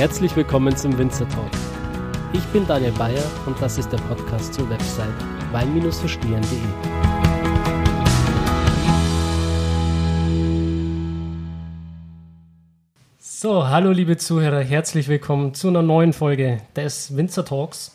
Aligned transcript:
Herzlich 0.00 0.34
willkommen 0.34 0.74
zum 0.74 0.96
Winzer 0.96 1.28
Talk. 1.28 1.50
Ich 2.32 2.42
bin 2.54 2.66
Daniel 2.66 2.92
Bayer 2.92 3.22
und 3.44 3.60
das 3.60 3.76
ist 3.76 3.92
der 3.92 3.98
Podcast 3.98 4.54
zur 4.54 4.70
Website 4.70 5.12
wein-verstehen.de. 5.52 6.58
So, 13.18 13.68
hallo 13.68 13.90
liebe 13.90 14.16
Zuhörer, 14.16 14.62
herzlich 14.62 15.06
willkommen 15.06 15.52
zu 15.52 15.68
einer 15.68 15.82
neuen 15.82 16.14
Folge 16.14 16.62
des 16.74 17.14
Winzer 17.14 17.44
Talks. 17.44 17.94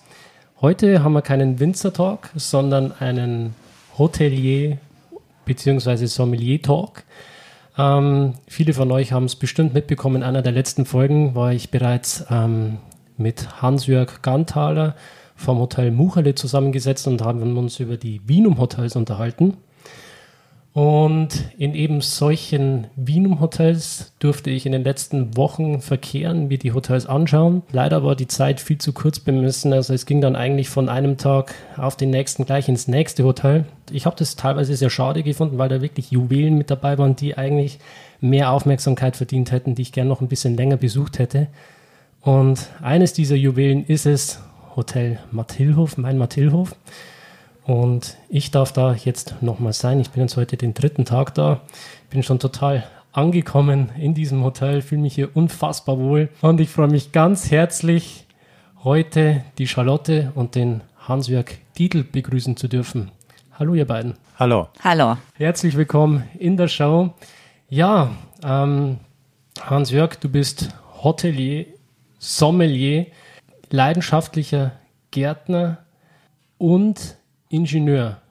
Heute 0.62 1.04
haben 1.04 1.14
wir 1.14 1.24
keinen 1.24 1.60
Winzer 1.60 1.92
Talk, 1.92 2.30
sondern 2.36 2.92
einen 3.00 3.56
Hotelier 3.98 4.78
bzw. 5.46 6.06
Sommelier 6.06 6.62
Talk. 6.62 7.04
Ähm, 7.78 8.34
viele 8.48 8.74
von 8.74 8.92
euch 8.92 9.12
haben 9.12 9.26
es 9.26 9.36
bestimmt 9.36 9.74
mitbekommen. 9.74 10.18
In 10.18 10.24
einer 10.24 10.42
der 10.42 10.52
letzten 10.52 10.86
Folgen 10.86 11.36
war 11.36 11.52
ich 11.54 11.72
bereits 11.72 12.26
ähm, 12.30 12.78
mit 13.18 13.62
Hans-Jörg 13.62 14.22
Gantaler 14.22 14.96
vom 15.36 15.60
Hotel 15.60 15.92
Mucherle 15.92 16.36
zusammengesetzt 16.36 17.08
und 17.08 17.22
haben 17.22 17.58
uns 17.58 17.80
über 17.80 17.98
die 17.98 18.22
Wienum 18.28 18.58
Hotels 18.58 18.96
unterhalten. 18.96 19.58
Und 20.76 21.30
in 21.58 21.74
eben 21.74 22.02
solchen 22.02 22.88
Wienum-Hotels 22.98 24.12
durfte 24.20 24.50
ich 24.50 24.66
in 24.66 24.74
den 24.74 24.84
letzten 24.84 25.38
Wochen 25.38 25.80
verkehren, 25.80 26.50
mir 26.50 26.58
die 26.58 26.74
Hotels 26.74 27.06
anschauen. 27.06 27.64
Leider 27.72 28.04
war 28.04 28.18
die 28.18 28.28
Zeit 28.28 28.60
viel 28.60 28.78
zu 28.78 28.92
kurz 28.92 29.22
bemessen. 29.22 29.72
Also 29.72 29.94
es 29.94 30.06
ging 30.06 30.20
dann 30.20 30.36
eigentlich 30.36 30.68
von 30.68 30.90
einem 30.90 31.16
Tag 31.16 31.56
auf 31.78 31.96
den 31.96 32.10
nächsten 32.10 32.46
gleich 32.46 32.68
ins 32.68 32.90
nächste 32.90 33.24
Hotel. 33.24 33.64
Ich 33.90 34.06
habe 34.06 34.18
das 34.18 34.36
teilweise 34.36 34.76
sehr 34.76 34.90
schade 34.90 35.24
gefunden, 35.24 35.58
weil 35.58 35.70
da 35.70 35.82
wirklich 35.82 36.12
Juwelen 36.12 36.58
mit 36.58 36.70
dabei 36.70 36.98
waren, 36.98 37.16
die 37.16 37.38
eigentlich 37.38 37.80
mehr 38.20 38.52
Aufmerksamkeit 38.52 39.16
verdient 39.16 39.54
hätten, 39.54 39.76
die 39.76 39.82
ich 39.84 39.94
gerne 39.94 40.10
noch 40.10 40.20
ein 40.20 40.28
bisschen 40.28 40.58
länger 40.58 40.76
besucht 40.76 41.20
hätte. 41.20 41.48
Und 42.20 42.68
eines 42.82 43.14
dieser 43.14 43.38
Juwelen 43.38 43.86
ist 43.86 44.06
es 44.06 44.42
Hotel 44.76 45.20
Mathilhof, 45.32 45.96
mein 45.96 46.18
Mathilhof. 46.18 46.76
Und 47.66 48.18
ich 48.30 48.52
darf 48.52 48.72
da 48.72 48.94
jetzt 48.94 49.42
nochmal 49.42 49.74
sein. 49.74 50.00
Ich 50.00 50.12
bin 50.12 50.22
jetzt 50.22 50.38
heute 50.38 50.56
den 50.56 50.74
dritten 50.74 51.04
Tag 51.04 51.34
da. 51.34 51.62
Bin 52.10 52.22
schon 52.22 52.40
total 52.40 52.84
angekommen 53.12 53.90
in 53.98 54.14
diesem 54.14 54.44
Hotel, 54.44 54.82
fühle 54.82 55.02
mich 55.02 55.16
hier 55.16 55.36
unfassbar 55.36 55.98
wohl 55.98 56.30
und 56.42 56.60
ich 56.60 56.70
freue 56.70 56.90
mich 56.90 57.14
ganz 57.14 57.50
herzlich, 57.50 58.26
heute 58.84 59.44
die 59.58 59.68
Charlotte 59.68 60.34
und 60.36 60.56
den 60.56 60.82
Hans-Jörg 61.00 61.46
Dietl 61.78 62.04
begrüßen 62.04 62.58
zu 62.58 62.68
dürfen. 62.68 63.12
Hallo, 63.58 63.74
ihr 63.74 63.88
beiden. 63.88 64.16
Hallo. 64.38 64.68
Hallo. 64.84 65.16
Herzlich 65.36 65.78
willkommen 65.78 66.26
in 66.38 66.58
der 66.58 66.68
Show. 66.68 67.14
Ja, 67.70 68.12
ähm, 68.44 69.00
Hans-Jörg, 69.62 70.16
du 70.18 70.28
bist 70.28 70.76
Hotelier, 71.02 71.68
Sommelier, 72.20 73.08
leidenschaftlicher 73.70 74.74
Gärtner 75.12 75.78
und 76.58 77.16
Ingenieur? 77.50 78.22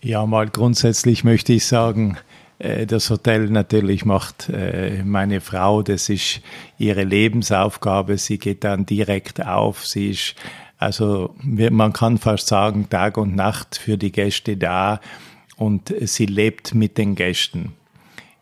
Ja, 0.00 0.26
mal 0.26 0.48
grundsätzlich 0.48 1.22
möchte 1.22 1.52
ich 1.52 1.64
sagen, 1.64 2.16
äh, 2.58 2.86
das 2.86 3.10
Hotel 3.10 3.48
natürlich 3.50 4.04
macht 4.04 4.48
äh, 4.48 5.02
meine 5.04 5.40
Frau, 5.40 5.82
das 5.82 6.08
ist 6.08 6.40
ihre 6.78 7.04
Lebensaufgabe. 7.04 8.18
Sie 8.18 8.38
geht 8.38 8.64
dann 8.64 8.86
direkt 8.86 9.44
auf. 9.44 9.86
Sie 9.86 10.10
ist, 10.10 10.34
also 10.78 11.34
man 11.42 11.92
kann 11.92 12.18
fast 12.18 12.48
sagen, 12.48 12.88
Tag 12.88 13.16
und 13.16 13.36
Nacht 13.36 13.76
für 13.76 13.96
die 13.96 14.12
Gäste 14.12 14.56
da 14.56 15.00
und 15.56 15.94
sie 16.00 16.26
lebt 16.26 16.74
mit 16.74 16.98
den 16.98 17.14
Gästen. 17.14 17.72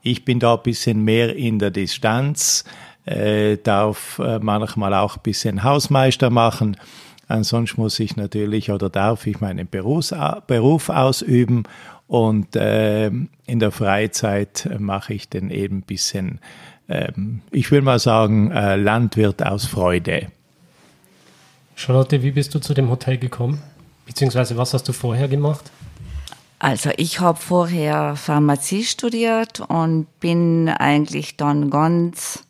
Ich 0.02 0.24
bin 0.24 0.38
da 0.38 0.54
ein 0.54 0.62
bisschen 0.62 1.04
mehr 1.04 1.36
in 1.36 1.58
der 1.58 1.70
Distanz, 1.70 2.64
äh, 3.04 3.58
darf 3.58 4.18
manchmal 4.40 4.94
auch 4.94 5.16
ein 5.16 5.22
bisschen 5.22 5.62
Hausmeister 5.62 6.30
machen 6.30 6.78
Ansonsten 7.30 7.80
muss 7.80 8.00
ich 8.00 8.16
natürlich 8.16 8.70
oder 8.70 8.90
darf 8.90 9.26
ich 9.26 9.40
meinen 9.40 9.68
Berufs 9.68 10.14
Beruf 10.46 10.88
ausüben 10.88 11.62
und 12.08 12.56
äh, 12.56 13.06
in 13.06 13.58
der 13.60 13.70
Freizeit 13.70 14.68
mache 14.78 15.14
ich 15.14 15.28
dann 15.28 15.50
eben 15.50 15.78
ein 15.78 15.82
bisschen, 15.82 16.40
äh, 16.88 17.12
ich 17.52 17.70
will 17.70 17.82
mal 17.82 18.00
sagen, 18.00 18.50
äh, 18.50 18.74
Landwirt 18.74 19.46
aus 19.46 19.66
Freude. 19.66 20.26
Charlotte, 21.76 22.22
wie 22.22 22.32
bist 22.32 22.52
du 22.54 22.58
zu 22.58 22.74
dem 22.74 22.90
Hotel 22.90 23.16
gekommen? 23.16 23.62
Beziehungsweise 24.06 24.56
was 24.56 24.74
hast 24.74 24.88
du 24.88 24.92
vorher 24.92 25.28
gemacht? 25.28 25.70
Also 26.58 26.90
ich 26.96 27.20
habe 27.20 27.38
vorher 27.38 28.16
Pharmazie 28.16 28.82
studiert 28.82 29.60
und 29.60 30.06
bin 30.18 30.68
eigentlich 30.68 31.36
dann 31.36 31.70
ganz 31.70 32.44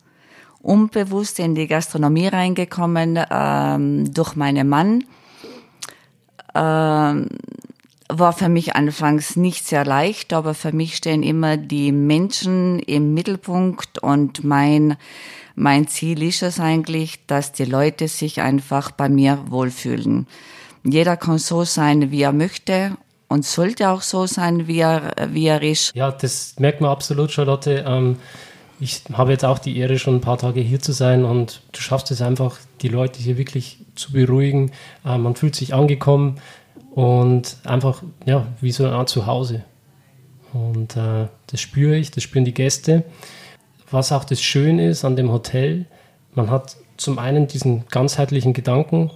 unbewusst 0.62 1.38
in 1.38 1.54
die 1.54 1.66
Gastronomie 1.66 2.28
reingekommen 2.28 3.19
ähm, 3.31 4.12
durch 4.12 4.37
meinen 4.37 4.69
Mann. 4.69 5.04
Ähm, 6.54 7.28
war 8.09 8.32
für 8.32 8.48
mich 8.48 8.75
anfangs 8.75 9.37
nicht 9.37 9.66
sehr 9.66 9.84
leicht, 9.84 10.32
aber 10.32 10.54
für 10.54 10.72
mich 10.72 10.97
stehen 10.97 11.22
immer 11.22 11.56
die 11.56 11.93
Menschen 11.93 12.81
im 12.81 13.15
Mittelpunkt 13.15 13.98
und 13.98 14.43
mein, 14.43 14.97
mein 15.54 15.87
Ziel 15.87 16.22
ist 16.22 16.43
es 16.43 16.59
eigentlich, 16.59 17.25
dass 17.27 17.53
die 17.53 17.65
Leute 17.65 18.09
sich 18.09 18.41
einfach 18.41 18.91
bei 18.91 19.09
mir 19.09 19.38
wohlfühlen. 19.47 20.27
Jeder 20.82 21.16
kann 21.16 21.38
so 21.38 21.65
sein, 21.65 22.10
wie 22.10 22.22
er 22.22 22.32
möchte 22.32 22.97
und 23.28 23.44
sollte 23.44 23.91
auch 23.91 24.03
so 24.03 24.27
sein, 24.27 24.66
wie 24.66 24.81
er, 24.81 25.12
wie 25.28 25.47
er 25.47 25.62
ist. 25.62 25.94
Ja, 25.94 26.10
das 26.10 26.56
merkt 26.59 26.81
man 26.81 26.91
absolut, 26.91 27.31
Charlotte. 27.31 27.84
Ähm 27.87 28.16
ich 28.80 29.02
habe 29.12 29.32
jetzt 29.32 29.44
auch 29.44 29.58
die 29.58 29.76
Ehre, 29.76 29.98
schon 29.98 30.16
ein 30.16 30.20
paar 30.22 30.38
Tage 30.38 30.60
hier 30.60 30.80
zu 30.80 30.92
sein 30.92 31.24
und 31.24 31.60
du 31.72 31.80
schaffst 31.80 32.10
es 32.10 32.22
einfach, 32.22 32.58
die 32.80 32.88
Leute 32.88 33.20
hier 33.20 33.36
wirklich 33.36 33.78
zu 33.94 34.12
beruhigen. 34.12 34.72
Äh, 35.04 35.18
man 35.18 35.36
fühlt 35.36 35.54
sich 35.54 35.74
angekommen 35.74 36.41
und 36.94 37.58
einfach, 37.64 38.02
ja, 38.24 38.46
wie 38.60 38.72
so 38.72 38.86
eine 38.86 38.96
Art 38.96 39.10
Zuhause. 39.10 39.64
Und 40.54 40.96
äh, 40.96 41.28
das 41.46 41.60
spüre 41.60 41.96
ich, 41.96 42.10
das 42.10 42.24
spüren 42.24 42.46
die 42.46 42.54
Gäste. 42.54 43.04
Was 43.91 44.12
auch 44.12 44.24
das 44.24 44.41
Schöne 44.41 44.88
ist 44.88 45.04
an 45.04 45.14
dem 45.14 45.30
Hotel, 45.30 45.84
man 46.34 46.50
hat 46.50 46.76
zum 46.97 47.18
einen 47.18 47.47
diesen 47.47 47.86
ganzheitlichen 47.88 48.54
Gedanken, 48.54 49.10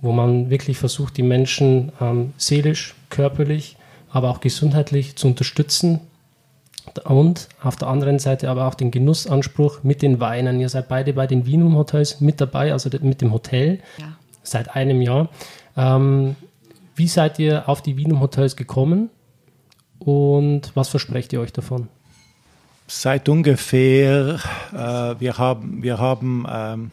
wo 0.00 0.12
man 0.12 0.50
wirklich 0.50 0.76
versucht, 0.76 1.16
die 1.16 1.22
Menschen 1.22 1.92
ähm, 2.00 2.32
seelisch, 2.36 2.94
körperlich, 3.10 3.76
aber 4.10 4.30
auch 4.30 4.40
gesundheitlich 4.40 5.16
zu 5.16 5.28
unterstützen 5.28 6.00
und 7.04 7.48
auf 7.62 7.76
der 7.76 7.88
anderen 7.88 8.18
Seite 8.18 8.48
aber 8.48 8.66
auch 8.66 8.74
den 8.74 8.90
Genussanspruch 8.90 9.82
mit 9.82 10.02
den 10.02 10.20
Weinen. 10.20 10.60
Ihr 10.60 10.68
seid 10.68 10.88
beide 10.88 11.12
bei 11.12 11.26
den 11.26 11.46
Wienum 11.46 11.76
Hotels 11.76 12.20
mit 12.20 12.40
dabei, 12.40 12.72
also 12.72 12.90
mit 13.00 13.20
dem 13.20 13.32
Hotel, 13.32 13.80
ja. 13.98 14.16
seit 14.42 14.74
einem 14.74 15.02
Jahr. 15.02 15.28
Ähm, 15.76 16.36
wie 16.94 17.08
seid 17.08 17.38
ihr 17.38 17.68
auf 17.68 17.82
die 17.82 17.96
Wienum 17.96 18.20
Hotels 18.20 18.56
gekommen 18.56 19.10
und 19.98 20.72
was 20.74 20.88
versprecht 20.88 21.32
ihr 21.32 21.40
euch 21.40 21.52
davon? 21.52 21.88
Seit 22.86 23.28
ungefähr, 23.28 24.40
äh, 24.72 25.20
wir 25.20 25.38
haben, 25.38 25.82
wir 25.82 25.98
haben 25.98 26.46
ähm, 26.50 26.90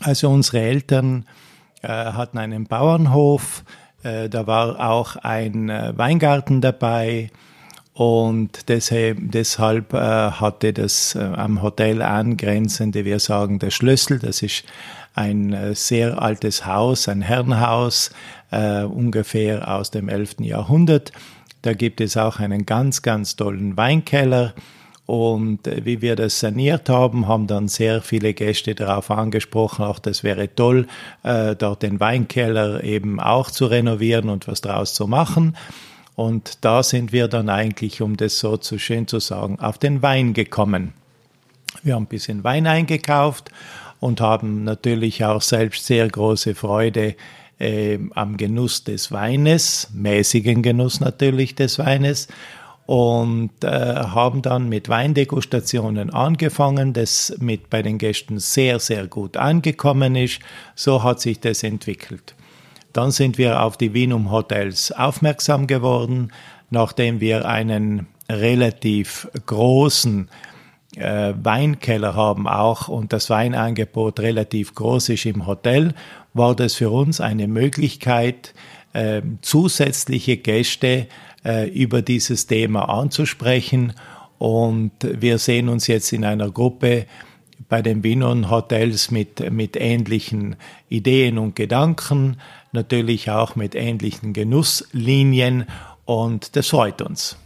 also 0.00 0.30
unsere 0.30 0.60
Eltern 0.60 1.26
äh, 1.82 1.88
hatten 1.88 2.38
einen 2.38 2.66
Bauernhof, 2.66 3.64
äh, 4.02 4.28
da 4.28 4.46
war 4.46 4.90
auch 4.90 5.16
ein 5.16 5.70
äh, 5.70 5.92
Weingarten 5.96 6.60
dabei 6.60 7.30
und 7.96 8.68
deshalb, 8.68 9.16
deshalb 9.22 9.94
äh, 9.94 9.96
hatte 9.96 10.74
das 10.74 11.14
äh, 11.14 11.20
am 11.20 11.62
Hotel 11.62 12.02
angrenzende, 12.02 13.06
wir 13.06 13.18
sagen, 13.20 13.58
der 13.58 13.70
Schlüssel, 13.70 14.18
das 14.18 14.42
ist 14.42 14.64
ein 15.14 15.54
äh, 15.54 15.74
sehr 15.74 16.20
altes 16.20 16.66
Haus, 16.66 17.08
ein 17.08 17.22
Herrenhaus, 17.22 18.10
äh, 18.50 18.82
ungefähr 18.82 19.74
aus 19.74 19.90
dem 19.92 20.10
11. 20.10 20.40
Jahrhundert. 20.40 21.10
Da 21.62 21.72
gibt 21.72 22.02
es 22.02 22.18
auch 22.18 22.38
einen 22.38 22.66
ganz, 22.66 23.00
ganz 23.00 23.34
tollen 23.34 23.78
Weinkeller. 23.78 24.52
Und 25.06 25.66
äh, 25.66 25.86
wie 25.86 26.02
wir 26.02 26.16
das 26.16 26.38
saniert 26.38 26.90
haben, 26.90 27.26
haben 27.26 27.46
dann 27.46 27.66
sehr 27.66 28.02
viele 28.02 28.34
Gäste 28.34 28.74
darauf 28.74 29.10
angesprochen, 29.10 29.86
auch 29.86 30.00
das 30.00 30.22
wäre 30.22 30.54
toll, 30.54 30.86
äh, 31.22 31.56
dort 31.56 31.82
den 31.82 31.98
Weinkeller 31.98 32.84
eben 32.84 33.20
auch 33.20 33.50
zu 33.50 33.64
renovieren 33.64 34.28
und 34.28 34.48
was 34.48 34.60
draus 34.60 34.92
zu 34.92 35.06
machen. 35.06 35.56
Und 36.16 36.64
da 36.64 36.82
sind 36.82 37.12
wir 37.12 37.28
dann 37.28 37.50
eigentlich, 37.50 38.00
um 38.00 38.16
das 38.16 38.38
so 38.38 38.56
zu 38.56 38.78
schön 38.78 39.06
zu 39.06 39.20
sagen, 39.20 39.60
auf 39.60 39.78
den 39.78 40.02
Wein 40.02 40.32
gekommen. 40.32 40.94
Wir 41.82 41.94
haben 41.94 42.04
ein 42.04 42.08
bisschen 42.08 42.42
Wein 42.42 42.66
eingekauft 42.66 43.50
und 44.00 44.20
haben 44.22 44.64
natürlich 44.64 45.24
auch 45.24 45.42
selbst 45.42 45.86
sehr 45.86 46.08
große 46.08 46.54
Freude 46.54 47.16
äh, 47.58 47.98
am 48.14 48.38
Genuss 48.38 48.82
des 48.84 49.12
Weines, 49.12 49.90
mäßigen 49.92 50.62
Genuss 50.62 51.00
natürlich 51.00 51.54
des 51.54 51.78
Weines 51.78 52.28
und 52.86 53.50
äh, 53.62 53.68
haben 53.68 54.42
dann 54.42 54.68
mit 54.68 54.88
Weindegustationen 54.88 56.10
angefangen, 56.10 56.92
das 56.92 57.36
mit 57.40 57.68
bei 57.68 57.82
den 57.82 57.98
Gästen 57.98 58.38
sehr, 58.38 58.78
sehr 58.78 59.06
gut 59.06 59.36
angekommen 59.36 60.14
ist. 60.14 60.40
So 60.76 61.02
hat 61.02 61.20
sich 61.20 61.40
das 61.40 61.62
entwickelt. 61.62 62.34
Dann 62.96 63.10
sind 63.10 63.36
wir 63.36 63.62
auf 63.62 63.76
die 63.76 63.92
Wienum 63.92 64.30
Hotels 64.30 64.90
aufmerksam 64.90 65.66
geworden, 65.66 66.32
nachdem 66.70 67.20
wir 67.20 67.46
einen 67.46 68.06
relativ 68.26 69.28
großen 69.44 70.30
äh, 70.96 71.34
Weinkeller 71.42 72.14
haben 72.14 72.48
auch 72.48 72.88
und 72.88 73.12
das 73.12 73.28
Weinangebot 73.28 74.20
relativ 74.20 74.74
groß 74.74 75.10
ist 75.10 75.26
im 75.26 75.46
Hotel, 75.46 75.92
war 76.32 76.56
das 76.56 76.76
für 76.76 76.88
uns 76.88 77.20
eine 77.20 77.48
Möglichkeit, 77.48 78.54
äh, 78.94 79.20
zusätzliche 79.42 80.38
Gäste 80.38 81.06
äh, 81.44 81.68
über 81.68 82.00
dieses 82.00 82.46
Thema 82.46 82.88
anzusprechen. 82.88 83.92
Und 84.38 84.92
wir 85.02 85.36
sehen 85.36 85.68
uns 85.68 85.86
jetzt 85.86 86.14
in 86.14 86.24
einer 86.24 86.50
Gruppe 86.50 87.04
bei 87.68 87.82
den 87.82 88.00
Binon 88.00 88.50
Hotels 88.50 89.10
mit, 89.10 89.50
mit 89.52 89.76
ähnlichen 89.76 90.56
Ideen 90.88 91.36
und 91.36 91.56
Gedanken, 91.56 92.38
natürlich 92.76 93.30
auch 93.30 93.56
mit 93.56 93.74
ähnlichen 93.74 94.32
Genusslinien 94.32 95.66
und 96.04 96.54
das 96.54 96.68
freut 96.68 97.02
uns. 97.02 97.36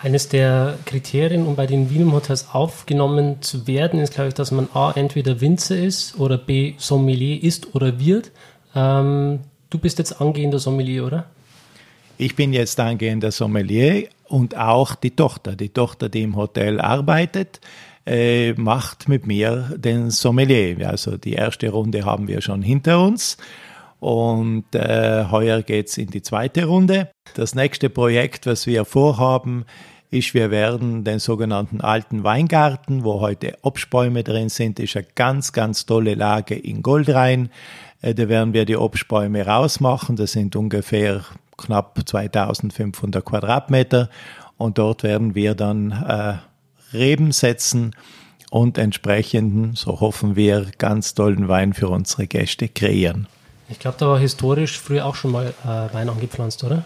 Eines 0.00 0.28
der 0.28 0.78
Kriterien, 0.84 1.46
um 1.46 1.56
bei 1.56 1.66
den 1.66 1.90
Wiener 1.90 2.12
Hotels 2.12 2.48
aufgenommen 2.52 3.40
zu 3.40 3.66
werden, 3.66 3.98
ist, 3.98 4.14
glaube 4.14 4.28
ich, 4.28 4.34
dass 4.34 4.52
man 4.52 4.68
A, 4.74 4.92
entweder 4.92 5.40
Winzer 5.40 5.76
ist 5.76 6.20
oder 6.20 6.38
B, 6.38 6.74
Sommelier 6.76 7.42
ist 7.42 7.74
oder 7.74 7.98
wird. 7.98 8.30
Ähm, 8.74 9.40
du 9.70 9.78
bist 9.78 9.98
jetzt 9.98 10.20
angehender 10.20 10.58
Sommelier, 10.58 11.06
oder? 11.06 11.26
Ich 12.18 12.36
bin 12.36 12.52
jetzt 12.52 12.78
angehender 12.78 13.32
Sommelier 13.32 14.08
und 14.28 14.56
auch 14.56 14.94
die 14.94 15.10
Tochter. 15.12 15.56
Die 15.56 15.70
Tochter, 15.70 16.08
die 16.08 16.22
im 16.22 16.36
Hotel 16.36 16.80
arbeitet, 16.80 17.60
äh, 18.06 18.52
macht 18.52 19.08
mit 19.08 19.26
mir 19.26 19.74
den 19.76 20.10
Sommelier. 20.10 20.88
Also 20.88 21.16
die 21.16 21.32
erste 21.32 21.70
Runde 21.70 22.04
haben 22.04 22.28
wir 22.28 22.40
schon 22.42 22.62
hinter 22.62 23.02
uns. 23.02 23.38
Und 24.00 24.74
äh, 24.74 25.24
heuer 25.30 25.62
geht's 25.62 25.96
in 25.96 26.08
die 26.08 26.22
zweite 26.22 26.66
Runde. 26.66 27.10
Das 27.34 27.54
nächste 27.54 27.88
Projekt, 27.88 28.46
was 28.46 28.66
wir 28.66 28.84
vorhaben, 28.84 29.64
ist, 30.10 30.34
wir 30.34 30.50
werden 30.50 31.04
den 31.04 31.18
sogenannten 31.18 31.80
alten 31.80 32.22
Weingarten, 32.22 33.04
wo 33.04 33.20
heute 33.20 33.56
Obstbäume 33.62 34.22
drin 34.22 34.48
sind, 34.48 34.78
ist 34.78 34.96
eine 34.96 35.06
ganz, 35.14 35.52
ganz 35.52 35.86
tolle 35.86 36.14
Lage 36.14 36.54
in 36.54 36.82
Goldrhein. 36.82 37.50
Äh, 38.02 38.14
da 38.14 38.28
werden 38.28 38.52
wir 38.52 38.64
die 38.64 38.76
Obstbäume 38.76 39.46
rausmachen. 39.46 40.16
Das 40.16 40.32
sind 40.32 40.56
ungefähr 40.56 41.22
knapp 41.56 41.98
2500 42.04 43.24
Quadratmeter. 43.24 44.10
Und 44.58 44.78
dort 44.78 45.02
werden 45.02 45.34
wir 45.34 45.54
dann 45.54 45.92
äh, 45.92 46.34
Reben 46.96 47.32
setzen 47.32 47.94
und 48.50 48.78
entsprechenden, 48.78 49.74
so 49.74 50.00
hoffen 50.00 50.36
wir, 50.36 50.66
ganz 50.78 51.14
tollen 51.14 51.48
Wein 51.48 51.72
für 51.72 51.88
unsere 51.88 52.26
Gäste 52.26 52.68
kreieren. 52.68 53.26
Ich 53.68 53.78
glaube, 53.78 53.96
da 53.98 54.06
war 54.06 54.18
historisch 54.18 54.78
früher 54.78 55.06
auch 55.06 55.14
schon 55.14 55.32
mal 55.32 55.52
äh, 55.64 55.94
Wein 55.94 56.08
angepflanzt, 56.08 56.62
oder? 56.64 56.84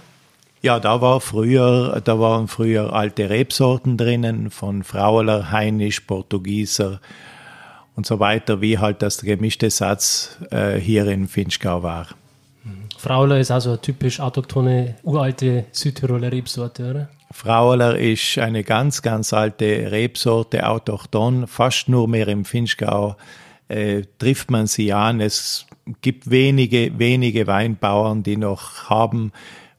Ja, 0.62 0.79
da 0.79 1.00
war 1.00 1.21
früher, 1.21 2.00
da 2.05 2.19
waren 2.21 2.49
früher 2.49 2.93
alte 2.93 3.31
Rebsorten 3.31 3.97
drinnen 3.97 4.50
von 4.50 4.82
Frauler, 4.82 5.50
Heinisch, 5.50 6.00
Portugieser 6.00 7.00
und 7.97 8.06
so 8.06 8.21
weiter, 8.21 8.61
wie 8.61 8.79
halt 8.79 9.03
das 9.03 9.23
gemischte 9.23 9.71
Satz 9.71 10.38
äh, 10.50 10.77
hier 10.77 11.06
in 11.06 11.29
Finchgau 11.29 11.82
war. 11.82 12.09
Frauler 13.00 13.41
ist 13.41 13.50
also 13.50 13.71
eine 13.71 13.81
typisch 13.81 14.21
autochthone, 14.21 14.97
uralte 15.03 15.65
Südtiroler 15.73 16.31
Rebsorte, 16.31 16.91
oder? 16.91 17.09
Frauler 17.33 17.99
ist 17.99 18.37
eine 18.37 18.62
ganz, 18.62 19.00
ganz 19.00 19.33
alte 19.33 19.91
Rebsorte, 19.91 20.69
autochthon, 20.69 21.47
fast 21.47 21.88
nur 21.88 22.09
mehr 22.09 22.29
im 22.29 22.44
Finchgau 22.44 23.17
äh, 23.69 24.03
trifft 24.19 24.50
man 24.50 24.67
sie 24.67 24.93
an. 24.93 25.21
Es 25.21 25.67
gibt 26.03 26.31
wenige, 26.31 26.99
wenige 26.99 27.47
Weinbauern, 27.47 28.23
die 28.23 28.37
noch 28.37 28.91
haben, 28.91 29.33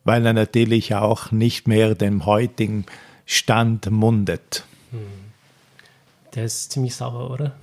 weil 0.04 0.25
er 0.25 0.34
natürlich 0.34 0.96
auch 0.96 1.31
nicht 1.31 1.68
mehr 1.68 1.96
dem 1.96 2.25
heutigen 2.25 2.86
Stand 3.25 3.90
mundet. 3.90 4.66
Hm. 4.92 5.00
Der 6.36 6.46
ist 6.46 6.72
ziemlich 6.72 6.96
sauer, 6.96 7.30
oder? 7.30 7.54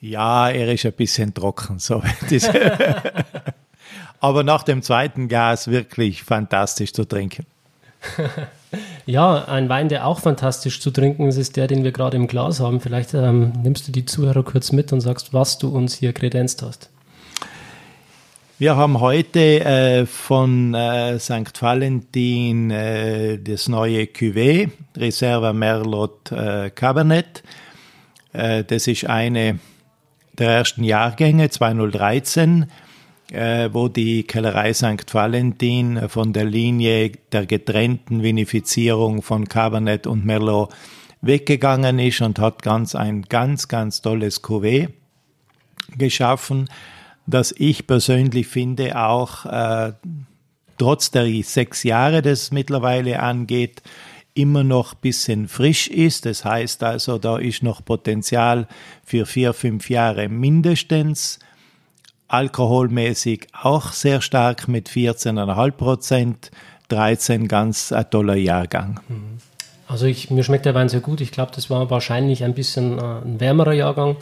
Ja, 0.00 0.50
er 0.50 0.72
ist 0.72 0.86
ein 0.86 0.92
bisschen 0.92 1.34
trocken, 1.34 1.78
so. 1.78 2.02
Aber 4.20 4.44
nach 4.44 4.62
dem 4.62 4.82
zweiten 4.82 5.28
Gas 5.28 5.68
wirklich 5.68 6.22
fantastisch 6.22 6.92
zu 6.92 7.04
trinken. 7.04 7.46
ja, 9.06 9.44
ein 9.46 9.68
Wein, 9.68 9.88
der 9.88 10.06
auch 10.06 10.20
fantastisch 10.20 10.80
zu 10.80 10.90
trinken 10.90 11.28
ist, 11.28 11.36
ist 11.36 11.56
der, 11.56 11.66
den 11.66 11.84
wir 11.84 11.92
gerade 11.92 12.16
im 12.16 12.26
Glas 12.26 12.60
haben. 12.60 12.80
Vielleicht 12.80 13.14
ähm, 13.14 13.52
nimmst 13.62 13.88
du 13.88 13.92
die 13.92 14.04
Zuhörer 14.04 14.42
kurz 14.42 14.72
mit 14.72 14.92
und 14.92 15.00
sagst, 15.00 15.32
was 15.32 15.58
du 15.58 15.68
uns 15.68 15.94
hier 15.94 16.12
kredenzt 16.12 16.62
hast. 16.62 16.90
Wir 18.58 18.74
haben 18.74 19.00
heute 19.00 19.60
äh, 19.66 20.06
von 20.06 20.72
äh, 20.72 21.18
St. 21.18 21.60
Valentin 21.60 22.70
äh, 22.70 23.38
das 23.38 23.68
neue 23.68 24.04
Cuvée, 24.04 24.70
Reserva 24.96 25.52
Merlot 25.52 26.32
äh, 26.32 26.70
Cabernet. 26.70 27.42
Äh, 28.32 28.64
das 28.64 28.86
ist 28.86 29.04
eine 29.04 29.58
der 30.38 30.52
ersten 30.52 30.84
Jahrgänge, 30.84 31.50
2013 31.50 32.70
äh, 33.30 33.68
wo 33.72 33.88
die 33.88 34.22
Kellerei 34.22 34.72
St. 34.72 35.12
Valentin 35.12 36.08
von 36.08 36.32
der 36.32 36.46
Linie 36.46 37.12
der 37.32 37.44
getrennten 37.44 38.22
Vinifizierung 38.22 39.20
von 39.20 39.48
Cabernet 39.48 40.06
und 40.06 40.24
Merlot 40.24 40.72
weggegangen 41.20 41.98
ist 41.98 42.22
und 42.22 42.38
hat 42.38 42.62
ganz 42.62 42.94
ein 42.94 43.20
ganz, 43.22 43.68
ganz 43.68 44.00
tolles 44.00 44.42
Cuvée 44.42 44.88
geschaffen, 45.98 46.70
das 47.26 47.54
ich 47.56 47.86
persönlich 47.86 48.46
finde 48.46 48.98
auch 48.98 49.44
äh, 49.46 49.92
trotz 50.78 51.10
der 51.10 51.26
sechs 51.42 51.82
Jahre, 51.82 52.22
das 52.22 52.52
mittlerweile 52.52 53.20
angeht, 53.20 53.82
immer 54.34 54.64
noch 54.64 54.92
ein 54.92 54.98
bisschen 55.00 55.48
frisch 55.48 55.88
ist. 55.88 56.26
Das 56.26 56.44
heißt 56.44 56.82
also, 56.82 57.18
da 57.18 57.38
ist 57.38 57.62
noch 57.62 57.84
Potenzial 57.84 58.68
für 59.04 59.26
vier, 59.26 59.54
fünf 59.54 59.88
Jahre 59.90 60.28
mindestens 60.28 61.38
alkoholmäßig 62.28 63.48
auch 63.52 63.92
sehr 63.92 64.20
stark 64.20 64.68
mit 64.68 64.88
14,5 64.88 65.70
Prozent, 65.72 66.50
13 66.88 67.48
ganz 67.48 67.92
ein 67.92 68.10
toller 68.10 68.36
Jahrgang. 68.36 69.00
Mhm. 69.08 69.38
Also 69.88 70.06
ich, 70.06 70.30
mir 70.30 70.42
schmeckt 70.42 70.66
der 70.66 70.74
Wein 70.74 70.88
sehr 70.88 71.00
gut. 71.00 71.20
Ich 71.20 71.30
glaube, 71.30 71.52
das 71.54 71.70
war 71.70 71.90
wahrscheinlich 71.90 72.42
ein 72.42 72.54
bisschen 72.54 72.98
äh, 72.98 73.02
ein 73.24 73.40
wärmerer 73.40 73.72
Jahrgang. 73.72 74.16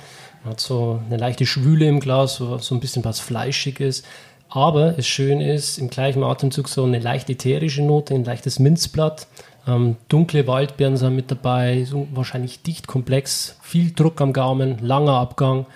Man 0.45 0.53
hat 0.53 0.61
so 0.61 1.01
eine 1.07 1.17
leichte 1.17 1.47
Schwüle 1.47 1.87
im 1.87 2.01
Glas, 2.01 2.37
so, 2.37 2.59
so 2.59 2.75
ein 2.75 2.81
bisschen 2.81 3.05
was 3.05 3.19
Fleischiges. 3.19 4.03
Aber 4.51 4.99
es 4.99 5.07
schön 5.07 5.41
ist, 5.41 5.79
im 5.79 5.89
gleichen 5.89 6.23
Atemzug 6.23 6.69
so 6.69 6.85
eine 6.85 6.99
leicht 6.99 7.29
ätherische 7.31 7.83
Note, 7.83 8.15
ein 8.15 8.25
leichtes 8.25 8.59
Minzblatt. 8.59 9.27
Ähm, 9.67 9.97
dunkle 10.09 10.47
Waldbeeren 10.47 10.99
sind 10.99 11.17
mit 11.17 11.31
dabei, 11.31 11.85
so 11.85 12.07
wahrscheinlich 12.13 12.63
dicht 12.63 12.87
komplex, 12.87 13.57
viel 13.63 13.93
Druck 13.93 14.21
am 14.21 14.35
Gaumen, 14.35 14.79
langer 14.81 15.15
Abgang. 15.15 15.67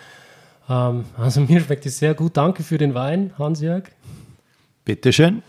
Ähm, 0.69 1.07
also 1.17 1.41
mir 1.49 1.61
schmeckt 1.61 1.87
es 1.87 1.99
sehr 1.99 2.15
gut. 2.15 2.37
Danke 2.37 2.63
für 2.63 2.77
den 2.77 2.95
Wein, 2.95 3.33
Hans-Jörg. 3.39 3.85
Bitteschön. 4.85 5.43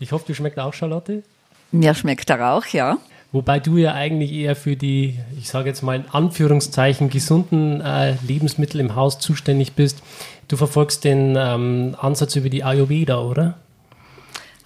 Ich 0.00 0.10
hoffe, 0.10 0.24
du 0.26 0.34
schmeckt 0.34 0.58
auch, 0.58 0.72
Charlotte. 0.72 1.22
Mir 1.70 1.94
schmeckt 1.94 2.28
er 2.30 2.54
auch, 2.54 2.66
ja. 2.66 2.96
Wobei 3.32 3.60
du 3.60 3.78
ja 3.78 3.94
eigentlich 3.94 4.30
eher 4.30 4.54
für 4.54 4.76
die, 4.76 5.18
ich 5.38 5.48
sage 5.48 5.70
jetzt 5.70 5.82
mal 5.82 5.96
in 5.96 6.04
Anführungszeichen, 6.10 7.08
gesunden 7.08 7.80
äh, 7.80 8.14
Lebensmittel 8.26 8.78
im 8.78 8.94
Haus 8.94 9.18
zuständig 9.18 9.72
bist. 9.72 10.02
Du 10.48 10.58
verfolgst 10.58 11.04
den 11.04 11.34
ähm, 11.38 11.96
Ansatz 11.98 12.36
über 12.36 12.50
die 12.50 12.62
Ayurveda, 12.62 13.20
oder? 13.20 13.56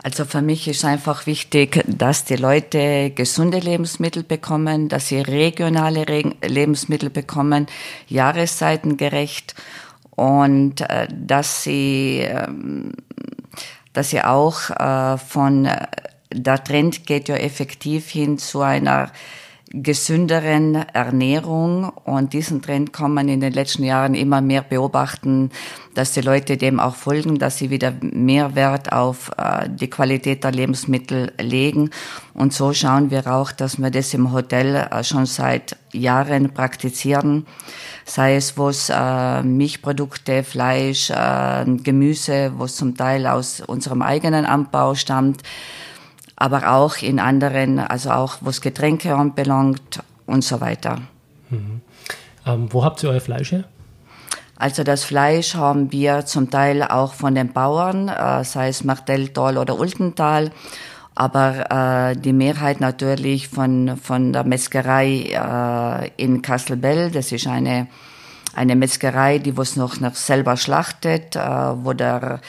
Also 0.02 0.24
für 0.24 0.42
mich 0.42 0.66
ist 0.66 0.84
einfach 0.84 1.26
wichtig, 1.26 1.84
dass 1.86 2.24
die 2.24 2.36
Leute 2.36 3.10
gesunde 3.10 3.58
Lebensmittel 3.58 4.24
bekommen, 4.24 4.88
dass 4.88 5.08
sie 5.08 5.20
regionale 5.20 6.08
Re 6.08 6.32
Lebensmittel 6.44 7.10
bekommen, 7.10 7.66
jahreszeitengerecht 8.08 9.54
und 10.10 10.80
äh, 10.80 11.06
dass 11.12 11.62
sie, 11.62 12.20
äh, 12.20 12.48
dass 13.92 14.10
sie 14.10 14.22
auch 14.22 14.70
äh, 14.70 15.18
von, 15.18 15.68
der 16.32 16.62
Trend 16.62 17.06
geht 17.06 17.28
ja 17.28 17.36
effektiv 17.36 18.08
hin 18.08 18.38
zu 18.38 18.60
einer 18.60 19.10
gesünderen 19.70 20.74
Ernährung. 20.74 21.90
Und 22.04 22.32
diesen 22.32 22.62
Trend 22.62 22.92
kann 22.92 23.12
man 23.12 23.28
in 23.28 23.40
den 23.40 23.52
letzten 23.52 23.84
Jahren 23.84 24.14
immer 24.14 24.40
mehr 24.40 24.62
beobachten, 24.62 25.50
dass 25.94 26.12
die 26.12 26.20
Leute 26.20 26.56
dem 26.56 26.78
auch 26.78 26.94
folgen, 26.94 27.38
dass 27.38 27.58
sie 27.58 27.70
wieder 27.70 27.92
mehr 28.00 28.54
Wert 28.54 28.92
auf 28.92 29.30
äh, 29.36 29.68
die 29.68 29.90
Qualität 29.90 30.44
der 30.44 30.52
Lebensmittel 30.52 31.32
legen. 31.40 31.90
Und 32.32 32.52
so 32.52 32.72
schauen 32.72 33.10
wir 33.10 33.26
auch, 33.26 33.50
dass 33.50 33.78
wir 33.78 33.90
das 33.90 34.14
im 34.14 34.32
Hotel 34.32 34.76
äh, 34.76 35.02
schon 35.02 35.26
seit 35.26 35.76
Jahren 35.92 36.52
praktizieren, 36.52 37.46
sei 38.04 38.36
es 38.36 38.56
was 38.58 38.90
äh, 38.90 39.42
Milchprodukte, 39.42 40.44
Fleisch, 40.44 41.08
Gemüse, 41.08 42.52
was 42.56 42.76
zum 42.76 42.96
Teil 42.96 43.26
aus 43.26 43.60
unserem 43.60 44.02
eigenen 44.02 44.44
Anbau 44.44 44.94
stammt, 44.94 45.42
aber 46.36 46.72
auch 46.72 46.98
in 46.98 47.18
anderen, 47.18 47.78
also 47.78 48.10
auch 48.10 48.36
was 48.40 48.60
Getränke 48.60 49.14
anbelangt 49.14 50.02
und 50.26 50.44
so 50.44 50.60
weiter. 50.60 51.00
Mhm. 51.50 51.80
Ähm, 52.46 52.68
wo 52.70 52.84
habt 52.84 53.02
ihr 53.02 53.10
euer 53.10 53.20
Fleisch 53.20 53.52
her? 53.52 53.64
Also 54.58 54.84
das 54.84 55.04
Fleisch 55.04 55.54
haben 55.54 55.92
wir 55.92 56.24
zum 56.24 56.50
Teil 56.50 56.82
auch 56.82 57.12
von 57.12 57.34
den 57.34 57.52
Bauern, 57.52 58.08
äh, 58.08 58.42
sei 58.44 58.68
es 58.68 58.84
Martelltal 58.84 59.58
oder 59.58 59.78
Ultental, 59.78 60.50
aber 61.14 61.70
äh, 62.12 62.16
die 62.16 62.32
Mehrheit 62.32 62.80
natürlich 62.80 63.48
von, 63.48 63.96
von 63.96 64.32
der 64.32 64.44
Metzgerei 64.44 65.30
äh, 65.30 66.22
in 66.22 66.40
Kasselbell. 66.42 67.10
Das 67.10 67.32
ist 67.32 67.46
eine, 67.46 67.88
eine 68.54 68.76
Metzgerei, 68.76 69.38
die 69.38 69.56
was 69.56 69.76
noch, 69.76 70.00
noch 70.00 70.14
selber 70.14 70.56
schlachtet, 70.56 71.36
äh, 71.36 71.40
wo 71.40 71.92
der, 71.92 72.40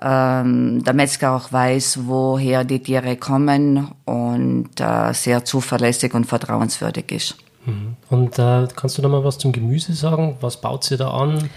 ähm, 0.00 0.84
der 0.84 0.94
Metzger 0.94 1.32
auch 1.32 1.52
weiß, 1.52 2.00
woher 2.06 2.64
die 2.64 2.80
Tiere 2.80 3.16
kommen 3.16 3.88
und 4.04 4.80
äh, 4.80 5.12
sehr 5.12 5.44
zuverlässig 5.44 6.14
und 6.14 6.26
vertrauenswürdig 6.26 7.12
ist. 7.12 7.36
Mhm. 7.64 7.96
Und 8.10 8.38
äh, 8.38 8.68
kannst 8.74 8.98
du 8.98 9.02
noch 9.02 9.10
mal 9.10 9.24
was 9.24 9.38
zum 9.38 9.52
Gemüse 9.52 9.94
sagen? 9.94 10.36
Was 10.40 10.60
baut 10.60 10.84
sie 10.84 10.96
da 10.96 11.10
an? 11.10 11.48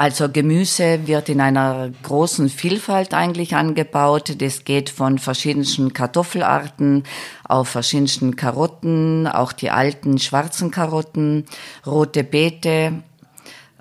Also 0.00 0.30
Gemüse 0.30 1.06
wird 1.06 1.28
in 1.28 1.42
einer 1.42 1.90
großen 2.02 2.48
Vielfalt 2.48 3.12
eigentlich 3.12 3.54
angebaut. 3.54 4.40
Das 4.40 4.64
geht 4.64 4.88
von 4.88 5.18
verschiedensten 5.18 5.92
Kartoffelarten 5.92 7.04
auf 7.46 7.68
verschiedensten 7.68 8.34
Karotten, 8.34 9.26
auch 9.26 9.52
die 9.52 9.68
alten 9.68 10.18
schwarzen 10.18 10.70
Karotten, 10.70 11.44
rote 11.86 12.24
Beete, 12.24 13.02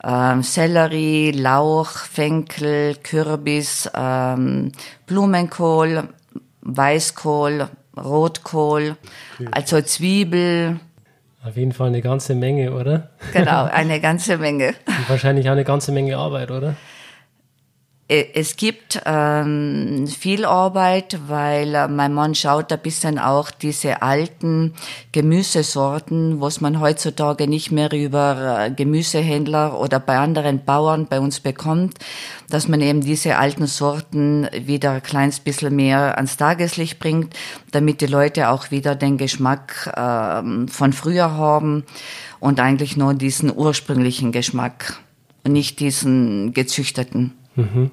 ähm, 0.03 0.43
Sellerie, 0.43 1.31
Lauch, 1.31 1.89
Fenkel, 1.89 2.95
Kürbis, 3.03 3.89
ähm, 3.93 4.71
Blumenkohl, 5.05 6.09
Weißkohl, 6.61 7.67
Rotkohl, 7.97 8.95
also 9.51 9.81
Zwiebel, 9.81 10.79
auf 11.45 11.55
jeden 11.55 11.71
Fall 11.71 11.87
eine 11.87 12.01
ganze 12.01 12.35
Menge, 12.35 12.73
oder? 12.73 13.09
Genau, 13.31 13.63
eine 13.71 14.01
ganze 14.01 14.37
Menge. 14.37 14.73
Und 14.85 15.09
wahrscheinlich 15.09 15.47
auch 15.47 15.53
eine 15.53 15.63
ganze 15.63 15.91
Menge 15.93 16.17
Arbeit, 16.17 16.51
oder? 16.51 16.75
Äh, 18.09 18.25
es 18.33 18.57
gibt 18.57 19.01
ähm, 19.05 20.07
viel 20.07 20.43
Arbeit, 20.43 21.19
weil 21.27 21.75
äh, 21.75 21.87
mein 21.87 22.13
Mann 22.13 22.35
schaut 22.35 22.73
ein 22.73 22.79
bisschen 22.79 23.19
auch 23.19 23.51
diese 23.51 24.01
alten 24.01 24.73
Gemüsesorten, 25.11 26.41
was 26.41 26.59
man 26.59 26.79
heutzutage 26.81 27.47
nicht 27.47 27.71
mehr 27.71 27.93
über 27.93 28.65
äh, 28.65 28.71
Gemüsehändler 28.71 29.79
oder 29.79 29.99
bei 29.99 30.17
anderen 30.17 30.65
Bauern 30.65 31.05
bei 31.07 31.19
uns 31.19 31.39
bekommt, 31.39 31.99
dass 32.49 32.67
man 32.67 32.81
eben 32.81 33.01
diese 33.01 33.37
alten 33.37 33.67
Sorten 33.67 34.49
wieder 34.53 34.91
ein 34.91 35.03
kleines 35.03 35.39
bisschen 35.39 35.75
mehr 35.75 36.17
ans 36.17 36.35
Tageslicht 36.35 36.99
bringt, 36.99 37.35
damit 37.71 38.01
die 38.01 38.07
Leute 38.07 38.49
auch 38.49 38.71
wieder 38.71 38.95
den 38.95 39.17
Geschmack 39.17 39.93
ähm, 39.95 40.67
von 40.67 40.93
früher 40.93 41.31
haben 41.33 41.83
und 42.39 42.59
eigentlich 42.59 42.97
nur 42.97 43.13
diesen 43.13 43.55
ursprünglichen 43.55 44.31
Geschmack 44.31 44.99
und 45.43 45.53
nicht 45.53 45.79
diesen 45.79 46.53
gezüchteten. 46.53 47.33
Mhm. 47.59 47.91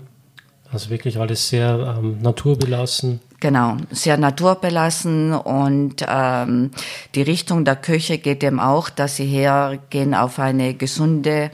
Also 0.72 0.90
wirklich 0.90 1.18
alles 1.18 1.48
sehr 1.48 1.96
ähm, 1.98 2.20
naturbelassen. 2.20 3.20
Genau, 3.40 3.76
sehr 3.90 4.16
naturbelassen 4.16 5.32
und 5.32 6.04
ähm, 6.08 6.70
die 7.14 7.22
Richtung 7.22 7.64
der 7.64 7.76
Küche 7.76 8.18
geht 8.18 8.42
eben 8.42 8.60
auch, 8.60 8.88
dass 8.88 9.16
sie 9.16 9.26
hergehen 9.26 10.14
auf 10.14 10.38
eine 10.38 10.72
gesunde, 10.72 11.50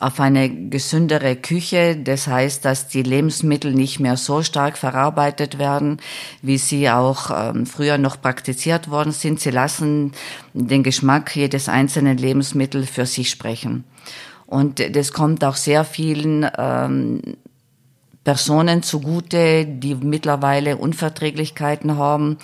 auf 0.00 0.18
eine 0.18 0.50
gesündere 0.68 1.36
Küche. 1.36 1.96
Das 1.96 2.26
heißt, 2.26 2.64
dass 2.64 2.88
die 2.88 3.04
Lebensmittel 3.04 3.72
nicht 3.72 4.00
mehr 4.00 4.16
so 4.16 4.42
stark 4.42 4.76
verarbeitet 4.76 5.58
werden, 5.58 5.98
wie 6.42 6.58
sie 6.58 6.90
auch 6.90 7.30
ähm, 7.32 7.66
früher 7.66 7.96
noch 7.96 8.20
praktiziert 8.20 8.90
worden 8.90 9.12
sind. 9.12 9.38
Sie 9.38 9.50
lassen 9.50 10.12
den 10.54 10.82
Geschmack 10.82 11.36
jedes 11.36 11.68
einzelnen 11.68 12.18
Lebensmittels 12.18 12.90
für 12.90 13.06
sich 13.06 13.30
sprechen. 13.30 13.84
Und 14.50 14.96
das 14.96 15.12
kommt 15.12 15.44
auch 15.44 15.54
sehr 15.54 15.84
vielen 15.84 16.44
ähm, 16.58 17.22
Personen 18.24 18.82
zugute, 18.82 19.64
die 19.64 19.94
mittlerweile 19.94 20.76
Unverträglichkeiten 20.76 21.96
haben 21.96 22.36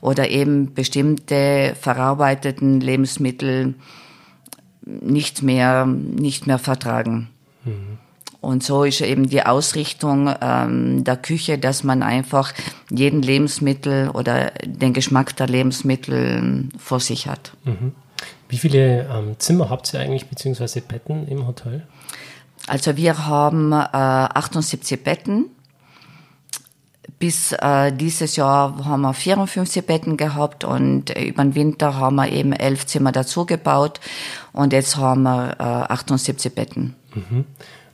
oder 0.00 0.30
eben 0.30 0.72
bestimmte 0.72 1.76
verarbeiteten 1.78 2.80
Lebensmittel 2.80 3.74
nicht 4.86 5.42
mehr, 5.42 5.84
nicht 5.84 6.46
mehr 6.46 6.58
vertragen. 6.58 7.28
Mhm. 7.66 7.98
Und 8.40 8.62
so 8.62 8.84
ist 8.84 9.02
eben 9.02 9.28
die 9.28 9.42
Ausrichtung 9.42 10.34
ähm, 10.40 11.04
der 11.04 11.18
Küche, 11.18 11.58
dass 11.58 11.84
man 11.84 12.02
einfach 12.02 12.54
jeden 12.88 13.20
Lebensmittel 13.20 14.08
oder 14.08 14.52
den 14.64 14.94
Geschmack 14.94 15.36
der 15.36 15.46
Lebensmittel 15.46 16.70
vor 16.78 17.00
sich 17.00 17.26
hat. 17.26 17.52
Mhm. 17.64 17.92
Wie 18.50 18.58
viele 18.58 19.06
ähm, 19.08 19.36
Zimmer 19.38 19.70
habt 19.70 19.94
ihr 19.94 20.00
eigentlich, 20.00 20.28
beziehungsweise 20.28 20.80
Betten 20.80 21.26
im 21.28 21.46
Hotel? 21.46 21.86
Also 22.66 22.96
wir 22.96 23.26
haben 23.26 23.72
äh, 23.72 23.76
78 23.76 25.02
Betten. 25.02 25.46
Bis 27.18 27.52
äh, 27.52 27.92
dieses 27.92 28.36
Jahr 28.36 28.84
haben 28.84 29.02
wir 29.02 29.14
54 29.14 29.86
Betten 29.86 30.16
gehabt 30.16 30.64
und 30.64 31.10
über 31.10 31.42
den 31.42 31.54
Winter 31.54 31.96
haben 31.96 32.16
wir 32.16 32.30
eben 32.30 32.52
elf 32.52 32.86
Zimmer 32.86 33.12
dazugebaut 33.12 34.00
und 34.52 34.72
jetzt 34.72 34.96
haben 34.96 35.22
wir 35.22 35.56
äh, 35.58 35.62
78 35.92 36.54
Betten. 36.54 36.96
Mhm. 37.14 37.44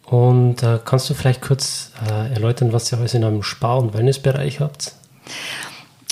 Und 0.05 0.63
äh, 0.63 0.79
kannst 0.85 1.11
du 1.11 1.15
vielleicht 1.15 1.43
kurz 1.43 1.91
äh, 2.09 2.33
erläutern, 2.33 2.73
was 2.73 2.93
ihr 2.93 2.99
alles 2.99 3.15
in 3.15 3.25
einem 3.25 3.43
Spar- 3.43 3.79
und 3.79 3.95
Wellnessbereich 3.95 4.61
habt? 4.61 4.93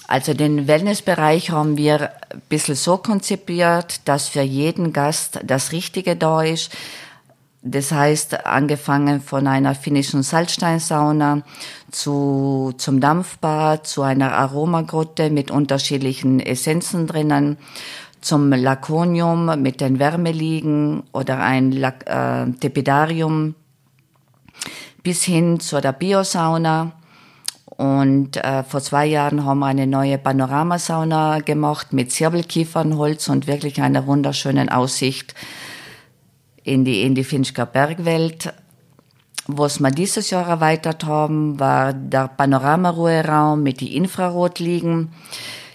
Also 0.08 0.34
den 0.34 0.66
Wellnessbereich 0.66 1.50
haben 1.50 1.76
wir 1.76 2.10
ein 2.34 2.42
bisschen 2.48 2.74
so 2.74 2.98
konzipiert, 2.98 4.06
dass 4.06 4.28
für 4.28 4.42
jeden 4.42 4.92
Gast 4.92 5.40
das 5.44 5.72
Richtige 5.72 6.16
da 6.16 6.42
ist. 6.42 6.70
Das 7.62 7.92
heißt, 7.92 8.44
angefangen 8.44 9.22
von 9.22 9.46
einer 9.46 9.74
finnischen 9.74 10.22
Salzsteinsauna 10.22 11.42
zu, 11.90 12.74
zum 12.76 13.00
Dampfbad, 13.00 13.86
zu 13.86 14.02
einer 14.02 14.32
Aromagrotte 14.32 15.30
mit 15.30 15.50
unterschiedlichen 15.50 16.40
Essenzen 16.40 17.06
drinnen, 17.06 17.56
zum 18.20 18.50
Laconium 18.50 19.62
mit 19.62 19.80
den 19.80 19.98
Wärmeliegen 19.98 21.04
oder 21.12 21.38
ein 21.38 21.72
Lac, 21.72 22.06
äh, 22.06 22.50
Tepidarium 22.60 23.54
bis 25.02 25.22
hin 25.24 25.60
zu 25.60 25.80
der 25.80 25.92
Biosauna. 25.92 26.92
Und 27.76 28.36
äh, 28.36 28.62
vor 28.62 28.80
zwei 28.80 29.06
Jahren 29.06 29.44
haben 29.44 29.58
wir 29.58 29.66
eine 29.66 29.86
neue 29.86 30.18
Panoramasauna 30.18 31.40
gemacht 31.40 31.92
mit 31.92 32.12
Zirbelkiefernholz 32.12 33.28
und 33.28 33.46
wirklich 33.46 33.80
einer 33.80 34.06
wunderschönen 34.06 34.68
Aussicht 34.68 35.34
in 36.62 36.84
die, 36.84 37.02
in 37.02 37.14
die 37.14 37.24
Finchker 37.24 37.66
Bergwelt. 37.66 38.52
Was 39.46 39.80
wir 39.80 39.90
dieses 39.90 40.30
Jahr 40.30 40.48
erweitert 40.48 41.04
haben, 41.04 41.58
war 41.58 41.92
der 41.92 42.28
Panoramaruheraum 42.28 43.62
mit 43.62 43.80
die 43.80 43.96
Infrarotliegen. 43.96 45.12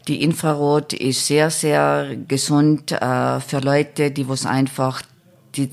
Die 0.07 0.23
Infrarot 0.23 0.93
ist 0.93 1.27
sehr, 1.27 1.51
sehr 1.51 2.15
gesund 2.27 2.93
äh, 2.93 3.39
für 3.41 3.59
Leute, 3.59 4.09
die 4.09 4.27
was 4.27 4.45
einfach 4.45 5.03
die 5.55 5.69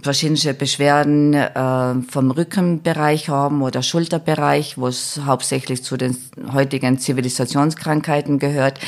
verschiedene 0.00 0.54
Beschwerden 0.54 1.34
äh, 1.34 1.94
vom 2.10 2.30
Rückenbereich 2.30 3.28
haben 3.28 3.62
oder 3.62 3.82
Schulterbereich, 3.82 4.78
wo 4.78 4.88
es 4.88 5.20
hauptsächlich 5.24 5.82
zu 5.84 5.96
den 5.96 6.16
heutigen 6.52 6.98
Zivilisationskrankheiten 6.98 8.38
gehört. 8.38 8.78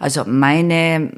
Also 0.00 0.24
meine 0.24 1.12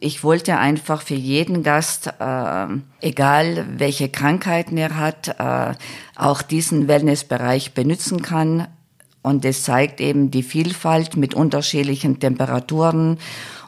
ich 0.00 0.24
wollte 0.24 0.58
einfach 0.58 1.02
für 1.02 1.14
jeden 1.14 1.62
Gast, 1.62 2.12
äh, 2.18 2.66
egal 3.00 3.66
welche 3.76 4.08
Krankheiten 4.08 4.76
er 4.76 4.96
hat, 4.96 5.28
äh, 5.38 5.74
auch 6.16 6.42
diesen 6.42 6.88
Wellnessbereich 6.88 7.74
benutzen 7.74 8.22
kann. 8.22 8.68
Und 9.22 9.44
es 9.44 9.62
zeigt 9.62 10.00
eben 10.00 10.30
die 10.30 10.42
Vielfalt 10.42 11.16
mit 11.16 11.34
unterschiedlichen 11.34 12.20
Temperaturen 12.20 13.18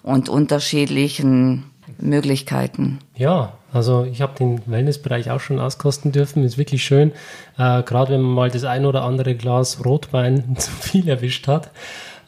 und 0.02 0.28
unterschiedlichen 0.28 1.64
Möglichkeiten. 1.98 2.98
Ja, 3.14 3.54
also 3.76 4.04
ich 4.10 4.22
habe 4.22 4.36
den 4.38 4.62
Wellnessbereich 4.66 5.30
auch 5.30 5.40
schon 5.40 5.60
auskosten 5.60 6.10
dürfen. 6.10 6.42
Ist 6.44 6.58
wirklich 6.58 6.82
schön, 6.82 7.12
äh, 7.58 7.82
gerade 7.82 8.14
wenn 8.14 8.22
man 8.22 8.32
mal 8.32 8.50
das 8.50 8.64
ein 8.64 8.86
oder 8.86 9.02
andere 9.02 9.34
Glas 9.34 9.84
Rotwein 9.84 10.56
zu 10.58 10.70
viel 10.70 11.08
erwischt 11.08 11.46
hat. 11.46 11.70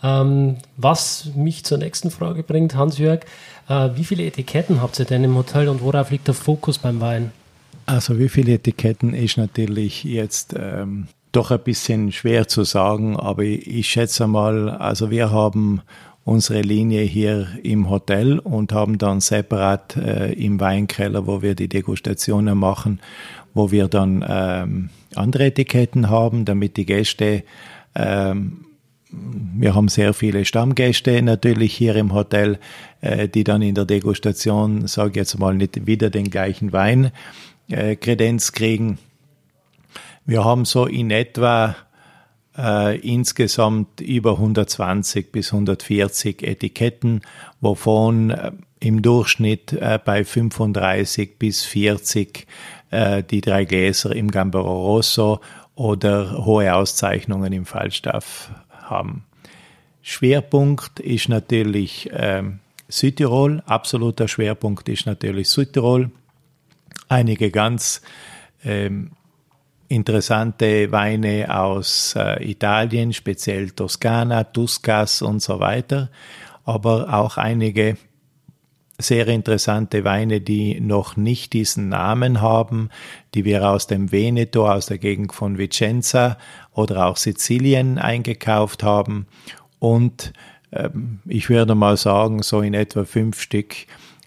Ähm, 0.03 0.57
was 0.77 1.31
mich 1.35 1.65
zur 1.65 1.79
nächsten 1.79 2.11
Frage 2.11 2.43
bringt, 2.43 2.77
Hans-Jörg, 2.77 3.23
äh, 3.69 3.89
wie 3.95 4.05
viele 4.05 4.25
Etiketten 4.25 4.81
habt 4.81 4.99
ihr 4.99 5.07
denn 5.07 5.25
im 5.25 5.35
Hotel 5.35 5.69
und 5.69 5.83
worauf 5.83 6.11
liegt 6.11 6.29
der 6.29 6.35
Fokus 6.35 6.79
beim 6.79 7.01
Wein? 7.01 7.33
Also 7.87 8.19
wie 8.19 8.29
viele 8.29 8.53
Etiketten 8.53 9.15
ist 9.15 9.39
natürlich 9.39 10.05
jetzt 10.05 10.55
ähm, 10.57 11.09
doch 11.33 11.51
ein 11.51 11.61
bisschen 11.61 12.13
schwer 12.13 12.47
zu 12.47 12.65
sagen, 12.65 13.17
aber 13.17 13.43
ich, 13.43 13.67
ich 13.67 13.89
schätze 13.89 14.27
mal, 14.27 14.69
also 14.69 15.11
wir 15.11 15.31
haben 15.31 15.81
unsere 16.29 16.61
Linie 16.61 17.03
hier 17.03 17.49
im 17.63 17.89
Hotel 17.89 18.39
und 18.39 18.73
haben 18.73 18.99
dann 18.99 19.21
separat 19.21 19.97
äh, 19.97 20.33
im 20.35 20.61
Weinkeller, 20.61 21.27
wo 21.27 21.41
wir 21.41 21.55
die 21.55 21.69
Degustationen 21.69 22.59
machen, 22.59 23.01
wo 23.55 23.71
wir 23.71 23.89
dann 23.89 24.23
ähm, 24.29 24.91
andere 25.15 25.47
Etiketten 25.47 26.11
haben, 26.11 26.45
damit 26.45 26.77
die 26.77 26.85
Gäste 26.85 27.45
ähm, 27.95 28.65
wir 29.11 29.75
haben 29.75 29.89
sehr 29.89 30.13
viele 30.13 30.45
Stammgäste 30.45 31.23
natürlich 31.23 31.75
hier 31.75 31.97
im 31.97 32.13
Hotel, 32.13 32.59
äh, 33.01 33.27
die 33.27 33.43
dann 33.43 33.63
in 33.63 33.75
der 33.75 33.87
Degustation, 33.87 34.87
sage 34.87 35.11
ich 35.11 35.17
jetzt 35.17 35.39
mal, 35.39 35.55
nicht 35.55 35.87
wieder 35.87 36.11
den 36.11 36.29
gleichen 36.29 36.75
Wein 36.75 37.11
äh, 37.71 37.97
Kredenz 37.97 38.53
kriegen. 38.53 38.99
Wir 40.27 40.45
haben 40.45 40.67
so 40.67 40.85
in 40.85 41.11
etwa 41.11 41.75
äh, 42.59 42.99
insgesamt 42.99 44.01
über 44.01 44.33
120 44.33 45.33
bis 45.33 45.53
140 45.53 46.43
Etiketten, 46.43 47.23
wovon 47.61 48.31
äh, 48.31 48.53
im 48.81 49.03
Durchschnitt 49.03 49.73
äh, 49.73 49.99
bei 50.05 50.25
35 50.25 51.39
bis 51.39 51.65
40 51.65 52.47
äh, 52.91 53.23
die 53.23 53.41
drei 53.41 53.65
Gläser 53.65 54.15
im 54.15 54.31
Gambero 54.31 54.97
Rosso 54.97 55.41
oder 55.75 56.45
hohe 56.45 56.75
Auszeichnungen 56.75 57.53
im 57.53 57.65
Falstaff 57.65 58.51
haben. 58.71 59.25
Schwerpunkt 60.03 61.01
ist 61.01 61.29
natürlich 61.29 62.11
ähm, 62.13 62.61
Südtirol, 62.89 63.63
absoluter 63.67 64.27
Schwerpunkt 64.27 64.89
ist 64.89 65.07
natürlich 65.07 65.51
Südtirol. 65.51 66.11
Einige 67.09 67.51
ganz 67.51 68.03
ähm, 68.65 69.11
interessante 69.89 70.93
Weine 70.93 71.55
aus 71.55 72.15
äh, 72.17 72.43
Italien, 72.49 73.13
speziell 73.13 73.71
Toskana, 73.71 74.45
Tuscas 74.45 75.23
und 75.23 75.41
so 75.41 75.61
weiter, 75.61 76.11
aber 76.65 77.15
auch 77.15 77.39
einige 77.39 77.97
sehr 79.01 79.29
interessante 79.29 80.05
Weine, 80.05 80.41
die 80.41 80.81
noch 80.81 81.17
nicht 81.17 81.53
diesen 81.53 81.89
Namen 81.89 82.41
haben, 82.41 82.91
die 83.35 83.45
wir 83.45 83.69
aus 83.71 83.87
dem 83.87 84.11
Veneto, 84.11 84.69
aus 84.69 84.87
der 84.87 84.99
Gegend 84.99 85.33
von 85.33 85.57
Vicenza 85.57 86.37
oder 86.73 87.07
auch 87.07 87.17
Sizilien 87.17 87.99
eingekauft 87.99 88.83
haben. 88.83 89.27
Und 89.79 90.33
ähm, 90.73 91.21
ich 91.27 91.49
würde 91.49 91.77
mal 91.77 91.97
sagen, 91.97 92.43
so 92.43 92.61
in 92.61 92.75
etwa 92.75 93.05
fünf 93.05 93.41
Stück 93.41 93.75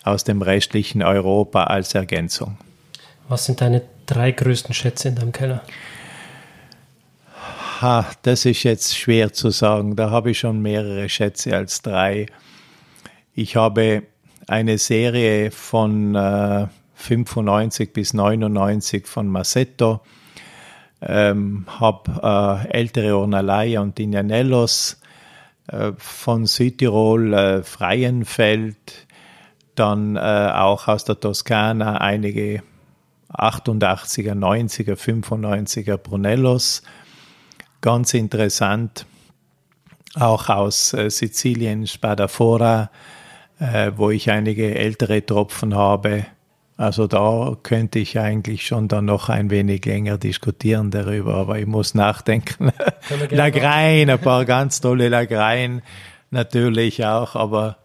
aus 0.03 0.23
dem 0.23 0.41
restlichen 0.41 1.03
Europa 1.03 1.65
als 1.65 1.93
Ergänzung. 1.93 2.57
Was 3.31 3.45
sind 3.45 3.61
deine 3.61 3.81
drei 4.07 4.33
größten 4.33 4.73
Schätze 4.73 5.07
in 5.07 5.15
deinem 5.15 5.31
Keller? 5.31 5.61
Ha, 7.79 8.05
das 8.23 8.43
ist 8.43 8.63
jetzt 8.63 8.97
schwer 8.97 9.31
zu 9.31 9.51
sagen. 9.51 9.95
Da 9.95 10.09
habe 10.09 10.31
ich 10.31 10.39
schon 10.39 10.61
mehrere 10.61 11.07
Schätze 11.07 11.55
als 11.55 11.81
drei. 11.81 12.25
Ich 13.33 13.55
habe 13.55 14.03
eine 14.47 14.77
Serie 14.77 15.49
von 15.49 16.13
äh, 16.13 16.67
95 16.95 17.93
bis 17.93 18.13
99 18.13 19.07
von 19.07 19.29
Massetto, 19.29 20.01
ähm, 21.01 21.65
habe 21.79 22.67
äh, 22.67 22.69
ältere 22.77 23.15
Ornalaya 23.15 23.79
und 23.79 23.97
Dignanellos 23.97 24.99
äh, 25.67 25.93
von 25.97 26.47
Südtirol, 26.47 27.33
äh, 27.33 27.63
Freienfeld, 27.63 29.07
dann 29.75 30.17
äh, 30.17 30.19
auch 30.19 30.89
aus 30.89 31.05
der 31.05 31.17
Toskana 31.17 32.01
einige 32.01 32.61
88er, 33.33 34.33
90er, 34.33 34.95
95er 34.95 35.97
Brunellos. 35.97 36.81
Ganz 37.81 38.13
interessant, 38.13 39.05
auch 40.15 40.49
aus 40.49 40.93
äh, 40.93 41.09
Sizilien, 41.09 41.87
Spadafora, 41.87 42.91
äh, 43.59 43.91
wo 43.95 44.09
ich 44.09 44.29
einige 44.29 44.75
ältere 44.75 45.25
Tropfen 45.25 45.75
habe. 45.75 46.25
Also 46.77 47.07
da 47.07 47.55
könnte 47.61 47.99
ich 47.99 48.17
eigentlich 48.17 48.65
schon 48.65 48.87
dann 48.87 49.05
noch 49.05 49.29
ein 49.29 49.51
wenig 49.51 49.85
länger 49.85 50.17
diskutieren 50.17 50.89
darüber, 50.89 51.35
aber 51.35 51.59
ich 51.59 51.67
muss 51.67 51.93
nachdenken. 51.93 52.71
Lagrein, 53.29 54.09
ein 54.09 54.19
paar 54.19 54.45
ganz 54.45 54.81
tolle 54.81 55.09
Lagrein 55.09 55.83
natürlich 56.31 57.05
auch, 57.05 57.35
aber 57.35 57.77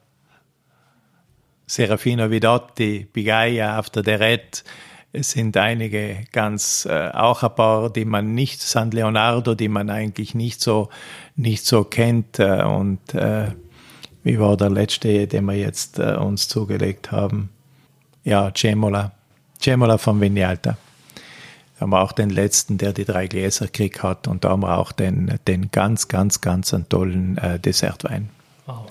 Serafino 1.67 2.31
Vidotti, 2.31 3.07
Bigaia, 3.13 3.77
After 3.77 4.03
the 4.05 4.13
Red, 4.13 4.65
es 5.17 5.31
sind 5.31 5.57
einige 5.57 6.25
ganz, 6.33 6.87
äh, 6.91 7.11
auch 7.13 7.43
ein 7.43 7.55
paar, 7.55 7.91
die 7.91 8.05
man 8.05 8.35
nicht, 8.35 8.61
San 8.61 8.91
Leonardo, 8.91 9.55
die 9.55 9.69
man 9.69 9.91
eigentlich 9.91 10.35
nicht 10.35 10.61
so, 10.61 10.89
nicht 11.35 11.65
so 11.65 11.85
kennt 11.85 12.39
äh, 12.39 12.63
und 12.63 13.15
äh, 13.15 13.49
wie 14.23 14.41
war 14.41 14.57
der 14.57 14.71
letzte, 14.71 15.27
den 15.27 15.45
wir 15.45 15.55
jetzt 15.55 15.99
äh, 15.99 16.17
uns 16.17 16.49
zugelegt 16.49 17.13
haben? 17.13 17.51
Ja, 18.25 18.53
Cemola. 18.53 19.13
Cemola 19.61 19.99
von 19.99 20.21
Vignalta. 20.21 20.77
Da 21.75 21.81
haben 21.81 21.91
wir 21.91 22.03
auch 22.03 22.13
den 22.13 22.31
letzten, 22.31 22.77
der 22.77 22.93
die 22.93 23.05
drei 23.05 23.29
Gläser 23.29 23.67
gekriegt 23.67 24.03
hat. 24.03 24.27
Und 24.27 24.45
da 24.45 24.51
haben 24.51 24.63
wir 24.63 24.79
auch 24.79 24.93
den, 24.93 25.39
den 25.47 25.71
ganz, 25.71 26.09
ganz, 26.09 26.41
ganz 26.41 26.75
tollen 26.89 27.39
äh, 27.39 27.61
Dessertwein. 27.61 28.31
Wow. 28.67 28.91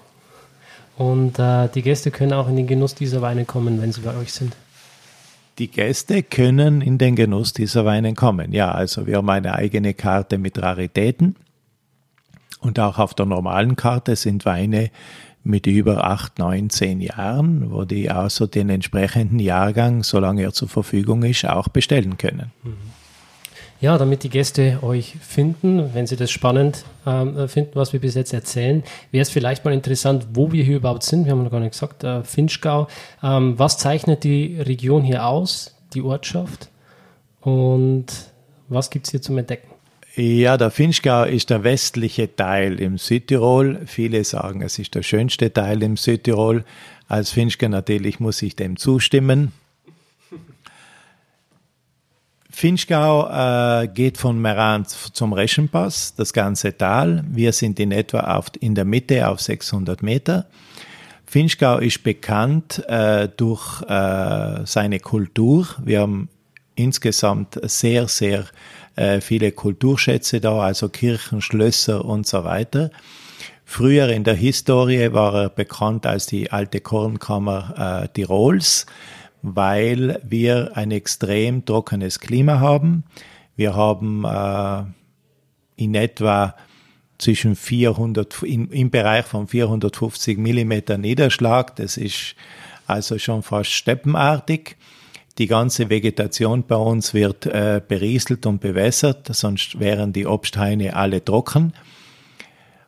Und 0.98 1.38
äh, 1.38 1.68
die 1.68 1.82
Gäste 1.82 2.12
können 2.12 2.32
auch 2.32 2.48
in 2.48 2.56
den 2.56 2.68
Genuss 2.68 2.96
dieser 2.96 3.22
Weine 3.22 3.44
kommen, 3.44 3.82
wenn 3.82 3.92
sie 3.92 4.02
bei 4.02 4.16
euch 4.16 4.32
sind. 4.32 4.56
Die 5.58 5.70
Gäste 5.70 6.22
können 6.22 6.82
in 6.82 6.98
den 6.98 7.16
Genuss 7.16 7.54
dieser 7.54 7.86
Weine 7.86 8.14
kommen. 8.14 8.52
Ja, 8.52 8.72
also 8.72 9.08
wir 9.08 9.18
haben 9.18 9.30
eine 9.30 9.54
eigene 9.54 9.94
Karte 9.94 10.38
mit 10.38 10.62
Raritäten. 10.62 11.36
Und 12.60 12.80
auch 12.80 13.00
auf 13.00 13.14
der 13.14 13.26
normalen 13.26 13.76
Karte 13.76 14.16
sind 14.16 14.46
Weine 14.46 14.90
mit 15.44 15.68
über 15.68 16.04
acht, 16.04 16.40
neun, 16.40 16.70
zehn 16.70 17.00
Jahren, 17.00 17.72
wo 17.72 17.86
die 17.86 18.10
also 18.10 18.48
den 18.48 18.70
entsprechenden 18.70 19.40
Jahrgang, 19.40 20.04
solange 20.04 20.42
er 20.42 20.54
zur 20.54 20.68
Verfügung 20.68 21.24
ist, 21.24 21.46
auch 21.46 21.68
bestellen 21.68 22.18
können. 22.18 22.52
Mhm. 22.64 22.74
Ja, 23.82 23.98
damit 23.98 24.24
die 24.24 24.30
Gäste 24.30 24.80
euch 24.84 25.16
finden, 25.20 25.94
wenn 25.94 26.08
sie 26.08 26.16
das 26.16 26.32
spannend 26.32 26.86
ähm, 27.06 27.50
finden, 27.50 27.72
was 27.76 27.92
wir 27.92 28.00
bis 28.00 28.16
jetzt 28.16 28.34
erzählen, 28.34 28.84
wäre 29.12 29.22
es 29.22 29.30
vielleicht 29.30 29.66
mal 29.66 29.74
interessant, 29.74 30.28
wo 30.34 30.52
wir 30.52 30.64
hier 30.64 30.78
überhaupt 30.78 31.04
sind. 31.04 31.26
Wir 31.26 31.34
haben 31.34 31.44
noch 31.44 31.52
gar 31.52 31.60
nicht 31.60 31.74
gesagt, 31.74 32.04
äh, 32.04 32.24
Finchgau. 32.24 32.88
Ähm, 33.22 33.60
was 33.60 33.78
zeichnet 33.78 34.24
die 34.24 34.60
Region 34.62 35.04
hier 35.04 35.26
aus, 35.26 35.76
die 35.94 36.02
Ortschaft? 36.02 36.70
Und 37.42 38.06
was 38.70 38.90
gibt 38.90 39.08
es 39.08 39.12
hier 39.12 39.22
zum 39.22 39.38
Entdecken? 39.38 39.68
Ja, 40.16 40.56
der 40.56 40.72
Finchgau 40.72 41.26
ist 41.26 41.50
der 41.50 41.66
westliche 41.66 42.34
Teil 42.34 42.80
im 42.80 42.98
Südtirol. 42.98 43.82
Viele 43.86 44.24
sagen, 44.24 44.62
es 44.62 44.80
ist 44.80 44.96
der 44.96 45.04
schönste 45.04 45.52
Teil 45.52 45.84
im 45.84 45.98
Südtirol. 45.98 46.64
Als 47.10 47.32
Finchgau 47.32 47.68
natürlich 47.68 48.22
muss 48.22 48.42
ich 48.42 48.56
dem 48.56 48.78
zustimmen. 48.78 49.52
Finchgau 52.56 53.28
äh, 53.84 53.90
geht 53.90 54.18
von 54.18 54.40
Meran 54.40 54.86
zum 54.86 55.34
Reschenpass, 55.34 56.16
das 56.16 56.32
ganze 56.32 56.78
Tal. 56.78 57.26
Wir 57.28 57.52
sind 57.52 57.82
in 57.82 57.92
etwa 57.92 58.22
auf, 58.38 58.46
in 58.62 58.76
der 58.76 58.86
Mitte 58.86 59.28
auf 59.28 59.42
600 59.42 60.02
Meter. 60.02 60.46
Finchgau 61.26 61.80
ist 61.80 62.04
bekannt 62.04 62.82
äh, 62.88 63.28
durch 63.28 63.82
äh, 63.82 64.66
seine 64.66 65.02
Kultur. 65.02 65.68
Wir 65.84 66.00
haben 66.00 66.30
insgesamt 66.76 67.60
sehr, 67.64 68.08
sehr 68.08 68.46
äh, 68.96 69.20
viele 69.20 69.52
Kulturschätze 69.52 70.40
da, 70.40 70.62
also 70.62 70.88
Kirchen, 70.88 71.42
Schlösser 71.42 72.06
und 72.06 72.26
so 72.26 72.46
weiter. 72.46 72.90
Früher 73.66 74.08
in 74.08 74.24
der 74.24 74.36
Historie 74.36 75.12
war 75.12 75.36
er 75.36 75.50
bekannt 75.50 76.06
als 76.06 76.26
die 76.28 76.54
alte 76.54 76.80
Kornkammer 76.80 78.04
äh, 78.06 78.08
Tirols, 78.14 78.86
weil 79.54 80.20
wir 80.24 80.72
ein 80.76 80.92
extrem 80.92 81.66
trockenes 81.66 82.20
Klima 82.20 82.60
haben. 82.60 83.04
Wir 83.56 83.76
haben 83.76 84.26
äh, 84.26 84.84
in 85.76 85.94
etwa 85.94 86.56
zwischen 87.18 87.56
400, 87.56 88.44
im, 88.44 88.72
im 88.72 88.90
Bereich 88.90 89.26
von 89.26 89.48
450 89.48 90.38
Millimeter 90.38 90.98
Niederschlag. 90.98 91.76
Das 91.76 91.98
ist 91.98 92.36
also 92.88 93.18
schon 93.20 93.44
fast 93.44 93.72
steppenartig. 93.72 94.78
Die 95.38 95.48
ganze 95.48 95.90
Vegetation 95.90 96.66
bei 96.66 96.76
uns 96.76 97.14
wird 97.14 97.46
äh, 97.46 97.82
berieselt 97.86 98.46
und 98.46 98.62
bewässert, 98.62 99.28
sonst 99.36 99.80
wären 99.80 100.12
die 100.12 100.26
Obsthaine 100.26 100.96
alle 100.96 101.24
trocken. 101.24 101.74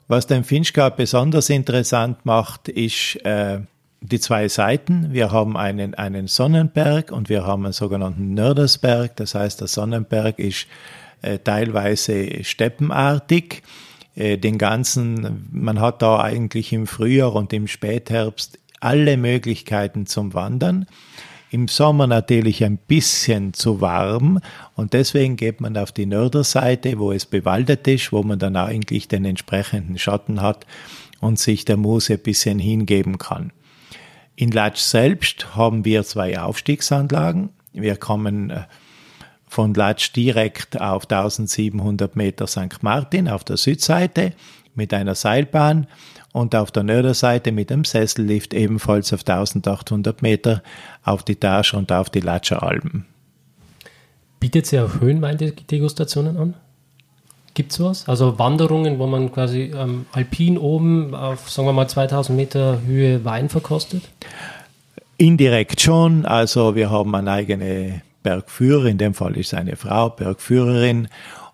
Was 0.07 0.25
den 0.25 0.43
Finchgau 0.43 0.89
besonders 0.89 1.49
interessant 1.49 2.25
macht, 2.25 2.69
ist 2.69 3.17
äh, 3.25 3.59
die 4.01 4.19
zwei 4.19 4.47
Seiten. 4.47 5.13
Wir 5.13 5.31
haben 5.31 5.57
einen, 5.57 5.95
einen 5.95 6.27
Sonnenberg 6.27 7.11
und 7.11 7.29
wir 7.29 7.45
haben 7.45 7.65
einen 7.65 7.73
sogenannten 7.73 8.33
Nördersberg. 8.33 9.15
Das 9.15 9.35
heißt, 9.35 9.61
der 9.61 9.67
Sonnenberg 9.67 10.39
ist 10.39 10.67
äh, 11.21 11.39
teilweise 11.39 12.43
steppenartig. 12.43 13.63
Äh, 14.15 14.37
den 14.37 14.57
ganzen, 14.57 15.47
man 15.51 15.79
hat 15.79 16.01
da 16.01 16.19
eigentlich 16.19 16.73
im 16.73 16.87
Frühjahr 16.87 17.35
und 17.35 17.53
im 17.53 17.67
Spätherbst 17.67 18.59
alle 18.79 19.17
Möglichkeiten 19.17 20.05
zum 20.05 20.33
Wandern 20.33 20.85
im 21.49 21.67
Sommer 21.67 22.07
natürlich 22.07 22.63
ein 22.63 22.77
bisschen 22.77 23.53
zu 23.53 23.79
warm 23.79 24.39
und 24.75 24.93
deswegen 24.93 25.37
geht 25.37 25.61
man 25.61 25.77
auf 25.77 25.91
die 25.91 26.05
Nörderseite, 26.05 26.99
wo 26.99 27.11
es 27.11 27.25
bewaldet 27.25 27.87
ist, 27.87 28.11
wo 28.11 28.23
man 28.23 28.39
dann 28.39 28.55
eigentlich 28.55 29.07
den 29.07 29.25
entsprechenden 29.25 29.97
Schatten 29.97 30.41
hat 30.41 30.65
und 31.21 31.39
sich 31.39 31.65
der 31.65 31.77
Muse 31.77 32.13
ein 32.13 32.19
bisschen 32.19 32.59
hingeben 32.59 33.17
kann. 33.17 33.51
In 34.39 34.51
Latsch 34.51 34.77
selbst 34.77 35.55
haben 35.55 35.83
wir 35.83 36.03
zwei 36.03 36.39
Aufstiegsanlagen. 36.39 37.49
Wir 37.73 37.95
kommen 37.95 38.51
äh, 38.51 38.65
von 39.47 39.73
Latsch 39.73 40.13
direkt 40.15 40.79
auf 40.79 41.09
1700 41.09 42.15
Meter 42.15 42.45
St. 42.45 42.83
Martin 42.83 43.29
auf 43.29 43.43
der 43.43 43.57
Südseite 43.57 44.33
mit 44.75 44.93
einer 44.93 45.15
Seilbahn 45.15 45.87
und 46.33 46.53
auf 46.53 46.69
der 46.69 46.83
Nörderseite 46.83 47.51
mit 47.51 47.71
dem 47.71 47.83
Sessellift 47.83 48.53
ebenfalls 48.53 49.11
auf 49.11 49.21
1800 49.27 50.21
Meter 50.21 50.61
auf 51.03 51.23
die 51.23 51.37
Tasche 51.37 51.75
und 51.75 51.91
auf 51.91 52.11
die 52.11 52.19
Latscher 52.19 52.61
Alpen. 52.61 53.07
Bietet 54.39 54.67
sie 54.67 54.79
auch 54.79 55.01
Höhenwein-Degustationen 55.01 56.37
an? 56.37 56.53
Gibt 57.57 57.71
es 57.71 57.77
sowas? 57.77 58.07
Also 58.07 58.37
Wanderungen, 58.37 58.99
wo 58.99 59.07
man 59.07 59.31
quasi 59.31 59.73
ähm, 59.75 60.05
alpin 60.11 60.59
oben 60.59 61.15
auf, 61.15 61.49
sagen 61.49 61.67
wir 61.67 61.73
mal, 61.73 61.87
2000 61.87 62.37
Meter 62.37 62.81
Höhe 62.85 63.25
Wein 63.25 63.49
verkostet? 63.49 64.03
Indirekt 65.17 65.81
schon. 65.81 66.27
Also 66.27 66.75
wir 66.75 66.91
haben 66.91 67.15
eine 67.15 67.31
eigene 67.31 68.03
Bergführer, 68.21 68.85
in 68.85 68.99
dem 68.99 69.15
Fall 69.15 69.35
ist 69.35 69.55
eine 69.55 69.75
Frau 69.75 70.09
Bergführerin. 70.11 71.07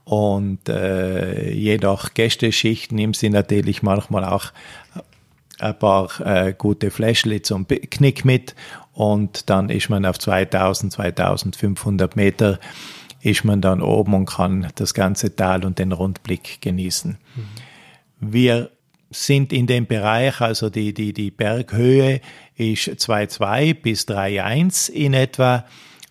Und 0.04 0.68
äh, 0.68 1.50
je 1.52 1.78
nach 1.78 2.14
Gästeschicht 2.14 2.92
nimmt 2.92 3.16
sie 3.16 3.30
natürlich 3.30 3.82
manchmal 3.82 4.26
auch 4.26 4.48
ein 5.60 5.80
paar 5.80 6.10
äh, 6.20 6.54
gute 6.58 6.92
Fläschle 6.92 7.44
zum 7.44 7.64
Picknick 7.64 8.26
mit 8.26 8.56
und 8.92 9.50
dann 9.50 9.70
ist 9.70 9.90
man 9.90 10.06
auf 10.06 10.20
2000, 10.20 10.92
2500 10.92 12.18
Meter 12.18 12.60
ist 13.24 13.46
man 13.46 13.62
dann 13.62 13.82
oben 13.82 14.14
und 14.14 14.26
kann 14.26 14.68
das 14.76 14.94
ganze 14.94 15.36
Tal 15.36 15.66
und 15.66 15.80
den 15.80 15.94
Rundblick 15.94 16.62
genießen. 16.62 17.18
Mhm. 17.36 17.44
Wir 18.20 18.70
sind 19.10 19.54
in 19.54 19.68
dem 19.68 19.86
Bereich, 19.86 20.42
also 20.42 20.70
die, 20.70 20.94
die, 20.94 21.14
die 21.14 21.32
Berghöhe 21.32 22.20
ist 22.56 22.88
2,2 22.88 23.82
bis 23.82 24.08
3,1 24.08 24.92
in 24.92 25.14
etwa, 25.14 25.66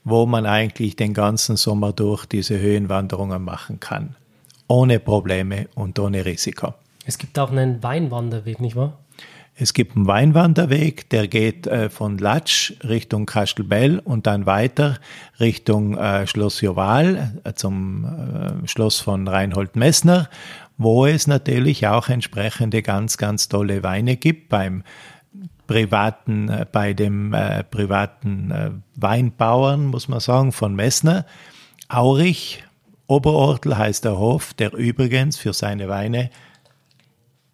wo 0.04 0.26
man 0.26 0.46
eigentlich 0.46 0.96
den 0.96 1.14
ganzen 1.14 1.56
Sommer 1.56 1.92
durch 1.92 2.26
diese 2.26 2.58
Höhenwanderungen 2.58 3.42
machen 3.42 3.78
kann. 3.78 4.16
Ohne 4.68 4.98
Probleme 4.98 5.68
und 5.74 5.98
ohne 5.98 6.24
Risiko. 6.24 6.74
Es 7.04 7.18
gibt 7.18 7.38
auch 7.38 7.50
einen 7.50 7.82
Weinwanderweg, 7.82 8.60
nicht 8.60 8.76
wahr? 8.76 8.98
Es 9.54 9.74
gibt 9.74 9.96
einen 9.96 10.06
Weinwanderweg, 10.06 11.10
der 11.10 11.28
geht 11.28 11.66
äh, 11.66 11.90
von 11.90 12.16
Latsch 12.16 12.72
Richtung 12.82 13.26
Kastelbell 13.26 13.98
und 13.98 14.26
dann 14.26 14.46
weiter 14.46 14.98
Richtung 15.40 15.96
äh, 15.96 16.26
Schloss 16.26 16.62
Joval 16.62 17.40
äh, 17.44 17.52
zum 17.52 18.04
äh, 18.04 18.66
Schloss 18.66 19.00
von 19.00 19.28
Reinhold 19.28 19.76
Messner, 19.76 20.30
wo 20.78 21.04
es 21.04 21.26
natürlich 21.26 21.86
auch 21.86 22.08
entsprechende 22.08 22.80
ganz, 22.80 23.18
ganz 23.18 23.48
tolle 23.48 23.82
Weine 23.82 24.16
gibt 24.16 24.48
beim 24.48 24.84
privaten, 25.66 26.48
äh, 26.48 26.64
bei 26.70 26.94
dem 26.94 27.34
äh, 27.34 27.62
privaten 27.62 28.82
Weinbauern, 28.94 29.86
muss 29.86 30.08
man 30.08 30.20
sagen, 30.20 30.52
von 30.52 30.74
Messner. 30.74 31.26
Aurich, 31.88 32.64
Oberortel 33.06 33.76
heißt 33.76 34.06
der 34.06 34.18
Hof, 34.18 34.54
der 34.54 34.72
übrigens 34.72 35.36
für 35.36 35.52
seine 35.52 35.90
Weine 35.90 36.30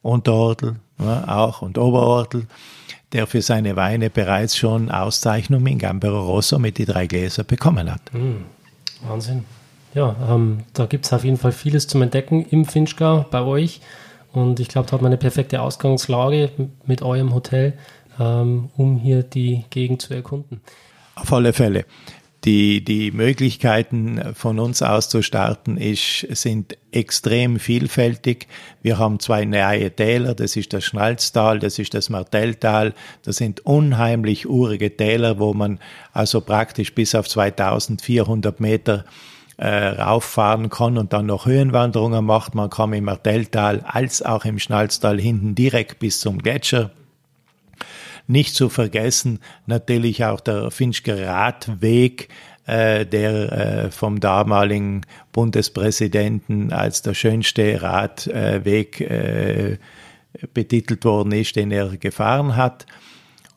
Unterortel 0.00 0.76
auch 0.98 1.62
und 1.62 1.78
Oberortel, 1.78 2.46
der 3.12 3.26
für 3.26 3.42
seine 3.42 3.76
Weine 3.76 4.11
bereits 4.11 4.56
schon 4.56 4.90
Auszeichnung 4.90 5.66
in 5.66 5.78
Gambero 5.78 6.20
Rosso 6.20 6.58
mit 6.58 6.78
die 6.78 6.84
drei 6.84 7.06
Gläser 7.06 7.44
bekommen 7.44 7.92
hat. 7.92 8.12
Mhm. 8.12 8.44
Wahnsinn. 9.06 9.44
Ja, 9.94 10.16
ähm, 10.28 10.64
da 10.74 10.87
gibt 10.87 11.06
es 11.06 11.12
auf 11.12 11.24
jeden 11.24 11.38
Fall 11.38 11.52
vieles 11.52 11.87
zum 11.87 12.02
Entdecken 12.02 12.44
im 12.44 12.64
Finchgau 12.64 13.24
bei 13.30 13.40
euch. 13.42 13.80
Und 14.32 14.61
ich 14.61 14.68
glaube, 14.68 14.87
da 14.87 14.92
hat 14.92 15.02
man 15.02 15.11
eine 15.11 15.16
perfekte 15.16 15.62
Ausgangslage 15.62 16.50
mit 16.84 17.02
eurem 17.02 17.34
Hotel, 17.34 17.72
ähm, 18.20 18.68
um 18.76 18.98
hier 18.98 19.22
die 19.22 19.64
Gegend 19.70 20.02
zu 20.02 20.14
erkunden. 20.14 20.61
Auf 21.14 21.32
alle 21.32 21.52
Fälle 21.52 21.84
die, 22.44 22.85
die 22.85 23.11
Möglichkeiten 23.11 24.35
von 24.35 24.61
uns 24.61 24.81
aus 24.83 25.09
zu 25.09 25.22
starten 25.22 25.77
ist, 25.77 26.27
sind 26.31 26.77
extrem 26.92 27.59
vielfältig. 27.59 28.46
Wir 28.81 28.98
haben 28.98 29.18
zwei 29.18 29.44
neue 29.44 29.90
Täler, 29.90 30.35
das 30.35 30.55
ist 30.57 30.72
das 30.72 30.85
Schnalztal, 30.85 31.59
das 31.59 31.79
ist 31.79 31.94
das 31.94 32.11
Martelltal. 32.11 32.94
Das 33.24 33.37
sind 33.37 33.66
unheimlich 33.66 34.48
urige 34.48 34.96
Täler, 34.96 35.40
wo 35.40 35.53
man 35.53 35.81
also 36.12 36.40
praktisch 36.40 36.94
bis 36.94 37.14
auf 37.14 37.29
2400 37.29 38.61
Meter 38.61 39.05
äh, 39.57 39.68
rauffahren 39.68 40.70
kann 40.70 40.96
und 40.96 41.12
dann 41.12 41.27
noch 41.27 41.46
Höhenwanderungen 41.46 42.24
macht. 42.24 42.55
Man 42.55 42.70
kann 42.70 42.92
im 42.92 43.05
Martelltal 43.05 43.85
als 43.85 44.22
auch 44.22 44.44
im 44.44 44.61
Schnalztal 44.61 45.20
hinten 45.20 45.57
direkt 45.57 45.98
bis 45.98 46.20
zum 46.20 46.38
Gletscher 46.38 46.92
nicht 48.28 48.54
zu 48.54 48.68
vergessen 48.68 49.40
natürlich 49.66 50.24
auch 50.24 50.40
der 50.40 50.70
Finchker 50.70 51.26
Radweg, 51.26 52.28
äh, 52.66 53.06
der 53.06 53.52
äh, 53.86 53.90
vom 53.90 54.20
damaligen 54.20 55.00
Bundespräsidenten 55.32 56.72
als 56.72 57.02
der 57.02 57.14
schönste 57.14 57.80
Radweg 57.82 59.00
äh, 59.00 59.78
betitelt 60.52 61.04
worden 61.04 61.32
ist, 61.32 61.56
den 61.56 61.70
er 61.70 61.96
gefahren 61.96 62.56
hat. 62.56 62.86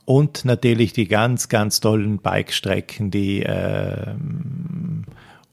Und 0.06 0.46
natürlich 0.46 0.94
die 0.94 1.08
ganz, 1.08 1.50
ganz 1.50 1.80
tollen 1.80 2.20
Bikestrecken, 2.20 3.12
die 3.12 3.44
äh, 3.44 4.16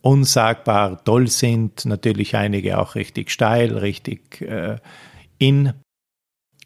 unsagbar 0.00 1.02
toll 1.04 1.26
sind. 1.26 1.85
Natürlich 1.85 2.37
einige 2.37 2.78
auch 2.78 2.94
richtig 2.94 3.31
steil, 3.31 3.76
richtig 3.76 4.40
äh, 4.40 4.76
in 5.38 5.74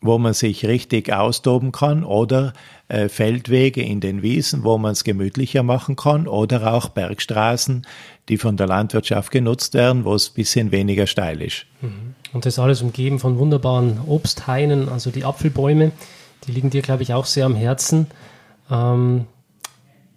wo 0.02 0.18
man 0.18 0.34
sich 0.34 0.66
richtig 0.66 1.12
austoben 1.12 1.72
kann 1.72 2.04
oder 2.04 2.52
äh, 2.88 3.08
Feldwege 3.08 3.82
in 3.82 4.00
den 4.00 4.22
Wiesen, 4.22 4.64
wo 4.64 4.76
man 4.76 4.92
es 4.92 5.04
gemütlicher 5.04 5.62
machen 5.62 5.96
kann 5.96 6.26
oder 6.26 6.74
auch 6.74 6.88
Bergstraßen, 6.88 7.86
die 8.28 8.36
von 8.36 8.56
der 8.56 8.66
Landwirtschaft 8.66 9.30
genutzt 9.30 9.74
werden, 9.74 10.04
wo 10.04 10.14
es 10.14 10.30
ein 10.30 10.34
bisschen 10.34 10.72
weniger 10.72 11.06
steil 11.06 11.40
ist. 11.40 11.66
Mhm. 11.80 12.14
Und 12.32 12.44
das 12.46 12.58
alles 12.58 12.82
umgeben 12.82 13.18
von 13.18 13.38
wunderbaren 13.38 14.00
Obsthainen, 14.06 14.88
also 14.88 15.10
die 15.10 15.24
Apfelbäume, 15.24 15.92
die 16.46 16.52
liegen 16.52 16.70
dir, 16.70 16.82
glaube 16.82 17.02
ich, 17.02 17.14
auch 17.14 17.26
sehr 17.26 17.46
am 17.46 17.54
Herzen. 17.54 18.08
Ähm, 18.70 19.26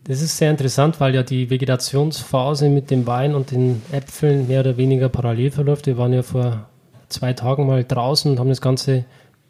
das 0.08 0.22
ist 0.22 0.38
sehr 0.38 0.52
interessant, 0.52 1.00
weil 1.00 1.16
ja 1.16 1.24
die 1.24 1.50
Vegetationsphase 1.50 2.70
mit 2.70 2.92
dem 2.92 3.06
Wein 3.08 3.36
und 3.36 3.52
den 3.52 3.82
Äpfeln 3.92 4.48
mehr 4.48 4.62
oder 4.62 4.78
weniger 4.78 5.10
parallel 5.10 5.52
verläuft. 5.52 5.88
Wir 5.88 5.98
waren 5.98 6.14
ja 6.14 6.22
vor 6.22 6.68
zwei 7.10 7.34
Tagen 7.34 7.66
mal 7.68 7.84
draußen 7.84 8.32
und 8.32 8.40
haben 8.40 8.50
das 8.50 8.62
Ganze 8.62 9.06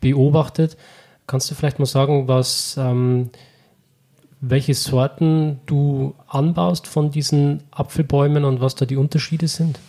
beobachtet. 0.06 0.78
Kannst 1.26 1.50
du 1.50 1.56
vielleicht 1.56 1.80
mal 1.80 1.88
sagen, 1.88 2.28
was, 2.28 2.78
ähm, 2.78 3.32
welche 4.40 4.76
Sorten 4.76 5.60
du 5.66 6.14
anbaust 6.28 6.86
von 6.86 7.10
diesen 7.10 7.64
Apfelbäumen 7.72 8.44
und 8.44 8.62
was 8.62 8.76
da 8.76 8.86
die 8.86 8.98
Unterschiede 8.98 9.48
sind? 9.48 9.80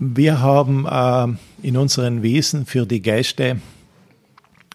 Wir 0.00 0.40
haben 0.40 0.86
äh, 0.86 1.66
in 1.68 1.76
unseren 1.76 2.24
Wiesen 2.24 2.66
für 2.66 2.84
die 2.84 3.00
Gäste, 3.00 3.60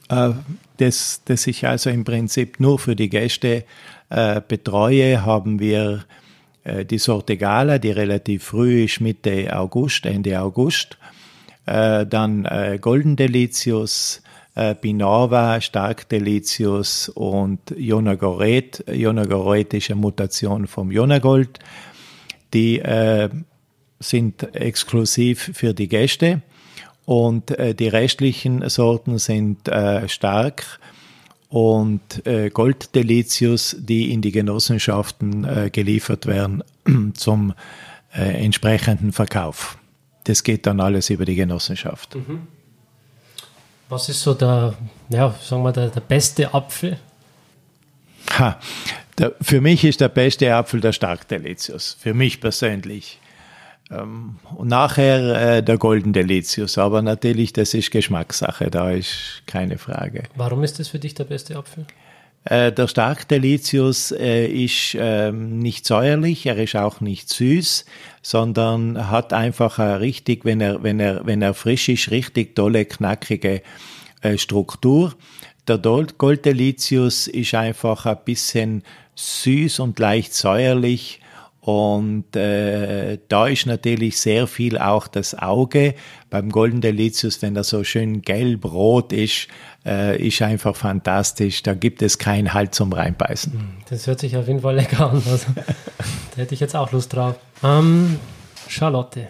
äh, 0.08 0.30
das, 0.78 1.22
das 1.26 1.46
ich 1.46 1.68
also 1.68 1.90
im 1.90 2.06
Prinzip 2.06 2.62
nur 2.62 2.80
für 2.80 2.96
die 2.96 3.10
Gäste 3.10 3.66
äh, 4.10 4.40
betreue, 4.48 5.26
haben 5.26 5.60
wir 5.60 6.06
äh, 6.64 6.86
die 6.86 7.00
Sorte 7.00 7.36
Gala, 7.36 7.80
die 7.80 7.92
relativ 7.92 8.46
früh 8.46 8.86
ist, 8.86 9.02
Mitte 9.02 9.54
August, 9.54 10.06
Ende 10.06 10.40
August 10.40 10.98
äh, 11.70 12.06
dann 12.06 12.46
äh, 12.46 12.80
Golden 12.82 13.16
Delicious, 13.16 14.22
äh, 14.56 14.76
Binova, 14.76 15.62
Stark 15.62 16.10
Delicious 16.10 17.10
und 17.10 17.60
Jonagoret. 17.78 18.84
Jonagoret 18.92 19.74
ist 19.74 19.92
eine 19.92 20.02
Mutation 20.02 20.68
vom 20.68 20.92
Jonagold. 20.92 21.60
Die 22.54 22.80
äh, 22.80 23.30
sind 24.00 24.56
exklusiv 24.56 25.52
für 25.54 25.74
die 25.74 25.88
Gäste 25.88 26.42
und 27.06 27.52
äh, 27.52 27.76
die 27.76 27.88
restlichen 27.88 28.68
Sorten 28.70 29.20
sind 29.20 29.68
äh, 29.68 30.10
stark 30.10 30.80
und 31.50 32.26
äh, 32.26 32.50
Gold 32.50 32.96
Delicious, 32.96 33.76
die 33.80 34.12
in 34.12 34.22
die 34.22 34.32
Genossenschaften 34.32 35.44
äh, 35.44 35.70
geliefert 35.72 36.26
werden 36.26 36.64
zum 37.14 37.54
äh, 38.14 38.44
entsprechenden 38.44 39.12
Verkauf 39.12 39.78
das 40.24 40.44
geht 40.44 40.66
dann 40.66 40.80
alles 40.80 41.10
über 41.10 41.26
die 41.26 41.36
Genossenschaft. 41.36 42.16
Mhm. 42.16 42.48
Was 43.90 44.08
ist 44.08 44.22
so 44.22 44.34
der, 44.34 44.76
ja, 45.10 45.34
sagen 45.42 45.64
wir, 45.64 45.72
der, 45.72 45.90
der 45.90 46.02
beste 46.02 46.54
Apfel? 46.54 47.00
Ha, 48.38 48.60
der, 49.18 49.34
für 49.42 49.62
mich 49.62 49.84
ist 49.84 50.02
der 50.02 50.10
beste 50.10 50.54
Apfel 50.54 50.80
der 50.80 50.94
Stark 50.94 51.28
Delicious, 51.28 51.98
für 52.00 52.14
mich 52.14 52.40
persönlich. 52.40 53.20
Ähm, 53.90 54.36
und 54.56 54.68
nachher 54.68 55.58
äh, 55.58 55.64
der 55.64 55.78
Golden 55.78 56.14
Delicious, 56.14 56.78
aber 56.78 57.02
natürlich, 57.02 57.54
das 57.54 57.74
ist 57.74 57.90
Geschmackssache, 57.90 58.70
da 58.70 58.92
ist 58.92 59.42
keine 59.48 59.80
Frage. 59.80 60.24
Warum 60.36 60.64
ist 60.64 60.80
das 60.80 60.90
für 60.90 61.00
dich 61.00 61.16
der 61.16 61.24
beste 61.24 61.56
Apfel? 61.56 61.88
Äh, 62.46 62.72
der 62.72 62.88
Stark 62.88 63.28
Delicious 63.28 64.12
äh, 64.12 64.48
ist 64.48 64.96
ähm, 64.98 65.60
nicht 65.60 65.86
säuerlich, 65.86 66.46
er 66.46 66.58
ist 66.58 66.76
auch 66.76 67.02
nicht 67.02 67.30
süß, 67.30 67.86
sondern 68.22 69.10
hat 69.10 69.34
einfach 69.34 69.78
eine 69.78 70.00
richtig, 70.00 70.46
wenn 70.46 70.62
er, 70.62 70.82
wenn 70.82 71.00
er, 71.00 71.26
wenn 71.26 71.42
er 71.42 71.54
frisch 71.54 71.90
ist, 71.90 72.12
richtig 72.12 72.56
tolle, 72.56 72.86
knackige 72.86 73.62
äh, 74.22 74.38
Struktur. 74.38 75.14
Der 75.68 75.78
Gold 75.78 76.46
Delicious 76.46 77.28
ist 77.28 77.54
einfach 77.54 78.06
ein 78.06 78.18
bisschen 78.26 78.84
süß 79.16 79.80
und 79.80 80.00
leicht 80.00 80.34
säuerlich 80.34 81.20
und 81.62 82.36
äh, 82.38 83.20
da 83.28 83.48
ist 83.48 83.66
natürlich 83.66 84.20
sehr 84.20 84.48
viel 84.48 84.78
auch 84.78 85.08
das 85.08 85.38
Auge. 85.38 85.94
Beim 86.30 86.50
Golden 86.50 86.80
Delicious, 86.80 87.42
wenn 87.42 87.56
er 87.56 87.66
so 87.66 87.84
schön 87.84 88.22
gelb-rot 88.22 89.12
ist, 89.12 89.50
äh, 89.86 90.26
ist 90.26 90.42
einfach 90.42 90.76
fantastisch. 90.76 91.62
Da 91.64 91.74
gibt 91.74 92.02
es 92.02 92.18
keinen 92.18 92.54
Halt 92.54 92.74
zum 92.74 92.94
Reinbeißen. 92.94 93.52
Hm, 93.54 93.70
das 93.90 94.08
hört 94.08 94.22
sich 94.22 94.38
auf 94.38 94.48
jeden 94.48 94.62
Fall 94.62 94.76
lecker 94.76 95.12
an. 95.12 95.22
Also, 95.30 95.48
da 95.56 96.38
hätte 96.38 96.54
ich 96.54 96.62
jetzt 96.62 96.76
auch 96.76 96.94
Lust 96.94 97.14
drauf. 97.14 97.36
Ähm, 97.62 98.20
Charlotte, 98.68 99.28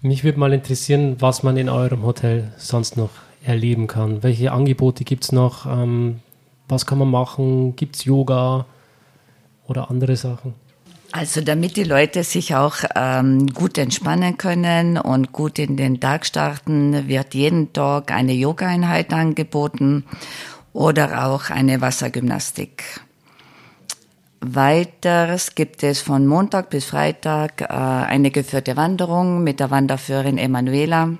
Mich 0.00 0.24
würde 0.24 0.38
mal 0.38 0.54
interessieren, 0.54 1.16
was 1.18 1.42
man 1.42 1.58
in 1.58 1.68
eurem 1.68 2.02
Hotel 2.02 2.54
sonst 2.56 2.96
noch 2.96 3.10
erleben 3.44 3.88
kann. 3.88 4.22
Welche 4.22 4.52
Angebote 4.52 5.04
gibt 5.04 5.24
es 5.24 5.32
noch? 5.32 5.66
Ähm, 5.66 6.20
was 6.68 6.86
kann 6.86 6.98
man 6.98 7.10
machen? 7.10 7.76
Gibt 7.76 7.96
es 7.96 8.04
Yoga 8.04 8.64
oder 9.70 9.90
andere 9.90 10.16
Sachen? 10.16 10.54
Also 11.12 11.40
damit 11.40 11.76
die 11.76 11.84
Leute 11.84 12.22
sich 12.22 12.54
auch 12.54 12.76
ähm, 12.94 13.48
gut 13.48 13.78
entspannen 13.78 14.36
können 14.36 14.96
und 14.96 15.32
gut 15.32 15.58
in 15.58 15.76
den 15.76 15.98
Tag 15.98 16.24
starten, 16.24 17.08
wird 17.08 17.34
jeden 17.34 17.72
Tag 17.72 18.12
eine 18.12 18.32
Yoga-Einheit 18.32 19.12
angeboten 19.12 20.04
oder 20.72 21.26
auch 21.26 21.50
eine 21.50 21.80
Wassergymnastik. 21.80 23.00
Weiters 24.40 25.54
gibt 25.54 25.82
es 25.82 26.00
von 26.00 26.26
Montag 26.26 26.70
bis 26.70 26.84
Freitag 26.86 27.60
äh, 27.62 27.66
eine 27.66 28.30
geführte 28.30 28.76
Wanderung 28.76 29.42
mit 29.42 29.58
der 29.58 29.70
Wanderführerin 29.70 30.38
Emanuela. 30.38 31.10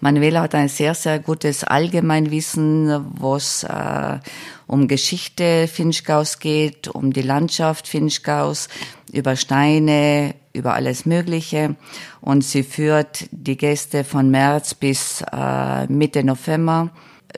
Manuela 0.00 0.42
hat 0.42 0.54
ein 0.54 0.68
sehr, 0.68 0.94
sehr 0.94 1.18
gutes 1.18 1.64
Allgemeinwissen, 1.64 3.06
was 3.18 3.64
äh, 3.64 4.18
um 4.66 4.88
Geschichte 4.88 5.68
Finchgaus 5.68 6.38
geht, 6.38 6.88
um 6.88 7.12
die 7.12 7.22
Landschaft 7.22 7.88
Finchgaus, 7.88 8.68
über 9.12 9.36
Steine, 9.36 10.34
über 10.52 10.74
alles 10.74 11.06
Mögliche. 11.06 11.76
Und 12.20 12.42
sie 12.42 12.62
führt 12.62 13.26
die 13.30 13.56
Gäste 13.56 14.04
von 14.04 14.30
März 14.30 14.74
bis 14.74 15.22
äh, 15.32 15.86
Mitte 15.86 16.24
November 16.24 16.90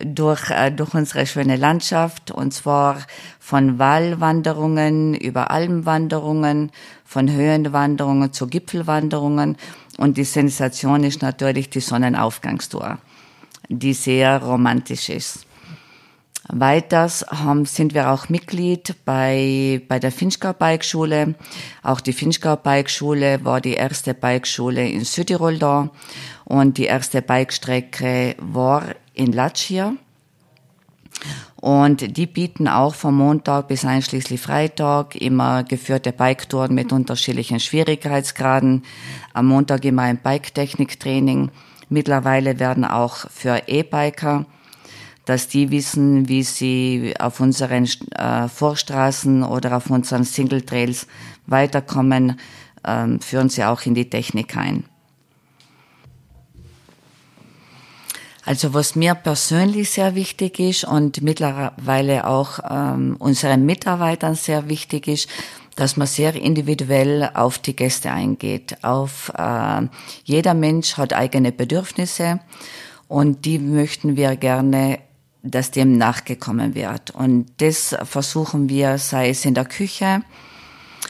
durch, 0.05 0.51
äh, 0.51 0.71
durch 0.71 0.95
unsere 0.95 1.27
schöne 1.27 1.57
Landschaft 1.57 2.31
und 2.31 2.53
zwar 2.53 2.99
von 3.39 3.79
Wallwanderungen 3.79 5.15
über 5.15 5.51
Almwanderungen, 5.51 6.71
von 7.05 7.31
Höhenwanderungen 7.31 8.33
zu 8.33 8.47
Gipfelwanderungen 8.47 9.57
und 9.97 10.17
die 10.17 10.25
Sensation 10.25 11.05
ist 11.05 11.23
natürlich 11.23 11.71
die 11.71 11.81
Sonnenaufgangstour, 11.81 12.99
die 13.69 13.95
sehr 13.95 14.43
romantisch 14.43 15.09
ist. 15.09 15.47
Weiters 16.51 17.27
haben, 17.29 17.67
sind 17.67 17.93
wir 17.93 18.11
auch 18.11 18.31
Mitglied 18.31 18.95
bei, 19.05 19.83
bei 19.87 19.99
der 19.99 20.11
Finchgau 20.11 20.55
Bike 20.55 20.85
Schule. 20.85 21.35
Auch 21.83 22.01
die 22.01 22.15
Finchgau 22.15 22.57
Bike 22.57 22.89
Schule 22.89 23.45
war 23.45 23.61
die 23.61 23.75
erste 23.75 24.15
Bikeschule 24.15 24.89
in 24.89 25.05
Südtirol 25.05 25.59
da 25.59 25.91
und 26.47 26.79
die 26.79 26.87
erste 26.87 27.21
Bikestrecke 27.21 28.35
war 28.39 28.85
in 29.19 29.33
Latschia. 29.33 29.95
Und 31.57 32.17
die 32.17 32.27
bieten 32.27 32.69
auch 32.69 32.95
vom 32.95 33.17
Montag 33.17 33.67
bis 33.67 33.85
einschließlich 33.85 34.41
Freitag 34.41 35.17
immer 35.17 35.65
geführte 35.65 36.13
Biketouren 36.13 36.75
mit 36.75 36.93
unterschiedlichen 36.93 37.59
Schwierigkeitsgraden. 37.59 38.85
Am 39.35 39.47
Montag 39.47 39.85
immer 39.85 40.03
ein 40.03 40.19
Bike-Technik-Training. 40.23 41.51
Mittlerweile 41.89 42.61
werden 42.61 42.85
auch 42.85 43.29
für 43.31 43.63
E-Biker, 43.67 44.47
dass 45.25 45.49
die 45.49 45.71
wissen, 45.73 46.29
wie 46.29 46.45
sie 46.45 47.15
auf 47.19 47.41
unseren 47.41 47.89
äh, 48.15 48.47
Vorstraßen 48.49 49.43
oder 49.43 49.77
auf 49.77 49.91
unseren 49.91 50.25
Single 50.25 50.63
Trails 50.63 51.09
weiterkommen, 51.47 52.39
ähm, 52.87 53.21
führen 53.21 53.49
sie 53.49 53.65
auch 53.65 53.83
in 53.85 53.95
die 53.95 54.09
Technik 54.09 54.57
ein. 54.57 54.85
Also 58.49 58.73
was 58.73 58.97
mir 58.97 59.15
persönlich 59.15 59.91
sehr 59.91 60.15
wichtig 60.15 60.59
ist 60.59 60.85
und 60.85 61.21
mittlerweile 61.21 62.27
auch 62.27 62.61
ähm, 62.67 63.17
unseren 63.19 63.67
Mitarbeitern 63.67 64.37
sehr 64.37 64.71
wichtig 64.71 65.07
ist, 65.07 65.29
dass 65.77 65.99
man 65.99 66.07
sehr 66.07 66.35
individuell 66.35 67.29
auf 67.35 67.59
die 67.59 67.77
Gäste 67.77 68.11
eingeht. 68.11 68.83
Auf 68.83 69.31
äh, 69.37 69.83
jeder 70.25 70.55
Mensch 70.55 70.97
hat 70.97 71.13
eigene 71.13 71.53
Bedürfnisse 71.53 72.41
und 73.07 73.45
die 73.45 73.59
möchten 73.59 74.17
wir 74.17 74.35
gerne, 74.37 75.01
dass 75.43 75.71
dem 75.71 75.99
nachgekommen 75.99 76.75
wird. 76.75 77.11
Und 77.11 77.49
das 77.59 77.95
versuchen 78.05 78.71
wir, 78.71 78.97
sei 78.97 79.29
es 79.29 79.45
in 79.45 79.53
der 79.53 79.67
Küche, 79.67 80.23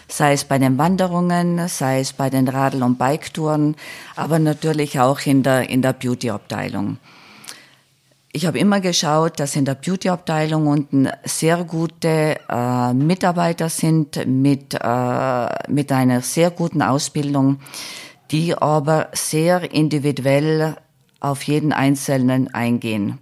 sei 0.09 0.33
es 0.33 0.45
bei 0.45 0.59
den 0.59 0.77
Wanderungen, 0.77 1.69
sei 1.69 2.01
es 2.01 2.13
bei 2.13 2.31
den 2.31 2.49
Radl- 2.49 2.83
und 2.83 2.99
Biketouren, 2.99 3.77
aber 4.17 4.41
natürlich 4.41 4.99
auch 4.99 5.21
in 5.21 5.45
der 5.45 5.71
in 5.71 5.83
der 5.83 5.93
Beauty-Abteilung. 5.93 6.99
Ich 8.39 8.47
habe 8.47 8.61
immer 8.61 8.79
geschaut, 8.81 9.41
dass 9.41 9.57
in 9.57 9.65
der 9.65 9.75
Beauty-Abteilung 9.75 10.69
unten 10.69 11.09
sehr 11.25 11.65
gute 11.65 12.39
äh, 12.49 12.95
Mitarbeiter 12.95 13.69
sind 13.69 14.25
mit, 14.29 14.75
äh, 14.81 15.49
mit 15.69 15.91
einer 15.91 16.21
sehr 16.23 16.53
guten 16.53 16.81
Ausbildung, 16.81 17.59
die 18.31 18.55
aber 18.57 19.09
sehr 19.13 19.73
individuell 19.73 20.77
auf 21.19 21.43
jeden 21.43 21.73
Einzelnen 21.73 22.55
eingehen. 22.55 23.19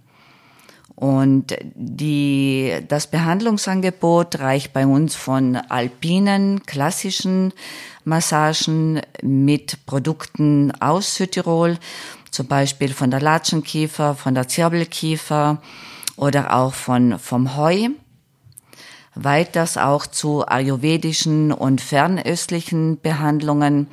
Und 0.93 1.55
die, 1.73 2.73
das 2.87 3.07
Behandlungsangebot 3.07 4.37
reicht 4.37 4.71
bei 4.71 4.85
uns 4.85 5.15
von 5.15 5.55
alpinen, 5.55 6.63
klassischen 6.67 7.53
Massagen 8.03 9.01
mit 9.23 9.83
Produkten 9.87 10.71
aus 10.79 11.15
Südtirol 11.15 11.79
zum 12.37 12.45
Beispiel 12.45 12.93
von 12.93 13.09
der 13.09 13.19
Latschenkiefer, 13.19 14.13
von 14.13 14.35
der 14.35 14.47
Zirbelkiefer 14.47 15.59
oder 16.17 16.53
auch 16.53 16.75
von, 16.75 17.17
vom 17.17 17.57
Heu. 17.57 17.89
Weiters 19.15 19.75
auch 19.77 20.05
zu 20.05 20.47
ayurvedischen 20.47 21.51
und 21.51 21.81
fernöstlichen 21.81 23.01
Behandlungen. 23.01 23.87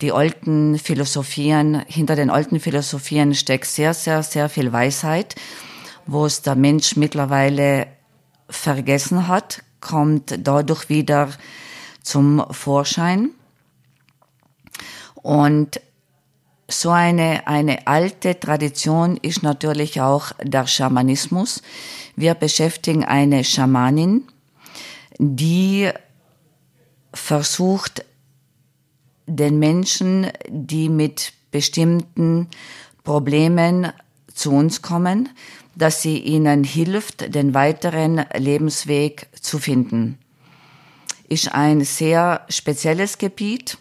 Die 0.00 0.12
alten 0.12 0.78
Philosophien, 0.78 1.82
hinter 1.88 2.14
den 2.14 2.30
alten 2.30 2.60
Philosophien 2.60 3.34
steckt 3.34 3.66
sehr, 3.66 3.94
sehr, 3.94 4.22
sehr 4.22 4.48
viel 4.48 4.72
Weisheit, 4.72 5.34
wo 6.06 6.24
es 6.24 6.42
der 6.42 6.54
Mensch 6.54 6.94
mittlerweile 6.94 7.88
vergessen 8.48 9.26
hat, 9.26 9.64
kommt 9.80 10.38
dadurch 10.46 10.88
wieder 10.88 11.30
zum 12.04 12.44
Vorschein. 12.52 13.30
Und 15.16 15.80
so 16.70 16.90
eine, 16.90 17.46
eine 17.46 17.86
alte 17.86 18.38
Tradition 18.38 19.16
ist 19.16 19.42
natürlich 19.42 20.02
auch 20.02 20.32
der 20.42 20.66
Schamanismus. 20.66 21.62
Wir 22.14 22.34
beschäftigen 22.34 23.04
eine 23.04 23.42
Schamanin, 23.42 24.24
die 25.18 25.90
versucht, 27.14 28.04
den 29.26 29.58
Menschen, 29.58 30.28
die 30.48 30.88
mit 30.88 31.32
bestimmten 31.50 32.48
Problemen 33.02 33.92
zu 34.34 34.52
uns 34.52 34.82
kommen, 34.82 35.30
dass 35.74 36.02
sie 36.02 36.18
ihnen 36.18 36.64
hilft, 36.64 37.34
den 37.34 37.54
weiteren 37.54 38.24
Lebensweg 38.36 39.28
zu 39.40 39.58
finden. 39.58 40.18
Ist 41.28 41.52
ein 41.52 41.82
sehr 41.84 42.44
spezielles 42.48 43.18
Gebiet 43.18 43.78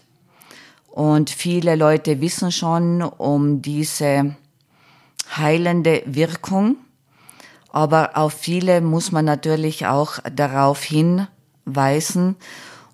und 0.97 1.29
viele 1.29 1.75
Leute 1.75 2.21
wissen 2.21 2.51
schon 2.51 3.03
um 3.03 3.61
diese 3.61 4.35
heilende 5.37 6.01
Wirkung. 6.07 6.77
Aber 7.69 8.17
auf 8.17 8.33
viele 8.33 8.81
muss 8.81 9.11
man 9.11 9.25
natürlich 9.25 9.85
auch 9.85 10.17
darauf 10.33 10.83
hinweisen 10.83 12.35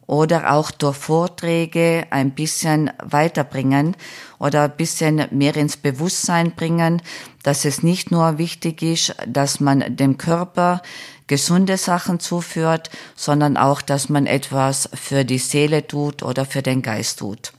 oder 0.06 0.52
auch 0.52 0.70
durch 0.72 0.98
Vorträge 0.98 2.06
ein 2.10 2.32
bisschen 2.32 2.92
weiterbringen 3.02 3.96
oder 4.38 4.64
ein 4.64 4.76
bisschen 4.76 5.26
mehr 5.32 5.56
ins 5.56 5.78
Bewusstsein 5.78 6.56
bringen, 6.56 7.02
dass 7.44 7.64
es 7.64 7.84
nicht 7.84 8.12
nur 8.12 8.38
wichtig 8.38 8.82
ist, 8.82 9.16
dass 9.26 9.62
man 9.62 9.96
dem 9.96 10.18
Körper 10.18 10.82
gesunde 11.28 11.78
Sachen 11.78 12.20
zuführt, 12.20 12.90
sondern 13.16 13.56
auch, 13.56 13.82
dass 13.82 14.10
man 14.10 14.26
etwas 14.26 14.90
für 14.94 15.24
die 15.24 15.38
Seele 15.38 15.88
tut 15.88 16.22
oder 16.22 16.44
für 16.44 16.62
den 16.62 16.82
Geist 16.82 17.20
tut. 17.20 17.54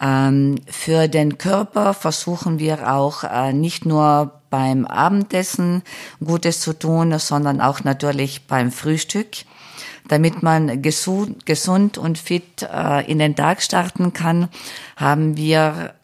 Ähm, 0.00 0.56
für 0.66 1.08
den 1.08 1.38
Körper 1.38 1.94
versuchen 1.94 2.58
wir 2.58 2.92
auch 2.92 3.24
äh, 3.24 3.52
nicht 3.52 3.86
nur 3.86 4.40
beim 4.50 4.86
Abendessen 4.86 5.82
Gutes 6.24 6.60
zu 6.60 6.78
tun, 6.78 7.18
sondern 7.18 7.60
auch 7.60 7.84
natürlich 7.84 8.46
beim 8.46 8.70
Frühstück. 8.70 9.28
Damit 10.06 10.42
man 10.42 10.82
gesund, 10.82 11.98
und 11.98 12.18
fit 12.18 12.62
äh, 12.62 13.10
in 13.10 13.18
den 13.18 13.36
Tag 13.36 13.62
starten 13.62 14.12
kann, 14.12 14.48
haben 14.96 15.36
wir 15.36 15.94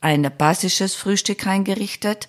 ein 0.00 0.30
basisches 0.36 0.94
Frühstück 0.94 1.46
eingerichtet. 1.46 2.28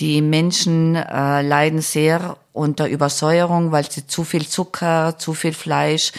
Die 0.00 0.22
Menschen 0.22 0.94
äh, 0.94 1.42
leiden 1.42 1.80
sehr 1.80 2.36
unter 2.52 2.88
Übersäuerung, 2.88 3.72
weil 3.72 3.90
sie 3.90 4.06
zu 4.06 4.24
viel 4.24 4.46
Zucker, 4.46 5.16
zu 5.18 5.34
viel 5.34 5.52
Fleisch, 5.52 6.12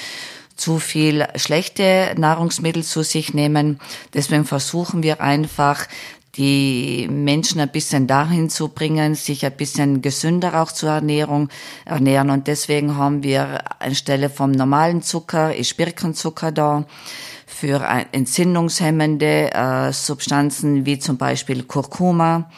zu 0.58 0.80
viel 0.80 1.28
schlechte 1.36 2.14
Nahrungsmittel 2.18 2.84
zu 2.84 3.04
sich 3.04 3.34
nehmen. 3.34 3.80
Deswegen 4.14 4.46
versuchen 4.46 5.04
wir 5.04 5.22
einfach, 5.22 5.88
die 6.36 7.08
Menschen 7.10 7.60
ein 7.60 7.72
bisschen 7.72 8.06
dahin 8.06 8.50
zu 8.50 8.70
bringen, 8.70 9.16
sich 9.16 9.46
ein 9.46 9.58
bisschen 9.58 10.02
gesünder 10.04 10.62
auch 10.62 10.72
zur 10.72 10.90
Ernährung 10.90 11.50
ernähren. 11.86 12.30
Und 12.30 12.48
deswegen 12.48 12.96
haben 12.96 13.24
wir 13.24 13.62
anstelle 13.80 14.30
vom 14.30 14.52
normalen 14.52 15.02
Zucker 15.02 15.56
ist 15.56 15.78
Birkenzucker 15.78 16.52
da. 16.52 16.86
für 17.48 17.82
entzündungshemmende 18.12 19.52
äh, 19.54 19.94
Substanzen 19.94 20.86
wie 20.86 21.00
zum 21.00 21.18
Beispiel 21.18 21.64
Kurkuma 21.64 22.52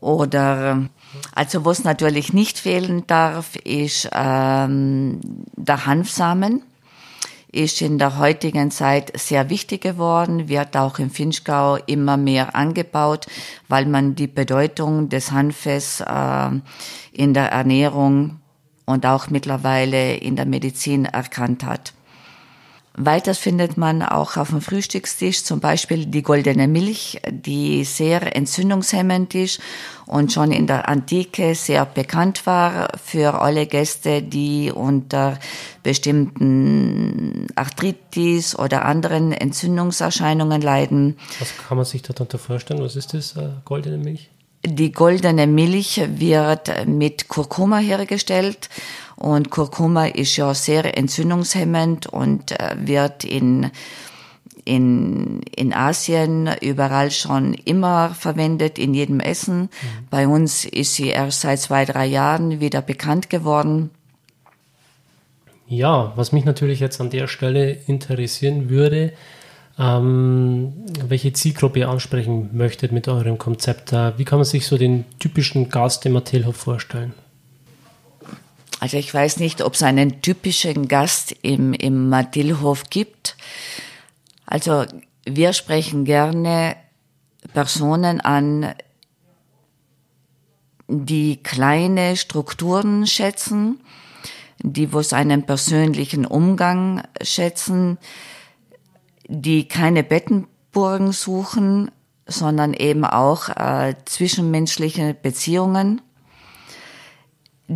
oder 0.00 0.88
also 1.34 1.64
was 1.64 1.82
natürlich 1.82 2.32
nicht 2.32 2.58
fehlen 2.58 3.04
darf, 3.06 3.56
ist 3.56 4.08
ähm, 4.12 5.18
der 5.56 5.86
Hanfsamen 5.86 6.62
ist 7.52 7.82
in 7.82 7.98
der 7.98 8.18
heutigen 8.18 8.70
Zeit 8.70 9.12
sehr 9.14 9.50
wichtig 9.50 9.82
geworden, 9.82 10.48
wird 10.48 10.76
auch 10.76 10.98
im 10.98 11.10
Finchgau 11.10 11.76
immer 11.76 12.16
mehr 12.16 12.56
angebaut, 12.56 13.26
weil 13.68 13.84
man 13.84 14.14
die 14.14 14.26
Bedeutung 14.26 15.10
des 15.10 15.30
Hanfes 15.30 16.00
äh, 16.00 16.50
in 17.12 17.34
der 17.34 17.52
Ernährung 17.52 18.40
und 18.86 19.04
auch 19.04 19.28
mittlerweile 19.28 20.16
in 20.16 20.34
der 20.34 20.46
Medizin 20.46 21.04
erkannt 21.04 21.62
hat. 21.64 21.92
Weiters 22.94 23.38
findet 23.38 23.78
man 23.78 24.02
auch 24.02 24.36
auf 24.36 24.50
dem 24.50 24.60
Frühstückstisch 24.60 25.44
zum 25.44 25.60
Beispiel 25.60 26.04
die 26.04 26.22
goldene 26.22 26.68
Milch, 26.68 27.20
die 27.30 27.84
sehr 27.84 28.36
entzündungshemmend 28.36 29.34
ist 29.34 29.60
und 30.04 30.30
schon 30.30 30.52
in 30.52 30.66
der 30.66 30.90
Antike 30.90 31.54
sehr 31.54 31.86
bekannt 31.86 32.46
war 32.46 32.90
für 33.02 33.40
alle 33.40 33.66
Gäste, 33.66 34.20
die 34.22 34.70
unter 34.70 35.38
bestimmten 35.82 37.46
Arthritis 37.54 38.58
oder 38.58 38.84
anderen 38.84 39.32
Entzündungserscheinungen 39.32 40.60
leiden. 40.60 41.16
Was 41.38 41.56
kann 41.56 41.78
man 41.78 41.86
sich 41.86 42.02
darunter 42.02 42.38
vorstellen? 42.38 42.82
Was 42.82 42.96
ist 42.96 43.14
das, 43.14 43.36
äh, 43.36 43.48
goldene 43.64 43.96
Milch? 43.96 44.28
Die 44.64 44.92
goldene 44.92 45.48
Milch 45.48 46.00
wird 46.06 46.86
mit 46.86 47.26
Kurkuma 47.26 47.78
hergestellt 47.78 48.68
und 49.22 49.50
Kurkuma 49.50 50.06
ist 50.06 50.36
ja 50.36 50.52
sehr 50.52 50.98
entzündungshemmend 50.98 52.08
und 52.08 52.50
äh, 52.58 52.74
wird 52.76 53.22
in, 53.22 53.70
in, 54.64 55.42
in 55.54 55.72
Asien 55.72 56.50
überall 56.60 57.12
schon 57.12 57.54
immer 57.54 58.16
verwendet, 58.18 58.80
in 58.80 58.94
jedem 58.94 59.20
Essen. 59.20 59.60
Mhm. 59.60 59.68
Bei 60.10 60.26
uns 60.26 60.64
ist 60.64 60.96
sie 60.96 61.10
erst 61.10 61.42
seit 61.42 61.60
zwei, 61.60 61.84
drei 61.84 62.04
Jahren 62.06 62.58
wieder 62.58 62.82
bekannt 62.82 63.30
geworden. 63.30 63.90
Ja, 65.68 66.12
was 66.16 66.32
mich 66.32 66.44
natürlich 66.44 66.80
jetzt 66.80 67.00
an 67.00 67.10
der 67.10 67.28
Stelle 67.28 67.78
interessieren 67.86 68.70
würde, 68.70 69.12
ähm, 69.78 70.72
welche 71.06 71.32
Zielgruppe 71.32 71.78
ihr 71.78 71.88
ansprechen 71.88 72.50
möchtet 72.52 72.90
mit 72.90 73.06
eurem 73.06 73.38
Konzept. 73.38 73.92
Wie 73.92 74.24
kann 74.24 74.40
man 74.40 74.46
sich 74.46 74.66
so 74.66 74.76
den 74.76 75.04
typischen 75.20 75.68
Gast 75.68 76.04
im 76.06 76.14
Mattelhof 76.14 76.56
vorstellen? 76.56 77.14
Also 78.82 78.96
ich 78.96 79.14
weiß 79.14 79.36
nicht, 79.36 79.62
ob 79.62 79.74
es 79.74 79.84
einen 79.84 80.22
typischen 80.22 80.88
Gast 80.88 81.36
im, 81.42 81.72
im 81.72 82.08
Mattilhof 82.08 82.90
gibt. 82.90 83.36
Also 84.44 84.86
wir 85.24 85.52
sprechen 85.52 86.04
gerne 86.04 86.74
Personen 87.54 88.20
an, 88.20 88.74
die 90.88 91.36
kleine 91.40 92.16
Strukturen 92.16 93.06
schätzen, 93.06 93.78
die 94.58 94.92
wo 94.92 95.00
einen 95.12 95.46
persönlichen 95.46 96.26
Umgang 96.26 97.04
schätzen, 97.22 97.98
die 99.28 99.68
keine 99.68 100.02
Bettenburgen 100.02 101.12
suchen, 101.12 101.92
sondern 102.26 102.74
eben 102.74 103.04
auch 103.04 103.48
äh, 103.48 103.94
zwischenmenschliche 104.06 105.14
Beziehungen, 105.14 106.00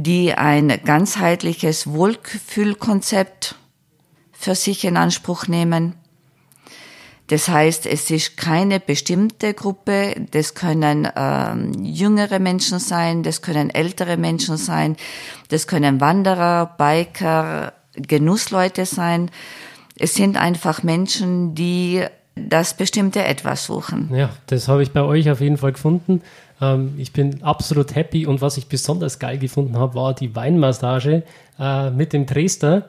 die 0.02 0.34
ein 0.34 0.80
ganzheitliches 0.84 1.86
Wohlfühlkonzept 1.86 3.56
für 4.32 4.54
sich 4.54 4.84
in 4.84 4.96
Anspruch 4.96 5.46
nehmen. 5.46 5.94
Das 7.28 7.48
heißt, 7.48 7.86
es 7.86 8.10
ist 8.10 8.36
keine 8.36 8.78
bestimmte 8.78 9.52
Gruppe, 9.52 10.14
das 10.30 10.54
können 10.54 11.08
ähm, 11.16 11.72
jüngere 11.82 12.38
Menschen 12.38 12.78
sein, 12.78 13.24
das 13.24 13.42
können 13.42 13.70
ältere 13.70 14.16
Menschen 14.16 14.56
sein, 14.56 14.96
das 15.48 15.66
können 15.66 16.00
Wanderer, 16.00 16.76
Biker, 16.78 17.72
Genussleute 17.94 18.86
sein, 18.86 19.30
es 19.98 20.14
sind 20.14 20.36
einfach 20.36 20.84
Menschen, 20.84 21.54
die 21.56 22.04
das 22.36 22.76
bestimmte 22.76 23.24
Etwas 23.24 23.64
suchen. 23.64 24.10
Ja, 24.14 24.28
das 24.46 24.68
habe 24.68 24.82
ich 24.82 24.92
bei 24.92 25.02
euch 25.02 25.30
auf 25.30 25.40
jeden 25.40 25.56
Fall 25.56 25.72
gefunden. 25.72 26.22
Ähm, 26.60 26.94
ich 26.98 27.12
bin 27.12 27.42
absolut 27.42 27.94
happy 27.94 28.26
und 28.26 28.40
was 28.40 28.56
ich 28.56 28.66
besonders 28.68 29.18
geil 29.18 29.38
gefunden 29.38 29.76
habe, 29.76 29.94
war 29.94 30.14
die 30.14 30.34
Weinmassage 30.34 31.22
äh, 31.58 31.90
mit 31.90 32.12
dem 32.12 32.26
Dresdner. 32.26 32.88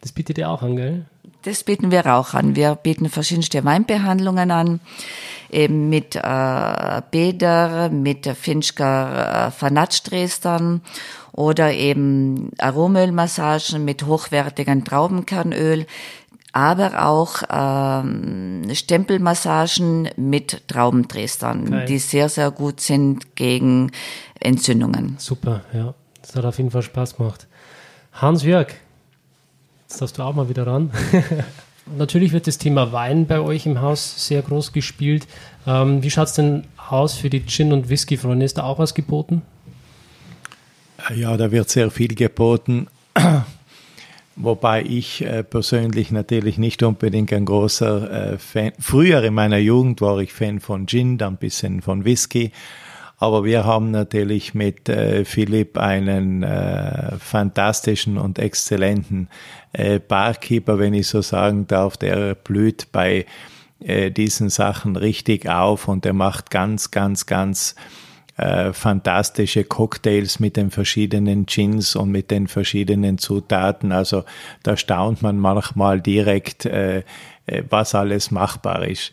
Das 0.00 0.12
bietet 0.12 0.38
ihr 0.38 0.48
auch 0.48 0.62
an, 0.62 0.76
gell? 0.76 1.04
Das 1.42 1.64
bieten 1.64 1.90
wir 1.90 2.06
auch 2.14 2.34
an. 2.34 2.56
Wir 2.56 2.74
bieten 2.74 3.08
verschiedenste 3.08 3.64
Weinbehandlungen 3.64 4.50
an, 4.50 4.80
eben 5.50 5.88
mit 5.88 6.16
äh, 6.16 7.02
Bäder, 7.10 7.88
mit 7.90 8.26
Finchker 8.26 9.46
äh, 9.46 9.50
Fanatsch-Dresdern 9.52 10.82
oder 11.32 11.72
eben 11.72 12.50
Aromölmassagen 12.58 13.84
mit 13.84 14.04
hochwertigem 14.04 14.84
Traubenkernöl 14.84 15.86
aber 16.52 17.06
auch 17.06 17.42
ähm, 17.50 18.62
Stempelmassagen 18.72 20.08
mit 20.16 20.66
Traubendrestern, 20.68 21.70
Geil. 21.70 21.86
die 21.86 21.98
sehr, 21.98 22.28
sehr 22.28 22.50
gut 22.50 22.80
sind 22.80 23.36
gegen 23.36 23.92
Entzündungen. 24.40 25.16
Super, 25.18 25.62
ja. 25.72 25.94
Das 26.22 26.36
hat 26.36 26.44
auf 26.44 26.58
jeden 26.58 26.70
Fall 26.70 26.82
Spaß 26.82 27.16
gemacht. 27.16 27.46
Hans-Jörg, 28.12 28.68
jetzt 29.88 30.00
darfst 30.00 30.18
du 30.18 30.22
auch 30.22 30.34
mal 30.34 30.48
wieder 30.48 30.66
ran. 30.66 30.90
Natürlich 31.96 32.32
wird 32.32 32.46
das 32.46 32.58
Thema 32.58 32.92
Wein 32.92 33.26
bei 33.26 33.40
euch 33.40 33.64
im 33.64 33.80
Haus 33.80 34.26
sehr 34.26 34.42
groß 34.42 34.72
gespielt. 34.72 35.26
Ähm, 35.66 36.02
wie 36.02 36.10
schaut 36.10 36.26
es 36.26 36.34
denn 36.34 36.64
aus 36.88 37.14
für 37.14 37.30
die 37.30 37.46
Gin- 37.46 37.72
und 37.72 37.88
Whisky-Freunde? 37.88 38.44
Ist 38.44 38.58
da 38.58 38.64
auch 38.64 38.78
was 38.78 38.94
geboten? 38.94 39.42
Ja, 41.14 41.36
da 41.36 41.50
wird 41.50 41.70
sehr 41.70 41.90
viel 41.90 42.14
geboten. 42.14 42.88
Wobei 44.40 44.84
ich 44.84 45.24
äh, 45.24 45.42
persönlich 45.42 46.12
natürlich 46.12 46.58
nicht 46.58 46.84
unbedingt 46.84 47.32
ein 47.32 47.44
großer 47.44 48.34
äh, 48.34 48.38
Fan, 48.38 48.70
früher 48.78 49.20
in 49.24 49.34
meiner 49.34 49.58
Jugend 49.58 50.00
war 50.00 50.18
ich 50.18 50.32
Fan 50.32 50.60
von 50.60 50.86
Gin, 50.86 51.18
dann 51.18 51.34
ein 51.34 51.38
bisschen 51.38 51.82
von 51.82 52.04
Whisky. 52.04 52.52
Aber 53.16 53.44
wir 53.44 53.64
haben 53.64 53.90
natürlich 53.90 54.54
mit 54.54 54.88
äh, 54.88 55.24
Philipp 55.24 55.76
einen 55.76 56.46
fantastischen 57.18 58.16
und 58.16 58.38
exzellenten 58.38 59.28
Barkeeper, 60.06 60.78
wenn 60.78 60.94
ich 60.94 61.08
so 61.08 61.20
sagen 61.20 61.66
darf, 61.66 61.96
der 61.96 62.36
blüht 62.36 62.92
bei 62.92 63.26
diesen 63.80 64.50
Sachen 64.50 64.96
richtig 64.96 65.48
auf 65.48 65.88
und 65.88 66.04
der 66.04 66.12
macht 66.12 66.50
ganz, 66.50 66.90
ganz, 66.90 67.26
ganz 67.26 67.74
äh, 68.38 68.72
fantastische 68.72 69.64
Cocktails 69.64 70.38
mit 70.38 70.56
den 70.56 70.70
verschiedenen 70.70 71.46
Gins 71.46 71.96
und 71.96 72.10
mit 72.10 72.30
den 72.30 72.46
verschiedenen 72.46 73.18
Zutaten. 73.18 73.90
Also 73.90 74.24
da 74.62 74.76
staunt 74.76 75.22
man 75.22 75.38
manchmal 75.38 76.00
direkt, 76.00 76.64
äh, 76.64 77.02
äh, 77.46 77.64
was 77.68 77.96
alles 77.96 78.30
machbar 78.30 78.86
ist. 78.86 79.10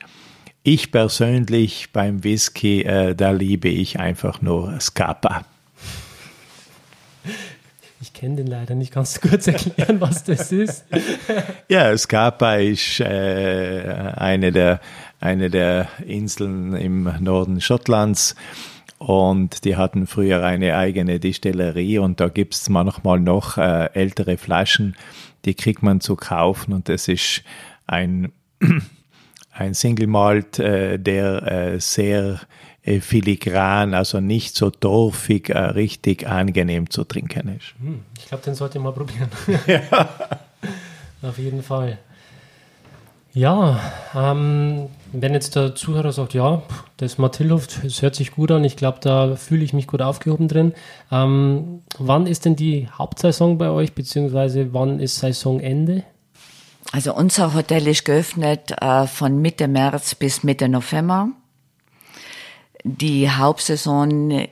Ich 0.61 0.91
persönlich 0.91 1.89
beim 1.91 2.23
Whisky, 2.23 2.83
äh, 2.83 3.15
da 3.15 3.31
liebe 3.31 3.67
ich 3.67 3.99
einfach 3.99 4.43
nur 4.43 4.79
Scapa. 4.79 5.43
Ich 7.99 8.13
kenne 8.13 8.35
den 8.35 8.47
leider 8.47 8.75
nicht. 8.75 8.91
Kannst 8.91 9.17
du 9.17 9.29
kurz 9.29 9.47
erklären, 9.47 9.99
was 9.99 10.23
das 10.23 10.51
ist? 10.51 10.85
ja, 11.67 11.97
Scapa 11.97 12.57
ist 12.57 12.99
äh, 12.99 14.11
eine, 14.15 14.51
der, 14.51 14.79
eine 15.19 15.49
der 15.49 15.87
Inseln 16.05 16.75
im 16.75 17.11
Norden 17.21 17.59
Schottlands 17.59 18.35
und 18.97 19.65
die 19.65 19.75
hatten 19.75 20.07
früher 20.07 20.43
eine 20.43 20.77
eigene 20.77 21.19
Distillerie 21.19 21.99
und 21.99 22.19
da 22.19 22.29
gibt 22.29 22.53
es 22.55 22.69
manchmal 22.69 23.19
noch 23.19 23.57
äh, 23.57 23.89
ältere 23.93 24.37
Flaschen, 24.37 24.95
die 25.45 25.53
kriegt 25.53 25.83
man 25.83 26.01
zu 26.01 26.15
kaufen 26.15 26.73
und 26.73 26.89
das 26.89 27.07
ist 27.07 27.43
ein, 27.87 28.31
ein 29.51 29.73
Single 29.73 30.07
Malt, 30.07 30.59
äh, 30.59 30.97
der 30.97 31.43
äh, 31.43 31.79
sehr 31.79 32.39
äh, 32.83 32.99
filigran, 32.99 33.93
also 33.93 34.19
nicht 34.21 34.55
so 34.55 34.69
torfig, 34.69 35.49
äh, 35.49 35.57
richtig 35.57 36.27
angenehm 36.27 36.89
zu 36.89 37.03
trinken 37.03 37.57
ist. 37.57 37.73
Hm, 37.79 38.01
ich 38.17 38.27
glaube, 38.27 38.43
den 38.43 38.55
sollte 38.55 38.77
ich 38.77 38.83
mal 38.83 38.93
probieren. 38.93 39.29
ja. 39.67 40.09
Auf 41.21 41.37
jeden 41.37 41.63
Fall. 41.63 41.97
Ja, 43.35 43.81
ähm, 44.15 44.87
wenn 45.11 45.33
jetzt 45.33 45.57
der 45.57 45.75
Zuhörer 45.75 46.13
sagt, 46.13 46.33
ja, 46.33 46.63
das 46.95 47.17
Matilluft, 47.17 47.83
das 47.83 48.01
hört 48.01 48.15
sich 48.15 48.31
gut 48.31 48.49
an, 48.49 48.63
ich 48.63 48.77
glaube, 48.77 48.99
da 49.01 49.35
fühle 49.35 49.65
ich 49.65 49.73
mich 49.73 49.87
gut 49.87 50.01
aufgehoben 50.01 50.47
drin. 50.47 50.73
Ähm, 51.11 51.81
wann 51.99 52.27
ist 52.27 52.45
denn 52.45 52.55
die 52.55 52.87
Hauptsaison 52.89 53.57
bei 53.57 53.69
euch, 53.69 53.91
beziehungsweise 53.91 54.73
wann 54.73 55.01
ist 55.01 55.17
Saisonende? 55.17 56.03
Also 56.93 57.13
unser 57.13 57.53
Hotel 57.53 57.85
ist 57.87 58.05
geöffnet 58.05 58.73
äh, 58.79 59.05
von 59.05 59.41
Mitte 59.41 59.67
März 59.67 60.15
bis 60.15 60.43
Mitte 60.43 60.69
November. 60.69 61.27
Die 62.85 63.29
Hauptsaison 63.29 64.47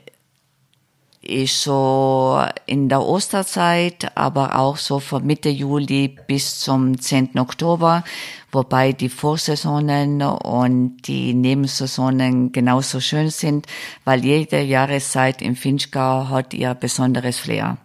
ist 1.23 1.63
so 1.63 2.43
in 2.65 2.89
der 2.89 3.01
Osterzeit, 3.01 4.11
aber 4.15 4.59
auch 4.59 4.77
so 4.77 4.99
von 4.99 5.25
Mitte 5.25 5.49
Juli 5.49 6.15
bis 6.27 6.59
zum 6.59 6.99
10. 6.99 7.39
Oktober, 7.39 8.03
wobei 8.51 8.91
die 8.91 9.09
Vorsaisonen 9.09 10.21
und 10.21 10.97
die 11.07 11.33
Nebensaisonen 11.33 12.51
genauso 12.51 12.99
schön 12.99 13.29
sind, 13.29 13.67
weil 14.03 14.23
jede 14.25 14.61
Jahreszeit 14.61 15.41
im 15.41 15.55
Finchgau 15.55 16.29
hat 16.29 16.53
ihr 16.53 16.73
besonderes 16.73 17.39
Flair. 17.39 17.77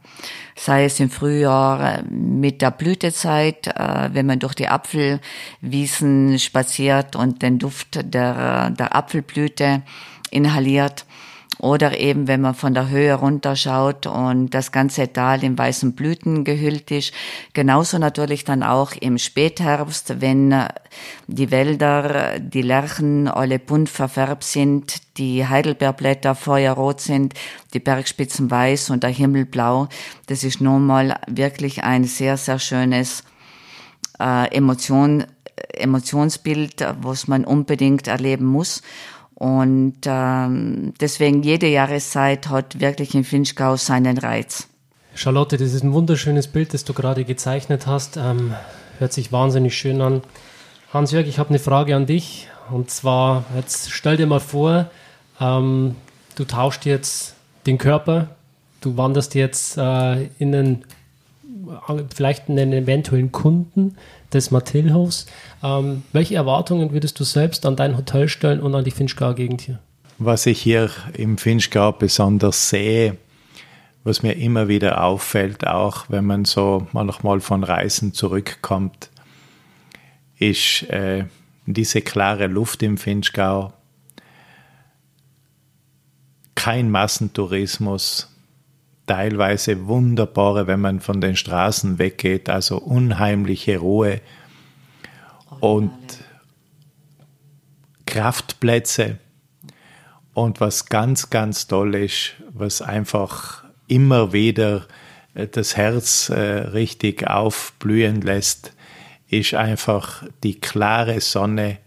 Sei 0.57 0.85
es 0.85 0.99
im 0.99 1.09
Frühjahr 1.09 2.03
mit 2.11 2.61
der 2.61 2.73
Blütezeit, 2.73 3.69
äh, 3.69 4.11
wenn 4.13 4.27
man 4.27 4.41
durch 4.41 4.55
die 4.55 4.67
Apfelwiesen 4.67 6.41
spaziert 6.41 7.15
und 7.15 7.43
den 7.43 7.61
Duft 7.61 8.01
der, 8.03 8.71
der 8.71 8.97
Apfelblüte 8.97 9.83
inhaliert 10.31 11.07
oder 11.59 11.99
eben, 11.99 12.29
wenn 12.29 12.41
man 12.41 12.55
von 12.55 12.75
der 12.75 12.89
Höhe 12.89 13.15
runterschaut 13.15 14.07
und 14.07 14.51
das 14.51 14.73
ganze 14.73 15.13
Tal 15.13 15.43
in 15.43 15.59
weißen 15.59 15.95
Blüten 15.95 16.45
gehüllt 16.45 16.91
ist. 16.91 17.13
Genauso 17.53 17.99
natürlich 17.99 18.45
dann 18.45 18.63
auch 18.63 18.93
im 18.93 19.19
Spätherbst, 19.19 20.21
wenn 20.21 20.55
die 21.27 21.51
Wälder, 21.51 22.39
die 22.39 22.63
Lärchen 22.63 23.29
alle 23.29 23.59
bunt 23.59 23.89
verfärbt 23.89 24.45
sind, 24.45 25.19
die 25.19 25.47
Heidelbeerblätter 25.47 26.35
feuerrot 26.35 27.01
sind, 27.01 27.35
die 27.75 27.81
Bergspitzen 27.81 28.51
weiß 28.51 28.91
und 28.91 29.03
der 29.03 29.11
Himmel 29.11 29.45
blau. 29.45 29.89
Das 30.27 30.45
ist 30.45 30.61
nun 30.61 30.87
mal 30.87 31.19
wirklich 31.27 31.83
ein 31.83 32.05
sehr, 32.05 32.37
sehr 32.37 32.61
schönes 32.61 33.25
äh, 34.21 34.55
Emotion, 34.55 35.25
Emotionsbild, 35.75 36.87
was 37.01 37.27
man 37.27 37.45
unbedingt 37.45 38.07
erleben 38.07 38.47
muss. 38.47 38.83
Und 39.39 39.99
ähm, 40.05 40.95
deswegen 41.01 41.45
jede 41.45 41.69
Jahreszeit 41.69 42.49
hat 42.49 42.81
wirklich 42.81 43.15
in 43.15 43.23
Finchgau 43.23 43.77
seinen 43.77 44.19
Reiz. 44.19 44.67
Charlotte, 45.15 45.57
das 45.57 45.73
ist 45.73 45.85
ein 45.85 45.93
wunderschönes 45.93 46.49
Bild, 46.49 46.75
das 46.75 46.83
du 46.85 46.93
gerade 46.93 47.25
gezeichnet 47.25 47.87
hast. 47.87 48.17
Ähm, 48.17 48.55
hört 48.99 49.13
sich 49.13 49.31
wahnsinnig 49.31 49.79
schön 49.79 50.01
an. 50.01 50.23
Hans-Jörg, 50.93 51.29
ich 51.29 51.39
habe 51.39 51.51
eine 51.51 51.61
Frage 51.61 51.95
an 51.95 52.07
dich. 52.07 52.49
Und 52.69 52.91
zwar, 52.91 53.45
jetzt 53.55 53.93
stell 53.93 54.17
dir 54.17 54.27
mal 54.27 54.41
vor, 54.41 54.91
ähm, 55.41 55.95
du 56.35 56.45
tauschst 56.45 56.85
jetzt 56.85 57.37
den 57.65 57.79
Körper, 57.79 58.31
du 58.81 58.97
wanderst 58.97 59.37
jetzt 59.37 59.79
äh, 59.79 60.25
in 60.41 60.53
einen, 60.53 60.85
vielleicht 62.13 62.49
in 62.49 62.59
einen 62.59 62.73
eventuellen 62.73 63.31
Kunden 63.31 63.97
des 64.33 64.51
Mathilhofs. 64.51 65.27
Ähm, 65.63 66.03
welche 66.13 66.37
Erwartungen 66.37 66.93
würdest 66.93 67.19
du 67.19 67.25
selbst 67.25 67.67
an 67.67 67.77
dein 67.77 67.97
Hotel 67.97 68.29
stellen 68.29 68.61
und 68.61 68.75
an 68.75 68.85
die 68.85 68.91
Finchgau-Gegend 68.91 69.61
hier? 69.63 69.79
Was 70.19 70.47
ich 70.47 70.61
hier 70.61 70.91
im 71.15 71.39
Finchgau 71.39 71.93
besonders 71.93 72.71
sehe, 72.71 73.17
was 74.05 74.23
mir 74.23 74.37
immer 74.37 74.69
wieder 74.69 75.05
auffällt, 75.05 75.67
auch 75.67 76.07
wenn 76.09 76.25
man 76.25 76.45
so 76.45 76.87
manchmal 76.93 77.41
von 77.41 77.63
Reisen 77.63 78.13
zurückkommt, 78.13 79.11
ist 80.39 80.85
äh, 80.85 81.25
diese 81.67 82.01
klare 82.01 82.47
Luft 82.47 82.83
im 82.83 82.97
Finchgau, 82.97 83.73
kein 86.55 86.91
Massentourismus, 86.91 88.29
teilweise 89.09 89.89
wunderbare, 89.89 90.69
wenn 90.69 90.81
man 90.81 91.01
von 91.01 91.21
den 91.21 91.35
Straßen 91.35 91.99
weggeht, 91.99 92.49
also 92.49 92.79
unheimliche 92.79 93.79
Ruhe 93.79 94.21
und 95.61 95.93
Kraftplätze. 98.07 99.19
Und 100.35 100.61
was 100.61 100.87
ganz, 100.87 101.31
ganz 101.31 101.67
toll 101.67 101.97
ist, 101.97 102.35
was 102.53 102.81
einfach 102.81 103.65
immer 103.89 104.33
wieder 104.33 104.87
äh, 105.35 105.49
das 105.49 105.77
Herz 105.77 106.29
äh, 106.29 106.39
richtig 106.39 107.27
aufblühen 107.27 108.21
lässt, 108.21 108.73
ist 109.29 109.55
einfach 109.55 110.25
die 110.45 110.61
klare 110.61 111.21
Sonne, 111.21 111.79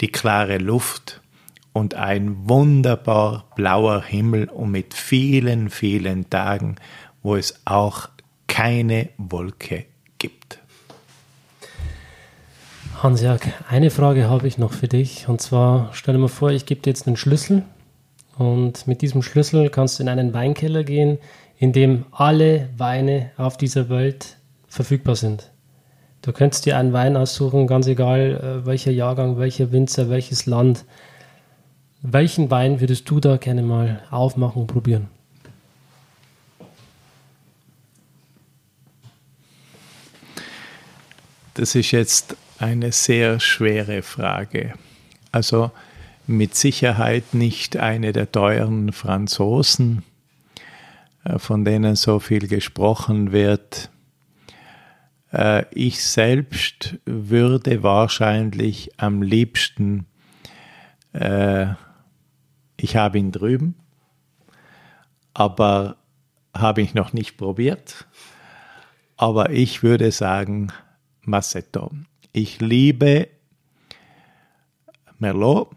die 0.00 0.08
klare 0.08 0.58
Luft 0.58 1.20
und 1.76 1.94
ein 1.94 2.48
wunderbar 2.48 3.44
blauer 3.54 4.02
Himmel 4.02 4.48
und 4.48 4.70
mit 4.70 4.94
vielen, 4.94 5.68
vielen 5.68 6.30
Tagen, 6.30 6.76
wo 7.22 7.36
es 7.36 7.60
auch 7.66 8.08
keine 8.46 9.10
Wolke 9.18 9.84
gibt. 10.16 10.58
Hans-Jörg, 13.02 13.42
eine 13.68 13.90
Frage 13.90 14.26
habe 14.26 14.48
ich 14.48 14.56
noch 14.56 14.72
für 14.72 14.88
dich. 14.88 15.28
Und 15.28 15.42
zwar, 15.42 15.90
stell 15.92 16.14
dir 16.14 16.20
mal 16.20 16.28
vor, 16.28 16.50
ich 16.50 16.64
gebe 16.64 16.80
dir 16.80 16.88
jetzt 16.88 17.06
einen 17.06 17.18
Schlüssel. 17.18 17.62
Und 18.38 18.86
mit 18.86 19.02
diesem 19.02 19.20
Schlüssel 19.20 19.68
kannst 19.68 19.98
du 19.98 20.02
in 20.02 20.08
einen 20.08 20.32
Weinkeller 20.32 20.82
gehen, 20.82 21.18
in 21.58 21.74
dem 21.74 22.06
alle 22.10 22.70
Weine 22.78 23.32
auf 23.36 23.58
dieser 23.58 23.90
Welt 23.90 24.38
verfügbar 24.66 25.16
sind. 25.16 25.50
Du 26.22 26.32
könntest 26.32 26.64
dir 26.64 26.78
einen 26.78 26.94
Wein 26.94 27.18
aussuchen, 27.18 27.66
ganz 27.66 27.86
egal 27.86 28.62
äh, 28.62 28.66
welcher 28.66 28.92
Jahrgang, 28.92 29.36
welcher 29.36 29.72
Winzer, 29.72 30.08
welches 30.08 30.46
Land. 30.46 30.86
Welchen 32.02 32.50
Wein 32.50 32.80
würdest 32.80 33.08
du 33.10 33.20
da 33.20 33.36
gerne 33.36 33.62
mal 33.62 34.02
aufmachen 34.10 34.62
und 34.62 34.66
probieren? 34.68 35.08
Das 41.54 41.74
ist 41.74 41.90
jetzt 41.90 42.36
eine 42.58 42.92
sehr 42.92 43.40
schwere 43.40 44.02
Frage. 44.02 44.74
Also 45.32 45.70
mit 46.26 46.54
Sicherheit 46.54 47.32
nicht 47.32 47.76
eine 47.76 48.12
der 48.12 48.30
teuren 48.30 48.92
Franzosen, 48.92 50.02
äh, 51.24 51.38
von 51.38 51.64
denen 51.64 51.96
so 51.96 52.18
viel 52.18 52.46
gesprochen 52.46 53.32
wird. 53.32 53.90
Äh, 55.32 55.64
ich 55.70 56.04
selbst 56.04 56.96
würde 57.06 57.82
wahrscheinlich 57.82 58.90
am 58.98 59.22
liebsten 59.22 60.06
äh, 61.12 61.68
ich 62.76 62.96
habe 62.96 63.18
ihn 63.18 63.32
drüben, 63.32 63.74
aber 65.34 65.96
habe 66.54 66.82
ich 66.82 66.94
noch 66.94 67.12
nicht 67.12 67.36
probiert. 67.36 68.06
Aber 69.16 69.50
ich 69.50 69.82
würde 69.82 70.10
sagen 70.10 70.72
Massetto. 71.22 71.90
Ich 72.32 72.60
liebe 72.60 73.28
Merlot 75.18 75.70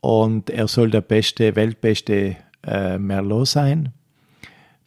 und 0.00 0.48
er 0.50 0.66
soll 0.66 0.90
der 0.90 1.02
beste, 1.02 1.56
weltbeste 1.56 2.36
äh, 2.62 2.98
Merlot 2.98 3.48
sein. 3.48 3.92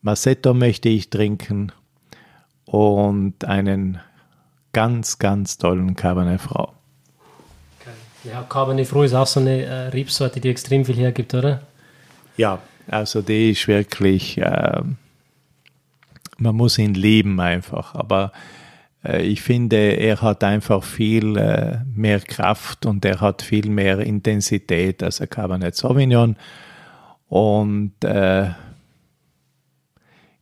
Massetto 0.01 0.53
möchte 0.53 0.89
ich 0.89 1.09
trinken 1.09 1.71
und 2.65 3.45
einen 3.45 3.99
ganz, 4.73 5.19
ganz 5.19 5.57
tollen 5.57 5.95
Cabernet 5.95 6.41
Franc. 6.41 6.69
Ja, 8.23 8.43
Cabernet 8.43 8.87
Franc 8.87 9.05
ist 9.05 9.13
auch 9.13 9.27
so 9.27 9.39
eine 9.39 9.63
äh, 9.63 9.87
Rebsorte, 9.87 10.39
die 10.39 10.49
extrem 10.49 10.85
viel 10.85 10.95
hergibt, 10.95 11.33
oder? 11.33 11.61
Ja, 12.37 12.59
also 12.87 13.21
die 13.21 13.51
ist 13.51 13.67
wirklich, 13.67 14.37
äh, 14.37 14.81
man 16.37 16.55
muss 16.55 16.77
ihn 16.77 16.93
lieben 16.93 17.39
einfach, 17.39 17.95
aber 17.95 18.31
äh, 19.03 19.23
ich 19.23 19.41
finde, 19.41 19.75
er 19.75 20.21
hat 20.21 20.43
einfach 20.43 20.83
viel 20.83 21.37
äh, 21.37 21.79
mehr 21.93 22.21
Kraft 22.21 22.85
und 22.85 23.03
er 23.03 23.19
hat 23.19 23.41
viel 23.41 23.69
mehr 23.69 23.99
Intensität 23.99 25.03
als 25.03 25.19
ein 25.19 25.29
Cabernet 25.29 25.75
Sauvignon 25.75 26.37
und 27.27 27.93
äh, 28.03 28.51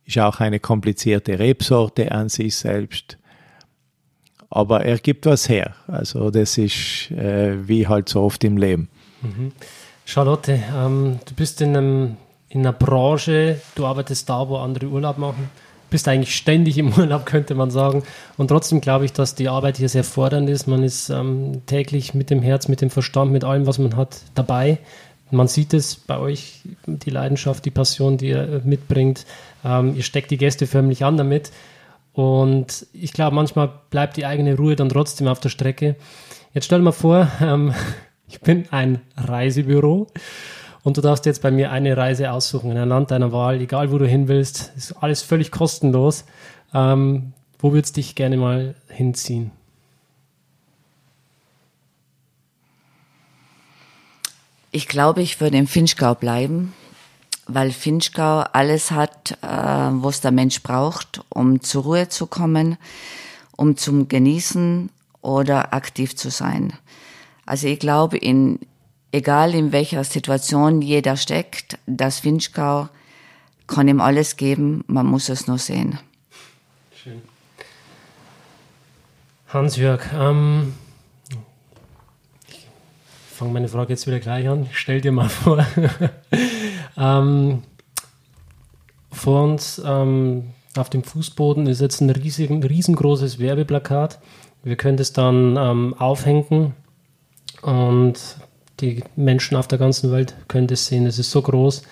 ist 0.04 0.18
auch 0.18 0.40
eine 0.40 0.60
komplizierte 0.60 1.38
Rebsorte 1.38 2.12
an 2.12 2.28
sich 2.28 2.56
selbst 2.56 3.18
aber 4.52 4.84
er 4.84 4.98
gibt 4.98 5.26
was 5.26 5.48
her. 5.48 5.74
Also 5.88 6.30
das 6.30 6.58
ist 6.58 7.10
äh, 7.10 7.66
wie 7.66 7.88
halt 7.88 8.08
so 8.08 8.22
oft 8.22 8.44
im 8.44 8.56
Leben. 8.56 8.88
Mhm. 9.22 9.52
Charlotte, 10.04 10.60
ähm, 10.76 11.18
du 11.24 11.34
bist 11.34 11.60
in, 11.60 11.76
einem, 11.76 12.16
in 12.48 12.60
einer 12.60 12.72
Branche, 12.72 13.60
du 13.74 13.86
arbeitest 13.86 14.28
da, 14.28 14.48
wo 14.48 14.56
andere 14.56 14.86
Urlaub 14.86 15.16
machen, 15.16 15.48
bist 15.90 16.08
eigentlich 16.08 16.34
ständig 16.34 16.76
im 16.78 16.92
Urlaub, 16.98 17.24
könnte 17.24 17.54
man 17.54 17.70
sagen. 17.70 18.02
Und 18.36 18.48
trotzdem 18.48 18.80
glaube 18.80 19.04
ich, 19.04 19.12
dass 19.12 19.34
die 19.34 19.48
Arbeit 19.48 19.78
hier 19.78 19.88
sehr 19.88 20.04
fordernd 20.04 20.50
ist. 20.50 20.66
Man 20.66 20.82
ist 20.82 21.08
ähm, 21.08 21.62
täglich 21.66 22.14
mit 22.14 22.30
dem 22.30 22.42
Herz, 22.42 22.68
mit 22.68 22.80
dem 22.80 22.90
Verstand, 22.90 23.32
mit 23.32 23.44
allem, 23.44 23.66
was 23.66 23.78
man 23.78 23.96
hat, 23.96 24.20
dabei. 24.34 24.78
Man 25.30 25.48
sieht 25.48 25.72
es 25.72 25.96
bei 25.96 26.18
euch, 26.18 26.60
die 26.86 27.08
Leidenschaft, 27.08 27.64
die 27.64 27.70
Passion, 27.70 28.18
die 28.18 28.28
ihr 28.28 28.60
mitbringt. 28.64 29.24
Ähm, 29.64 29.96
ihr 29.96 30.02
steckt 30.02 30.30
die 30.30 30.36
Gäste 30.36 30.66
förmlich 30.66 31.04
an 31.04 31.16
damit. 31.16 31.52
Und 32.12 32.86
ich 32.92 33.12
glaube, 33.12 33.34
manchmal 33.34 33.70
bleibt 33.90 34.16
die 34.16 34.26
eigene 34.26 34.56
Ruhe 34.56 34.76
dann 34.76 34.88
trotzdem 34.88 35.28
auf 35.28 35.40
der 35.40 35.48
Strecke. 35.48 35.96
Jetzt 36.52 36.66
stell 36.66 36.78
dir 36.78 36.84
mal 36.84 36.92
vor, 36.92 37.30
ähm, 37.40 37.74
ich 38.28 38.40
bin 38.40 38.66
ein 38.70 39.00
Reisebüro 39.16 40.08
und 40.82 40.96
du 40.96 41.00
darfst 41.00 41.26
jetzt 41.26 41.42
bei 41.42 41.50
mir 41.50 41.70
eine 41.70 41.96
Reise 41.96 42.32
aussuchen 42.32 42.72
in 42.72 42.78
ein 42.78 42.88
Land 42.88 43.10
deiner 43.10 43.32
Wahl, 43.32 43.60
egal 43.60 43.92
wo 43.92 43.98
du 43.98 44.06
hin 44.06 44.28
willst. 44.28 44.72
Ist 44.76 44.92
alles 45.02 45.22
völlig 45.22 45.50
kostenlos. 45.50 46.24
Ähm, 46.74 47.32
wo 47.58 47.72
würdest 47.72 47.96
du 47.96 48.00
dich 48.00 48.14
gerne 48.14 48.36
mal 48.36 48.74
hinziehen? 48.88 49.52
Ich 54.72 54.88
glaube, 54.88 55.20
ich 55.22 55.40
würde 55.40 55.58
im 55.58 55.66
Finchgau 55.66 56.14
bleiben. 56.14 56.72
Weil 57.54 57.70
Finchgau 57.70 58.40
alles 58.52 58.90
hat, 58.90 59.38
äh, 59.42 59.46
was 59.46 60.20
der 60.20 60.30
Mensch 60.30 60.62
braucht, 60.62 61.24
um 61.28 61.60
zur 61.60 61.84
Ruhe 61.84 62.08
zu 62.08 62.26
kommen, 62.26 62.76
um 63.56 63.76
zum 63.76 64.08
Genießen 64.08 64.90
oder 65.20 65.72
aktiv 65.72 66.16
zu 66.16 66.30
sein. 66.30 66.72
Also 67.46 67.68
ich 67.68 67.78
glaube, 67.78 68.18
in, 68.18 68.58
egal 69.12 69.54
in 69.54 69.72
welcher 69.72 70.04
Situation 70.04 70.82
jeder 70.82 71.16
steckt, 71.16 71.78
das 71.86 72.24
Winchgau 72.24 72.88
kann 73.66 73.88
ihm 73.88 74.00
alles 74.00 74.36
geben, 74.36 74.84
man 74.86 75.06
muss 75.06 75.28
es 75.28 75.46
nur 75.46 75.58
sehen. 75.58 75.98
Schön. 76.94 77.22
Hans-Jörg, 79.48 80.02
ähm, 80.14 80.74
ich 82.48 82.66
fange 83.34 83.52
meine 83.52 83.68
Frage 83.68 83.92
jetzt 83.92 84.06
wieder 84.06 84.18
gleich 84.18 84.48
an. 84.48 84.68
Stell 84.72 85.00
dir 85.00 85.12
mal 85.12 85.28
vor, 85.28 85.66
ähm, 87.02 87.62
vor 89.10 89.42
uns 89.42 89.82
ähm, 89.84 90.50
auf 90.76 90.88
dem 90.88 91.02
Fußboden 91.02 91.66
ist 91.66 91.80
jetzt 91.80 92.00
ein 92.00 92.10
riesig, 92.10 92.50
riesengroßes 92.50 93.38
Werbeplakat. 93.38 94.20
Wir 94.62 94.76
können 94.76 94.96
das 94.96 95.12
dann 95.12 95.56
ähm, 95.56 95.94
aufhängen 95.98 96.74
und 97.62 98.18
die 98.80 99.02
Menschen 99.16 99.56
auf 99.56 99.68
der 99.68 99.78
ganzen 99.78 100.12
Welt 100.12 100.34
können 100.48 100.66
das 100.66 100.86
sehen. 100.86 101.06
Es 101.06 101.18
ist 101.18 101.30
so 101.30 101.42
groß. 101.42 101.82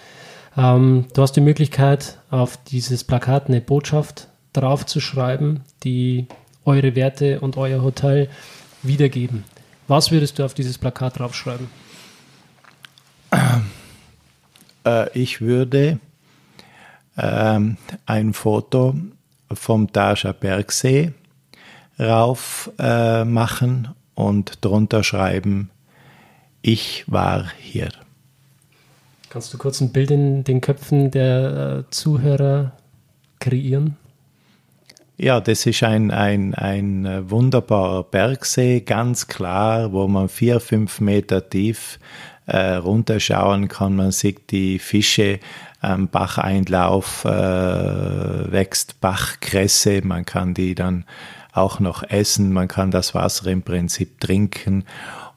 Ähm, 0.56 1.06
du 1.12 1.22
hast 1.22 1.32
die 1.32 1.40
Möglichkeit, 1.40 2.18
auf 2.30 2.58
dieses 2.68 3.04
Plakat 3.04 3.48
eine 3.48 3.60
Botschaft 3.60 4.28
draufzuschreiben, 4.52 5.60
die 5.82 6.26
eure 6.64 6.94
Werte 6.94 7.40
und 7.40 7.56
euer 7.56 7.82
Hotel 7.82 8.28
wiedergeben. 8.82 9.44
Was 9.88 10.10
würdest 10.10 10.38
du 10.38 10.44
auf 10.44 10.54
dieses 10.54 10.78
Plakat 10.78 11.18
draufschreiben? 11.18 11.68
Äh, 14.84 15.18
ich 15.18 15.40
würde 15.40 15.98
ähm, 17.16 17.76
ein 18.06 18.32
Foto 18.32 18.94
vom 19.52 19.92
Tascher 19.92 20.32
Bergsee 20.32 21.12
rauf 21.98 22.70
äh, 22.78 23.24
machen 23.24 23.88
und 24.14 24.64
drunter 24.64 25.02
schreiben, 25.02 25.70
ich 26.62 27.04
war 27.10 27.50
hier. 27.58 27.90
Kannst 29.28 29.54
du 29.54 29.58
kurz 29.58 29.80
ein 29.80 29.92
Bild 29.92 30.10
in 30.10 30.44
den 30.44 30.60
Köpfen 30.60 31.10
der 31.10 31.84
äh, 31.86 31.90
Zuhörer 31.90 32.72
kreieren? 33.38 33.96
Ja, 35.16 35.40
das 35.40 35.66
ist 35.66 35.82
ein, 35.82 36.10
ein, 36.10 36.54
ein 36.54 37.04
äh, 37.04 37.30
wunderbarer 37.30 38.04
Bergsee, 38.04 38.80
ganz 38.80 39.26
klar, 39.26 39.92
wo 39.92 40.08
man 40.08 40.30
vier, 40.30 40.60
fünf 40.60 41.00
Meter 41.00 41.48
tief 41.48 41.98
äh, 42.46 42.74
runterschauen 42.74 43.68
kann. 43.68 43.96
Man 43.96 44.10
sieht 44.10 44.50
die 44.50 44.78
Fische 44.78 45.40
am 45.80 46.08
Bacheinlauf, 46.08 47.24
äh, 47.24 47.28
wächst 48.52 49.00
Bachkresse, 49.00 50.02
man 50.04 50.24
kann 50.24 50.54
die 50.54 50.74
dann 50.74 51.04
auch 51.52 51.80
noch 51.80 52.02
essen, 52.02 52.52
man 52.52 52.68
kann 52.68 52.90
das 52.90 53.14
Wasser 53.14 53.46
im 53.48 53.62
Prinzip 53.62 54.20
trinken. 54.20 54.84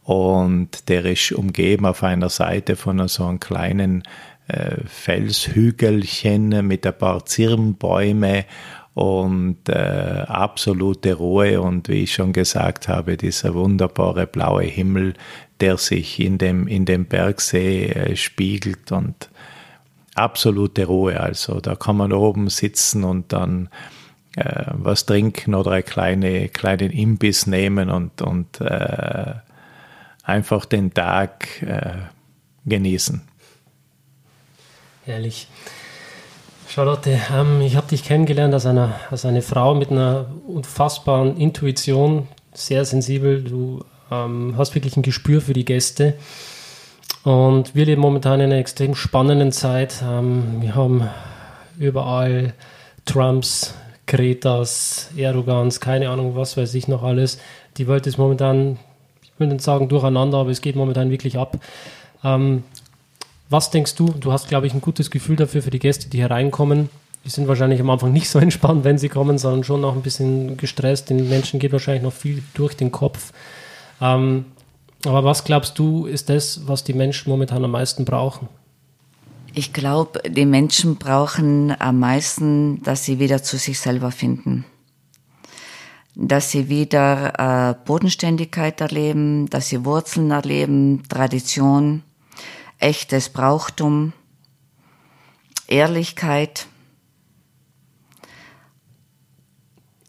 Und 0.04 0.90
der 0.90 1.06
ist 1.06 1.32
umgeben 1.32 1.86
auf 1.86 2.04
einer 2.04 2.30
Seite 2.30 2.76
von 2.76 3.08
so 3.08 3.26
einem 3.26 3.40
kleinen 3.40 4.04
äh, 4.48 4.76
Felshügelchen 4.86 6.68
mit 6.68 6.86
ein 6.86 6.98
paar 6.98 7.26
Zirnbäume 7.26 8.46
und 8.94 9.70
äh, 9.70 10.26
absolute 10.28 11.16
Ruhe 11.16 11.62
und 11.62 11.90
wie 11.90 12.04
ich 12.04 12.14
schon 12.14 12.32
gesagt 12.32 12.88
habe, 12.88 13.18
dieser 13.18 13.56
wunderbare 13.56 14.28
blaue 14.28 14.64
Himmel, 14.64 15.14
der 15.60 15.78
sich 15.78 16.20
in 16.20 16.38
dem, 16.38 16.68
in 16.68 16.86
dem 16.86 17.06
Bergsee 17.06 17.88
äh, 17.88 18.16
spiegelt 18.16 18.92
und 18.92 19.30
absolute 20.14 20.86
Ruhe. 20.86 21.20
Also 21.20 21.60
da 21.60 21.76
kann 21.76 21.98
man 21.98 22.14
oben 22.14 22.50
sitzen 22.50 23.04
und 23.04 23.34
dann 23.34 23.70
äh, 24.36 24.66
was 24.74 25.06
trinken 25.06 25.56
oder 25.56 25.72
einen 25.72 25.86
kleine, 25.86 26.50
kleinen 26.50 26.92
Imbiss 26.92 27.48
nehmen 27.48 27.90
und, 27.90 28.22
und 28.22 28.62
äh, 28.62 29.34
einfach 30.24 30.66
den 30.66 30.94
Tag 30.94 31.62
äh, 31.64 31.94
genießen. 32.66 33.22
Herrlich. 35.06 35.48
Charlotte, 36.74 37.20
ähm, 37.32 37.62
ich 37.62 37.76
habe 37.76 37.86
dich 37.86 38.04
kennengelernt 38.04 38.52
als 38.52 38.66
eine, 38.66 38.96
als 39.12 39.26
eine 39.26 39.44
Frau 39.44 39.76
mit 39.76 39.92
einer 39.92 40.26
unfassbaren 40.48 41.38
Intuition, 41.38 42.28
sehr 42.52 42.84
sensibel. 42.84 43.44
Du 43.44 43.86
ähm, 44.10 44.56
hast 44.58 44.74
wirklich 44.74 44.98
ein 44.98 45.04
Gespür 45.04 45.40
für 45.40 45.54
die 45.54 45.66
Gäste. 45.66 46.16
Und 47.24 47.76
wir 47.76 47.86
leben 47.86 48.02
momentan 48.02 48.40
in 48.40 48.48
einer 48.48 48.58
extrem 48.60 48.96
spannenden 48.96 49.52
Zeit. 49.52 50.04
Ähm, 50.04 50.62
wir 50.62 50.74
haben 50.74 51.08
überall 51.78 52.56
Trumps, 53.06 53.76
Kretas, 54.08 55.12
Erdogans, 55.16 55.80
keine 55.80 56.10
Ahnung, 56.10 56.36
was 56.36 56.58
weiß 56.58 56.74
ich 56.74 56.88
noch 56.88 57.04
alles. 57.04 57.38
Die 57.78 57.88
Welt 57.88 58.08
ist 58.08 58.18
momentan, 58.18 58.80
ich 59.22 59.32
würde 59.38 59.54
nicht 59.54 59.64
sagen 59.64 59.90
durcheinander, 59.90 60.40
aber 60.40 60.50
es 60.50 60.62
geht 60.62 60.76
momentan 60.76 61.12
wirklich 61.12 61.38
ab. 61.38 61.56
Ähm, 62.24 62.64
was 63.54 63.70
denkst 63.70 63.96
du? 63.96 64.08
Du 64.08 64.34
hast, 64.34 64.50
glaube 64.50 64.68
ich, 64.68 64.74
ein 64.74 64.82
gutes 64.82 65.12
Gefühl 65.12 65.38
dafür 65.38 65.62
für 65.62 65.70
die 65.70 65.80
Gäste, 65.80 66.10
die 66.10 66.20
hereinkommen. 66.20 66.90
Die 67.24 67.30
sind 67.30 67.48
wahrscheinlich 67.48 67.80
am 67.80 67.90
Anfang 67.90 68.12
nicht 68.20 68.28
so 68.28 68.40
entspannt, 68.40 68.84
wenn 68.84 68.98
sie 68.98 69.08
kommen, 69.08 69.38
sondern 69.38 69.64
schon 69.64 69.80
noch 69.80 69.96
ein 69.96 70.02
bisschen 70.02 70.58
gestresst. 70.58 71.10
Den 71.10 71.30
Menschen 71.30 71.60
geht 71.60 71.72
wahrscheinlich 71.72 72.04
noch 72.04 72.12
viel 72.12 72.44
durch 72.56 72.76
den 72.76 72.92
Kopf. 72.92 73.32
Ähm, 74.02 74.46
aber 75.06 75.24
was 75.24 75.44
glaubst 75.44 75.78
du, 75.80 76.06
ist 76.08 76.30
das, 76.30 76.68
was 76.68 76.84
die 76.84 76.94
Menschen 76.94 77.30
momentan 77.30 77.64
am 77.64 77.72
meisten 77.72 78.04
brauchen? 78.06 78.50
Ich 79.54 79.72
glaube, 79.72 80.22
die 80.28 80.48
Menschen 80.48 80.96
brauchen 80.96 81.80
am 81.80 82.00
meisten, 82.00 82.82
dass 82.82 83.06
sie 83.06 83.20
wieder 83.20 83.44
zu 83.44 83.58
sich 83.58 83.80
selber 83.80 84.10
finden. 84.10 84.66
Dass 86.16 86.50
sie 86.50 86.70
wieder 86.70 87.70
äh, 87.70 87.86
Bodenständigkeit 87.86 88.82
erleben, 88.82 89.48
dass 89.50 89.70
sie 89.70 89.86
Wurzeln 89.86 90.32
erleben, 90.32 91.04
Tradition, 91.08 92.02
echtes 92.84 93.30
Brauchtum, 93.30 94.12
Ehrlichkeit, 95.68 96.68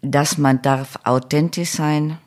dass 0.03 0.39
man 0.39 0.61
darf 0.61 0.99
authentisch 1.05 1.71
sein. 1.71 2.19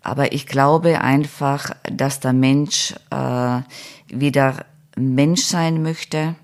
Aber 0.00 0.32
ich 0.32 0.46
glaube 0.46 1.02
einfach, 1.02 1.70
dass 1.84 2.20
der 2.20 2.32
Mensch 2.32 2.94
äh, 3.10 3.60
wieder 4.08 4.64
Mensch 4.96 5.42
sein 5.42 5.82
möchte, 5.82 6.34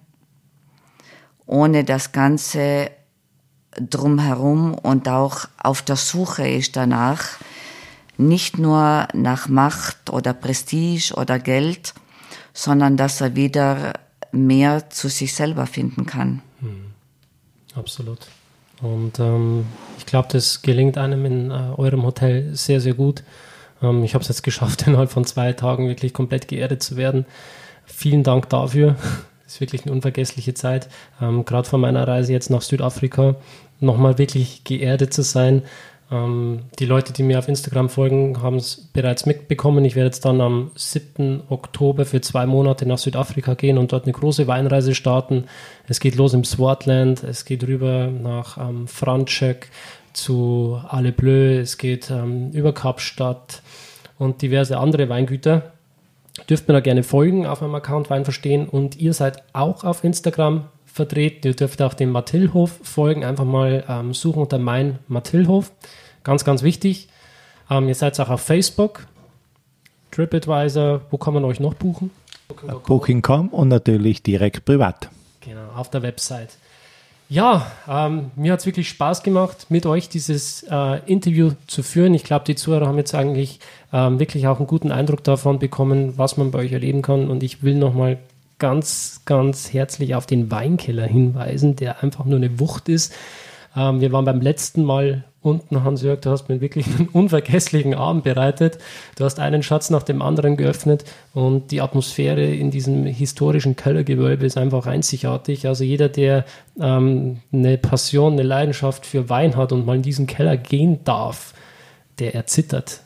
ohne 1.46 1.84
das 1.84 2.12
Ganze 2.12 2.90
drumherum 3.72 4.74
und 4.74 5.08
auch 5.08 5.46
auf 5.56 5.80
der 5.82 5.96
Suche 5.96 6.46
ist 6.46 6.76
danach, 6.76 7.38
nicht 8.20 8.58
nur 8.58 9.08
nach 9.14 9.48
Macht 9.48 10.10
oder 10.10 10.32
Prestige 10.32 11.14
oder 11.16 11.38
Geld, 11.38 11.94
sondern 12.52 12.96
dass 12.96 13.20
er 13.20 13.36
wieder 13.36 13.94
mehr 14.32 14.90
zu 14.90 15.08
sich 15.08 15.34
selber 15.34 15.66
finden 15.66 16.06
kann. 16.06 16.42
Hm. 16.60 16.86
Absolut. 17.74 18.18
Und 18.82 19.18
ähm, 19.18 19.66
ich 19.98 20.06
glaube, 20.06 20.28
das 20.30 20.62
gelingt 20.62 20.98
einem 20.98 21.24
in 21.24 21.50
äh, 21.50 21.54
eurem 21.76 22.02
Hotel 22.02 22.54
sehr, 22.54 22.80
sehr 22.80 22.94
gut. 22.94 23.22
Ähm, 23.82 24.04
ich 24.04 24.14
habe 24.14 24.22
es 24.22 24.28
jetzt 24.28 24.42
geschafft, 24.42 24.82
innerhalb 24.86 25.10
von 25.10 25.24
zwei 25.24 25.52
Tagen 25.52 25.88
wirklich 25.88 26.12
komplett 26.12 26.48
geerdet 26.48 26.82
zu 26.82 26.96
werden. 26.96 27.26
Vielen 27.84 28.22
Dank 28.22 28.48
dafür. 28.48 28.96
Das 29.44 29.54
ist 29.54 29.60
wirklich 29.60 29.82
eine 29.84 29.92
unvergessliche 29.92 30.54
Zeit. 30.54 30.88
Ähm, 31.20 31.44
Gerade 31.44 31.68
von 31.68 31.80
meiner 31.80 32.06
Reise 32.06 32.32
jetzt 32.32 32.50
nach 32.50 32.62
Südafrika 32.62 33.36
nochmal 33.80 34.18
wirklich 34.18 34.64
geerdet 34.64 35.12
zu 35.12 35.22
sein. 35.22 35.62
Ähm, 36.10 36.60
die 36.78 36.86
Leute, 36.86 37.12
die 37.12 37.22
mir 37.22 37.38
auf 37.38 37.48
Instagram 37.48 37.88
folgen, 37.88 38.42
haben 38.42 38.56
es 38.56 38.88
bereits 38.92 39.26
mitbekommen. 39.26 39.84
Ich 39.84 39.96
werde 39.96 40.06
jetzt 40.06 40.24
dann 40.24 40.40
am 40.40 40.70
7. 40.74 41.42
Oktober 41.48 42.04
für 42.04 42.20
zwei 42.20 42.46
Monate 42.46 42.86
nach 42.86 42.98
Südafrika 42.98 43.54
gehen 43.54 43.78
und 43.78 43.92
dort 43.92 44.04
eine 44.04 44.12
große 44.12 44.46
Weinreise 44.46 44.94
starten. 44.94 45.44
Es 45.86 46.00
geht 46.00 46.16
los 46.16 46.34
im 46.34 46.44
Swartland, 46.44 47.22
es 47.22 47.44
geht 47.44 47.66
rüber 47.66 48.08
nach 48.08 48.58
ähm, 48.58 48.88
Franschek 48.88 49.70
zu 50.12 50.80
Ale 50.88 51.12
Bleu, 51.12 51.58
es 51.58 51.78
geht 51.78 52.10
ähm, 52.10 52.50
über 52.50 52.72
Kapstadt 52.72 53.62
und 54.18 54.42
diverse 54.42 54.78
andere 54.78 55.08
Weingüter 55.08 55.72
dürft 56.48 56.68
mir 56.68 56.74
da 56.74 56.80
gerne 56.80 57.02
folgen 57.02 57.46
auf 57.46 57.60
meinem 57.60 57.74
Account 57.74 58.10
Wein 58.10 58.24
verstehen 58.24 58.68
und 58.68 58.96
ihr 58.96 59.12
seid 59.12 59.42
auch 59.52 59.84
auf 59.84 60.04
Instagram 60.04 60.68
vertreten. 60.92 61.48
Ihr 61.48 61.54
dürft 61.54 61.82
auch 61.82 61.94
dem 61.94 62.10
Mathilhof 62.10 62.78
folgen. 62.82 63.24
Einfach 63.24 63.44
mal 63.44 63.84
ähm, 63.88 64.14
suchen 64.14 64.42
unter 64.42 64.58
mein 64.58 64.98
Mathilhof. 65.08 65.72
Ganz, 66.24 66.44
ganz 66.44 66.62
wichtig. 66.62 67.08
Ähm, 67.70 67.88
ihr 67.88 67.94
seid 67.94 68.18
auch 68.20 68.28
auf 68.28 68.40
Facebook, 68.42 69.06
TripAdvisor. 70.10 71.02
Wo 71.10 71.18
kann 71.18 71.34
man 71.34 71.44
euch 71.44 71.60
noch 71.60 71.74
buchen? 71.74 72.10
Booking.com 72.48 72.82
Booking 72.82 73.22
und 73.50 73.68
natürlich 73.68 74.22
direkt 74.22 74.64
privat. 74.64 75.08
Genau, 75.40 75.70
auf 75.76 75.90
der 75.90 76.02
Website. 76.02 76.50
Ja, 77.28 77.70
ähm, 77.88 78.32
mir 78.34 78.52
hat 78.52 78.58
es 78.58 78.66
wirklich 78.66 78.88
Spaß 78.88 79.22
gemacht, 79.22 79.66
mit 79.68 79.86
euch 79.86 80.08
dieses 80.08 80.64
äh, 80.68 80.98
Interview 81.06 81.52
zu 81.68 81.84
führen. 81.84 82.12
Ich 82.12 82.24
glaube, 82.24 82.44
die 82.44 82.56
Zuhörer 82.56 82.88
haben 82.88 82.98
jetzt 82.98 83.14
eigentlich 83.14 83.60
ähm, 83.92 84.18
wirklich 84.18 84.48
auch 84.48 84.58
einen 84.58 84.66
guten 84.66 84.90
Eindruck 84.90 85.22
davon 85.22 85.60
bekommen, 85.60 86.18
was 86.18 86.36
man 86.36 86.50
bei 86.50 86.58
euch 86.58 86.72
erleben 86.72 87.02
kann. 87.02 87.30
Und 87.30 87.44
ich 87.44 87.62
will 87.62 87.76
nochmal 87.76 88.18
ganz, 88.60 89.22
ganz 89.24 89.72
herzlich 89.72 90.14
auf 90.14 90.26
den 90.26 90.52
Weinkeller 90.52 91.06
hinweisen, 91.06 91.74
der 91.74 92.04
einfach 92.04 92.24
nur 92.24 92.36
eine 92.36 92.60
Wucht 92.60 92.88
ist. 92.88 93.12
Ähm, 93.76 94.00
wir 94.00 94.12
waren 94.12 94.24
beim 94.24 94.40
letzten 94.40 94.84
Mal 94.84 95.24
unten, 95.42 95.82
Hans-Jörg, 95.82 96.20
du 96.20 96.30
hast 96.30 96.48
mir 96.48 96.60
wirklich 96.60 96.86
einen 96.86 97.08
unvergesslichen 97.12 97.94
Abend 97.94 98.24
bereitet. 98.24 98.78
Du 99.16 99.24
hast 99.24 99.40
einen 99.40 99.62
Schatz 99.62 99.90
nach 99.90 100.02
dem 100.02 100.22
anderen 100.22 100.56
geöffnet 100.56 101.04
und 101.32 101.70
die 101.70 101.80
Atmosphäre 101.80 102.44
in 102.44 102.70
diesem 102.70 103.04
historischen 103.06 103.74
Kellergewölbe 103.74 104.44
ist 104.46 104.58
einfach 104.58 104.86
einzigartig. 104.86 105.66
Also 105.66 105.82
jeder, 105.82 106.08
der 106.08 106.44
ähm, 106.78 107.40
eine 107.52 107.78
Passion, 107.78 108.34
eine 108.34 108.42
Leidenschaft 108.42 109.06
für 109.06 109.28
Wein 109.28 109.56
hat 109.56 109.72
und 109.72 109.86
mal 109.86 109.96
in 109.96 110.02
diesen 110.02 110.26
Keller 110.26 110.56
gehen 110.56 111.02
darf, 111.04 111.54
der 112.18 112.34
erzittert. 112.34 113.00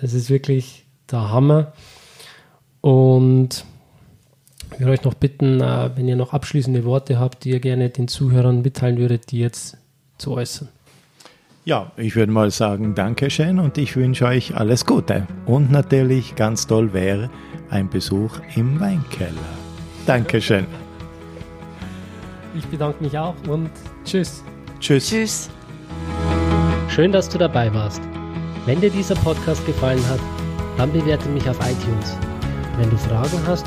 Es 0.00 0.14
ist 0.14 0.30
wirklich 0.30 0.86
der 1.10 1.30
Hammer. 1.30 1.72
Und 2.80 3.64
ich 4.74 4.80
würde 4.80 4.92
euch 4.92 5.04
noch 5.04 5.14
bitten, 5.14 5.60
äh, 5.60 5.90
wenn 5.94 6.08
ihr 6.08 6.16
noch 6.16 6.32
abschließende 6.32 6.84
Worte 6.84 7.18
habt, 7.18 7.44
die 7.44 7.50
ihr 7.50 7.60
gerne 7.60 7.90
den 7.90 8.08
Zuhörern 8.08 8.62
mitteilen 8.62 8.98
würdet, 8.98 9.30
die 9.30 9.38
jetzt 9.38 9.76
zu 10.18 10.32
äußern. 10.32 10.68
Ja, 11.64 11.92
ich 11.96 12.14
würde 12.14 12.30
mal 12.30 12.50
sagen, 12.50 12.94
Dankeschön 12.94 13.58
und 13.58 13.78
ich 13.78 13.96
wünsche 13.96 14.26
euch 14.26 14.54
alles 14.56 14.84
Gute. 14.84 15.26
Und 15.46 15.70
natürlich 15.70 16.34
ganz 16.34 16.66
toll 16.66 16.92
wäre 16.92 17.30
ein 17.70 17.88
Besuch 17.88 18.38
im 18.54 18.78
Weinkeller. 18.80 19.30
Dankeschön. 20.06 20.66
Ich 22.56 22.66
bedanke 22.66 23.02
mich 23.02 23.16
auch 23.16 23.34
und 23.48 23.70
tschüss. 24.04 24.42
Tschüss. 24.78 25.08
Tschüss. 25.08 25.50
Schön, 26.88 27.12
dass 27.12 27.28
du 27.28 27.38
dabei 27.38 27.72
warst. 27.72 28.02
Wenn 28.66 28.80
dir 28.80 28.90
dieser 28.90 29.14
Podcast 29.16 29.64
gefallen 29.66 30.06
hat, 30.08 30.20
dann 30.76 30.92
bewerte 30.92 31.28
mich 31.28 31.48
auf 31.48 31.58
iTunes. 31.60 32.16
Wenn 32.78 32.90
du 32.90 32.96
Fragen 32.98 33.38
hast 33.46 33.66